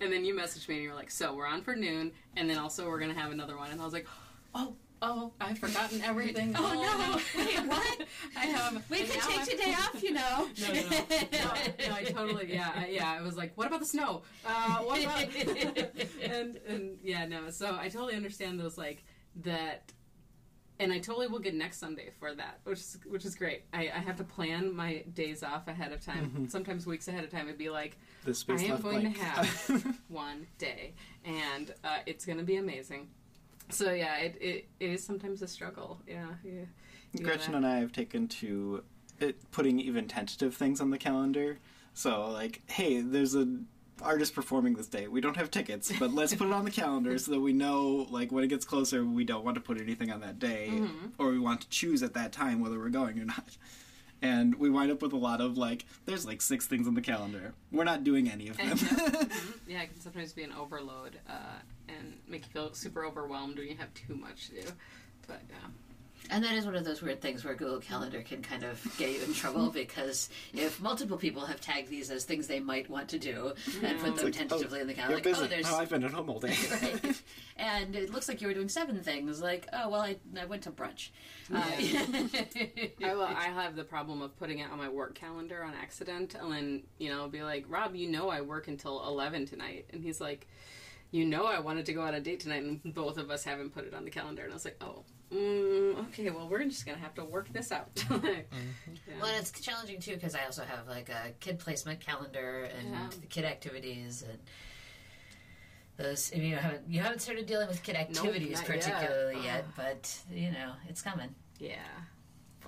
And 0.00 0.12
then 0.12 0.24
you 0.24 0.36
messaged 0.36 0.68
me 0.68 0.76
and 0.76 0.84
you 0.84 0.90
were 0.90 0.94
like, 0.94 1.10
so 1.10 1.34
we're 1.34 1.48
on 1.48 1.62
for 1.62 1.74
noon, 1.74 2.12
and 2.36 2.48
then 2.48 2.58
also 2.58 2.86
we're 2.86 3.00
gonna 3.00 3.12
have 3.12 3.32
another 3.32 3.56
one, 3.56 3.72
and 3.72 3.80
I 3.80 3.84
was 3.84 3.92
like, 3.92 4.06
oh. 4.54 4.76
Oh, 5.02 5.32
I've 5.40 5.58
forgotten 5.58 6.00
everything. 6.02 6.54
Oh, 6.58 6.72
no. 6.72 7.42
Wait, 7.44 7.58
what? 7.68 8.02
I 8.36 8.46
have. 8.46 8.82
We 8.90 9.00
and 9.00 9.10
could 9.10 9.20
take 9.22 9.40
I- 9.40 9.44
today 9.44 9.72
off, 9.74 10.02
you 10.02 10.12
know. 10.12 10.48
no, 10.60 10.72
no, 10.72 10.80
no. 10.80 11.88
no, 11.88 11.94
I 11.94 12.04
totally, 12.04 12.52
yeah, 12.52 12.72
I- 12.74 12.88
yeah. 12.88 13.12
I 13.18 13.20
was 13.22 13.36
like, 13.36 13.52
what 13.56 13.66
about 13.66 13.80
the 13.80 13.86
snow? 13.86 14.22
Uh, 14.44 14.78
what 14.78 15.02
about? 15.02 15.22
and 16.22 16.56
and 16.66 16.98
yeah, 17.02 17.26
no. 17.26 17.50
So 17.50 17.76
I 17.78 17.88
totally 17.88 18.14
understand 18.14 18.58
those 18.58 18.78
like 18.78 19.04
that, 19.42 19.92
and 20.78 20.92
I 20.92 20.98
totally 20.98 21.26
will 21.28 21.40
get 21.40 21.54
next 21.54 21.78
Sunday 21.78 22.10
for 22.18 22.34
that, 22.34 22.60
which 22.64 22.78
is 22.78 22.98
which 23.06 23.24
is 23.26 23.34
great. 23.34 23.64
I, 23.74 23.82
I 23.94 23.98
have 23.98 24.16
to 24.16 24.24
plan 24.24 24.74
my 24.74 25.04
days 25.14 25.42
off 25.42 25.68
ahead 25.68 25.92
of 25.92 26.00
time. 26.04 26.48
Sometimes 26.48 26.86
weeks 26.86 27.06
ahead 27.08 27.22
of 27.24 27.30
time. 27.30 27.46
It'd 27.48 27.58
be 27.58 27.68
like, 27.70 27.98
The 28.24 28.44
I 28.48 28.62
am 28.62 28.80
going 28.80 29.00
blank. 29.00 29.16
to 29.16 29.22
have 29.22 30.00
one 30.08 30.46
day, 30.58 30.94
and 31.24 31.72
uh, 31.84 31.98
it's 32.06 32.24
going 32.24 32.38
to 32.38 32.44
be 32.44 32.56
amazing. 32.56 33.08
So 33.68 33.92
yeah, 33.92 34.16
it, 34.18 34.36
it, 34.40 34.68
it 34.80 34.90
is 34.90 35.02
sometimes 35.04 35.42
a 35.42 35.48
struggle. 35.48 36.00
Yeah, 36.06 36.26
yeah. 36.44 36.64
Gretchen 37.22 37.52
gotta- 37.52 37.56
and 37.58 37.66
I 37.66 37.78
have 37.78 37.92
taken 37.92 38.28
to 38.28 38.82
it, 39.20 39.50
putting 39.50 39.80
even 39.80 40.06
tentative 40.08 40.54
things 40.54 40.80
on 40.80 40.90
the 40.90 40.98
calendar. 40.98 41.58
So, 41.94 42.28
like, 42.30 42.60
hey, 42.66 43.00
there's 43.00 43.34
an 43.34 43.66
artist 44.02 44.34
performing 44.34 44.74
this 44.74 44.86
day. 44.86 45.08
We 45.08 45.22
don't 45.22 45.36
have 45.38 45.50
tickets, 45.50 45.90
but 45.98 46.12
let's 46.12 46.34
put 46.34 46.46
it 46.48 46.52
on 46.52 46.66
the 46.66 46.70
calendar 46.70 47.16
so 47.18 47.30
that 47.32 47.40
we 47.40 47.54
know, 47.54 48.06
like, 48.10 48.30
when 48.30 48.44
it 48.44 48.48
gets 48.48 48.66
closer, 48.66 49.02
we 49.04 49.24
don't 49.24 49.44
want 49.44 49.54
to 49.54 49.62
put 49.62 49.80
anything 49.80 50.10
on 50.12 50.20
that 50.20 50.38
day, 50.38 50.68
Mm-hmm. 50.72 51.06
or 51.18 51.30
we 51.30 51.38
want 51.38 51.62
to 51.62 51.68
choose 51.70 52.02
at 52.02 52.12
that 52.12 52.32
time 52.32 52.60
whether 52.60 52.78
we're 52.78 52.90
going 52.90 53.18
or 53.18 53.24
not. 53.24 53.56
And 54.22 54.54
we 54.54 54.70
wind 54.70 54.90
up 54.90 55.02
with 55.02 55.12
a 55.12 55.16
lot 55.18 55.40
of 55.40 55.58
like, 55.58 55.84
there's 56.06 56.24
like 56.26 56.40
six 56.40 56.66
things 56.66 56.86
on 56.88 56.94
the 56.94 57.00
calendar. 57.00 57.52
We're 57.70 57.84
not 57.84 58.02
doing 58.02 58.30
any 58.30 58.48
of 58.48 58.56
them. 58.56 58.70
And, 58.70 58.80
yeah, 58.80 58.88
mhm. 58.88 59.58
yeah, 59.68 59.82
it 59.82 59.92
can 59.92 60.00
sometimes 60.00 60.32
be 60.32 60.42
an 60.42 60.52
overload 60.52 61.18
uh, 61.28 61.60
and 61.88 62.14
make 62.26 62.42
you 62.46 62.50
feel 62.50 62.72
super 62.72 63.04
overwhelmed 63.04 63.58
when 63.58 63.68
you 63.68 63.76
have 63.76 63.92
too 63.94 64.16
much 64.16 64.48
to 64.48 64.62
do. 64.62 64.68
But 65.26 65.42
yeah. 65.50 65.68
And 66.30 66.42
that 66.44 66.54
is 66.54 66.64
one 66.66 66.74
of 66.74 66.84
those 66.84 67.02
weird 67.02 67.20
things 67.20 67.44
where 67.44 67.54
Google 67.54 67.80
Calendar 67.80 68.22
can 68.22 68.42
kind 68.42 68.64
of 68.64 68.82
get 68.98 69.10
you 69.10 69.22
in 69.22 69.32
trouble 69.32 69.70
because 69.74 70.28
if 70.52 70.80
multiple 70.80 71.16
people 71.16 71.44
have 71.44 71.60
tagged 71.60 71.88
these 71.88 72.10
as 72.10 72.24
things 72.24 72.46
they 72.46 72.60
might 72.60 72.88
want 72.90 73.08
to 73.10 73.18
do 73.18 73.52
and 73.82 73.98
put 74.00 74.16
them 74.16 74.24
like, 74.26 74.34
tentatively 74.34 74.78
oh, 74.78 74.82
in 74.82 74.88
the 74.88 74.94
calendar, 74.94 75.18
You're 75.18 75.34
like, 75.34 75.40
busy. 75.40 75.44
oh, 75.44 75.46
there's 75.46 75.66
Oh, 75.70 75.76
I've 75.76 75.90
been 75.90 76.04
at 76.04 76.12
home 76.12 76.28
all 76.30 76.40
day. 76.40 76.54
right. 76.82 77.22
and 77.56 77.94
it 77.94 78.12
looks 78.12 78.28
like 78.28 78.40
you 78.40 78.48
were 78.48 78.54
doing 78.54 78.68
seven 78.68 79.00
things. 79.02 79.40
Like, 79.40 79.68
oh 79.72 79.88
well, 79.90 80.00
I, 80.00 80.16
I 80.38 80.44
went 80.46 80.62
to 80.62 80.70
brunch. 80.70 81.10
Uh, 81.54 81.58
I, 83.04 83.14
will, 83.14 83.22
I 83.22 83.44
have 83.44 83.76
the 83.76 83.84
problem 83.84 84.22
of 84.22 84.36
putting 84.38 84.58
it 84.58 84.70
on 84.70 84.78
my 84.78 84.88
work 84.88 85.14
calendar 85.14 85.62
on 85.62 85.74
accident 85.74 86.34
and 86.34 86.52
then, 86.52 86.82
you 86.98 87.10
know, 87.10 87.28
be 87.28 87.42
like, 87.42 87.64
Rob, 87.68 87.94
you 87.94 88.08
know 88.08 88.28
I 88.28 88.40
work 88.40 88.68
until 88.68 89.06
11 89.06 89.46
tonight. 89.46 89.86
And 89.92 90.02
he's 90.02 90.20
like, 90.20 90.46
you 91.12 91.24
know 91.24 91.46
I 91.46 91.60
wanted 91.60 91.86
to 91.86 91.92
go 91.92 92.02
on 92.02 92.14
a 92.14 92.20
date 92.20 92.40
tonight 92.40 92.64
and 92.64 92.94
both 92.94 93.16
of 93.16 93.30
us 93.30 93.44
haven't 93.44 93.70
put 93.70 93.84
it 93.86 93.94
on 93.94 94.04
the 94.04 94.10
calendar. 94.10 94.42
And 94.42 94.52
I 94.52 94.54
was 94.54 94.64
like, 94.64 94.76
oh, 94.80 95.04
mm, 95.32 95.98
okay, 96.08 96.30
well, 96.30 96.48
we're 96.48 96.64
just 96.64 96.84
going 96.86 96.96
to 96.96 97.02
have 97.02 97.14
to 97.14 97.24
work 97.24 97.52
this 97.52 97.72
out. 97.72 97.88
Like, 98.10 98.22
yeah. 99.06 99.14
Well, 99.20 99.32
it's 99.38 99.50
challenging 99.60 100.00
too 100.00 100.14
because 100.14 100.34
I 100.34 100.44
also 100.44 100.62
have 100.64 100.86
like 100.88 101.08
a 101.08 101.32
kid 101.40 101.58
placement 101.58 102.00
calendar 102.00 102.68
and 102.78 102.90
Yeah. 102.90 103.08
the 103.20 103.26
kid 103.26 103.44
activities 103.44 104.22
and 104.28 104.38
those. 105.96 106.32
I 106.34 106.38
mean, 106.38 106.50
you 106.50 106.56
haven't 106.56 106.82
you 106.88 107.00
haven't 107.00 107.20
started 107.22 107.46
dealing 107.46 107.68
with 107.68 107.82
kid 107.82 107.96
activities 107.96 108.60
not 108.60 108.68
yet. 108.68 108.80
particularly 108.84 109.42
yet, 109.44 109.64
but 109.76 110.18
you 110.30 110.50
know 110.50 110.72
it's 110.88 111.02
coming. 111.02 111.34
yeah. 111.58 111.76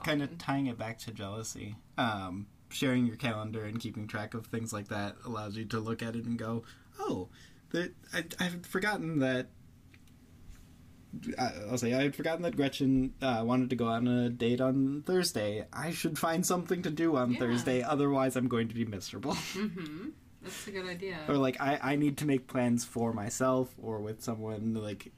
kind 0.04 0.22
of 0.22 0.36
tying 0.38 0.66
it 0.66 0.78
back 0.78 0.98
to 1.00 1.10
jealousy. 1.12 1.76
Um, 1.96 2.46
sharing 2.70 3.06
your 3.06 3.16
calendar 3.16 3.64
and 3.64 3.80
keeping 3.80 4.06
track 4.06 4.34
of 4.34 4.46
things 4.46 4.72
like 4.72 4.88
that 4.88 5.16
allows 5.24 5.56
you 5.56 5.64
to 5.66 5.80
look 5.80 6.02
at 6.02 6.16
it 6.16 6.24
and 6.24 6.38
go, 6.38 6.64
"Oh, 6.98 7.28
that 7.70 7.92
I, 8.12 8.24
I've 8.40 8.64
forgotten 8.66 9.18
that." 9.20 9.48
I- 11.38 11.52
I'll 11.70 11.78
say 11.78 11.94
I 11.94 12.02
had 12.02 12.14
forgotten 12.14 12.42
that 12.42 12.56
Gretchen 12.56 13.14
uh, 13.22 13.42
wanted 13.46 13.70
to 13.70 13.76
go 13.76 13.86
on 13.86 14.06
a 14.06 14.28
date 14.30 14.60
on 14.60 15.02
Thursday. 15.06 15.66
I 15.72 15.90
should 15.90 16.18
find 16.18 16.44
something 16.44 16.82
to 16.82 16.90
do 16.90 17.16
on 17.16 17.32
Yeah. 17.32 17.38
Thursday, 17.40 17.82
otherwise 17.82 18.36
I'm 18.36 18.48
going 18.48 18.68
to 18.68 18.74
be 18.74 18.84
miserable. 18.84 19.34
Mm-hmm. 19.54 20.08
That's 20.42 20.68
a 20.68 20.70
good 20.70 20.86
idea. 20.86 21.18
or 21.28 21.36
like 21.36 21.60
I, 21.60 21.78
I 21.82 21.96
need 21.96 22.18
to 22.18 22.24
make 22.26 22.46
plans 22.46 22.84
for 22.84 23.12
myself 23.12 23.74
or 23.76 24.00
with 24.00 24.22
someone 24.22 24.74
like 24.74 25.10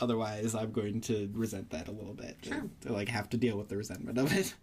otherwise 0.00 0.54
I'm 0.54 0.72
going 0.72 1.00
to 1.02 1.30
resent 1.32 1.70
that 1.70 1.88
a 1.88 1.90
little 1.92 2.12
bit. 2.12 2.36
Sure. 2.42 2.62
To, 2.82 2.92
like 2.92 3.08
have 3.08 3.30
to 3.30 3.38
deal 3.38 3.56
with 3.56 3.68
the 3.70 3.76
resentment 3.78 4.18
of 4.18 4.30
it. 4.36 4.54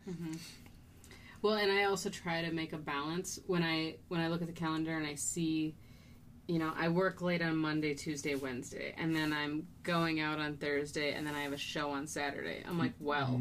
Well, 1.41 1.53
and 1.55 1.71
I 1.71 1.85
also 1.85 2.09
try 2.09 2.41
to 2.43 2.51
make 2.51 2.73
a 2.73 2.77
balance 2.77 3.39
when 3.47 3.63
I 3.63 3.95
when 4.09 4.19
I 4.21 4.27
look 4.27 4.41
at 4.41 4.47
the 4.47 4.53
calendar 4.53 4.95
and 4.97 5.07
I 5.07 5.15
see, 5.15 5.75
you 6.49 6.57
know, 6.57 6.73
I 6.75 6.87
work 6.89 7.21
late 7.21 7.43
on 7.43 7.55
Monday, 7.55 7.93
Tuesday, 7.93 8.33
Wednesday, 8.33 8.95
and 8.97 9.15
then 9.15 9.31
I'm 9.31 9.67
going 9.83 10.19
out 10.19 10.39
on 10.39 10.57
Thursday, 10.57 11.13
and 11.13 11.25
then 11.27 11.35
I 11.35 11.41
have 11.43 11.53
a 11.53 11.57
show 11.57 11.91
on 11.91 12.07
Saturday. 12.07 12.63
I'm 12.67 12.79
like, 12.79 12.93
well, 12.99 13.39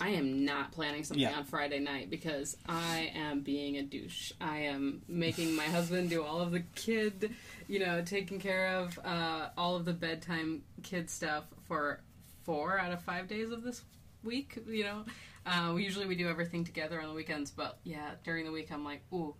I 0.00 0.08
am 0.08 0.44
not 0.44 0.72
planning 0.72 1.04
something 1.04 1.22
Yeah. 1.22 1.36
on 1.38 1.44
Friday 1.44 1.78
night 1.78 2.10
because 2.10 2.56
I 2.68 3.12
am 3.14 3.42
being 3.42 3.76
a 3.76 3.82
douche. 3.82 4.32
I 4.40 4.62
am 4.62 5.02
making 5.06 5.54
my 5.54 5.66
husband 5.66 6.10
do 6.10 6.24
all 6.24 6.40
of 6.40 6.50
the 6.50 6.64
kid, 6.74 7.32
you 7.68 7.78
know, 7.78 8.02
taking 8.02 8.40
care 8.40 8.66
of 8.78 8.98
uh, 9.04 9.50
all 9.56 9.76
of 9.76 9.84
the 9.84 9.92
bedtime 9.92 10.62
kid 10.82 11.08
stuff 11.08 11.44
for 11.68 12.00
four 12.42 12.80
out 12.80 12.90
of 12.90 13.00
five 13.02 13.28
days 13.28 13.52
of 13.52 13.62
this 13.62 13.82
week. 14.24 14.58
You 14.66 14.82
know, 14.84 15.04
uh, 15.46 15.70
we 15.72 15.84
usually 15.84 16.06
we 16.06 16.16
do 16.16 16.28
everything 16.28 16.64
together 16.64 17.00
on 17.00 17.06
the 17.10 17.14
weekends, 17.14 17.52
but 17.52 17.78
yeah, 17.84 18.10
during 18.24 18.44
the 18.44 18.50
week 18.52 18.72
I'm 18.72 18.84
like, 18.84 19.02
ooh, 19.12 19.36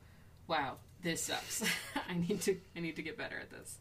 wow, 0.47 0.77
this 1.03 1.25
sucks. 1.25 1.63
I 2.09 2.15
need 2.15 2.41
to 2.43 2.57
I 2.77 2.81
need 2.81 2.97
to 2.97 3.03
get 3.03 3.17
better 3.17 3.39
at 3.39 3.51
this. 3.51 3.79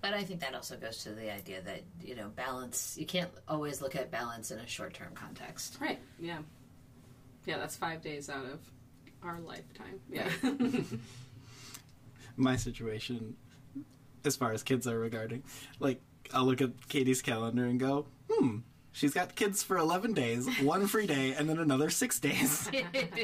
But 0.00 0.14
I 0.14 0.24
think 0.24 0.40
that 0.40 0.54
also 0.54 0.76
goes 0.76 1.02
to 1.04 1.10
the 1.10 1.32
idea 1.32 1.60
that 1.62 1.82
you 2.02 2.14
know 2.14 2.28
balance. 2.28 2.96
You 2.98 3.06
can't 3.06 3.30
always 3.48 3.82
look 3.82 3.96
at 3.96 4.10
balance 4.10 4.50
in 4.50 4.58
a 4.58 4.66
short-term 4.66 5.14
context. 5.14 5.76
Right. 5.80 5.98
Yeah. 6.18 6.38
Yeah, 7.46 7.58
that's 7.58 7.76
five 7.76 8.02
days 8.02 8.30
out 8.30 8.44
of 8.44 8.60
our 9.22 9.40
lifetime. 9.40 10.00
Yeah. 10.10 10.28
My 12.36 12.56
situation, 12.56 13.36
as 14.24 14.36
far 14.36 14.52
as 14.52 14.62
kids 14.62 14.86
are 14.86 14.98
regarding, 14.98 15.42
like 15.78 16.00
I'll 16.32 16.44
look 16.44 16.62
at 16.62 16.88
Katie's 16.88 17.22
calendar 17.22 17.64
and 17.64 17.78
go, 17.78 18.06
hmm. 18.30 18.58
She's 18.92 19.14
got 19.14 19.34
kids 19.34 19.62
for 19.62 19.76
11 19.76 20.14
days, 20.14 20.48
one 20.60 20.86
free 20.86 21.06
day, 21.06 21.32
and 21.32 21.48
then 21.48 21.58
another 21.58 21.90
six 21.90 22.18
days. 22.18 22.70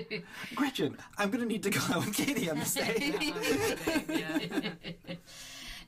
Gretchen, 0.55 0.97
I'm 1.19 1.31
going 1.31 1.41
to 1.43 1.47
need 1.47 1.63
to 1.65 1.71
go 1.71 1.81
out 1.93 2.07
with 2.07 2.15
Katie 2.15 2.49
on 2.49 2.59
this 2.59 2.75
day. 2.75 3.35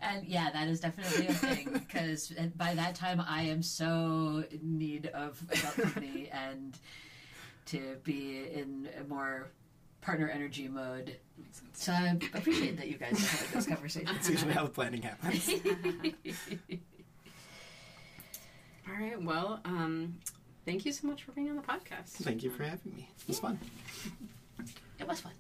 and 0.01 0.26
yeah, 0.26 0.51
that 0.53 0.68
is 0.68 0.81
definitely 0.81 1.29
a 1.29 1.33
thing 1.33 1.68
because 1.72 2.33
uh, 2.39 2.47
by 2.57 2.74
that 2.74 2.97
time 2.97 3.22
I 3.26 3.43
am 3.43 3.62
so 3.62 4.45
in 4.51 4.79
need 4.79 5.07
of 5.14 5.41
adult 5.51 5.74
company 5.76 6.29
and 6.33 6.76
to 7.66 7.97
be 8.03 8.49
in 8.53 8.89
a 9.01 9.05
more 9.05 9.51
partner 10.01 10.29
energy 10.29 10.66
mode. 10.68 11.16
So 11.72 11.93
I 11.93 12.18
appreciate 12.35 12.76
that 12.79 12.89
you 12.89 12.99
guys 12.99 13.12
are 13.12 13.37
having 13.37 13.55
this 13.55 13.66
conversation. 13.66 14.09
That's 14.12 14.29
usually 14.29 14.55
how 14.55 14.64
the 14.64 14.70
planning 14.70 15.03
happens. 15.03 15.51
All 18.99 19.05
right. 19.05 19.22
Well, 19.22 19.61
um, 19.64 20.16
thank 20.66 20.84
you 20.84 20.92
so 20.92 21.07
much 21.07 21.22
for 21.22 21.32
being 21.32 21.51
on 21.51 21.57
the 21.57 21.62
podcast. 21.62 22.09
Thank 22.09 22.42
you 22.42 22.51
for 22.51 22.64
having 22.64 22.94
me. 22.96 23.09
It 23.20 23.28
was 23.28 23.38
fun. 23.38 23.59
It 24.99 25.07
was 25.07 25.20
fun. 25.20 25.30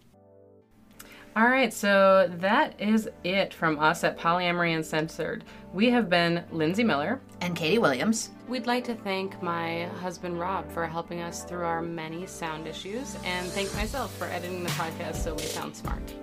All 1.34 1.48
right, 1.48 1.72
so 1.72 2.30
that 2.38 2.80
is 2.80 3.08
it 3.24 3.52
from 3.52 3.76
us 3.80 4.04
at 4.04 4.16
Polyamory 4.16 4.76
Uncensored. 4.76 5.42
We 5.72 5.90
have 5.90 6.08
been 6.08 6.44
Lindsay 6.52 6.84
Miller 6.84 7.20
and 7.40 7.56
Katie 7.56 7.78
Williams. 7.78 8.30
We'd 8.46 8.68
like 8.68 8.84
to 8.84 8.94
thank 8.94 9.42
my 9.42 9.86
husband 10.00 10.38
Rob 10.38 10.70
for 10.70 10.86
helping 10.86 11.20
us 11.22 11.42
through 11.42 11.64
our 11.64 11.82
many 11.82 12.24
sound 12.28 12.68
issues, 12.68 13.16
and 13.24 13.48
thank 13.48 13.74
myself 13.74 14.16
for 14.16 14.26
editing 14.26 14.62
the 14.62 14.70
podcast 14.70 15.16
so 15.16 15.34
we 15.34 15.42
sound 15.42 15.74
smart. 15.74 16.14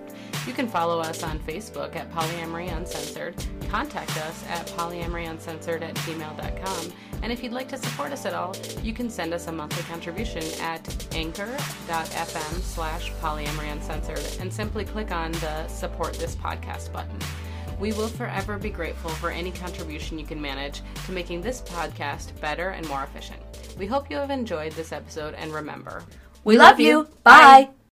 You 0.46 0.52
can 0.52 0.68
follow 0.68 1.00
us 1.00 1.22
on 1.22 1.40
Facebook 1.40 1.96
at 1.96 2.10
Polyamory 2.12 2.74
Uncensored, 2.74 3.34
contact 3.68 4.16
us 4.18 4.44
at 4.48 4.66
polyamoryuncensored 4.68 5.82
at 5.82 5.94
gmail.com, 5.96 6.92
and 7.22 7.32
if 7.32 7.42
you'd 7.42 7.52
like 7.52 7.68
to 7.68 7.76
support 7.76 8.12
us 8.12 8.24
at 8.26 8.32
all, 8.32 8.54
you 8.82 8.92
can 8.92 9.10
send 9.10 9.34
us 9.34 9.48
a 9.48 9.52
monthly 9.52 9.82
contribution 9.84 10.44
at 10.60 11.14
anchor.fm 11.14 12.60
slash 12.60 13.12
polyamoryuncensored 13.20 14.40
and 14.40 14.52
simply 14.52 14.84
click 14.84 15.10
on 15.10 15.32
the 15.32 15.66
support 15.66 16.14
this 16.14 16.36
podcast 16.36 16.92
button. 16.92 17.18
We 17.80 17.92
will 17.92 18.08
forever 18.08 18.56
be 18.56 18.70
grateful 18.70 19.10
for 19.10 19.30
any 19.30 19.50
contribution 19.50 20.18
you 20.18 20.24
can 20.24 20.40
manage 20.40 20.80
to 21.06 21.12
making 21.12 21.42
this 21.42 21.60
podcast 21.62 22.40
better 22.40 22.70
and 22.70 22.88
more 22.88 23.02
efficient. 23.02 23.42
We 23.76 23.86
hope 23.86 24.10
you 24.10 24.16
have 24.16 24.30
enjoyed 24.30 24.72
this 24.72 24.92
episode 24.92 25.34
and 25.34 25.52
remember, 25.52 26.04
we 26.44 26.56
love 26.56 26.78
you. 26.78 27.08
Bye. 27.24 27.70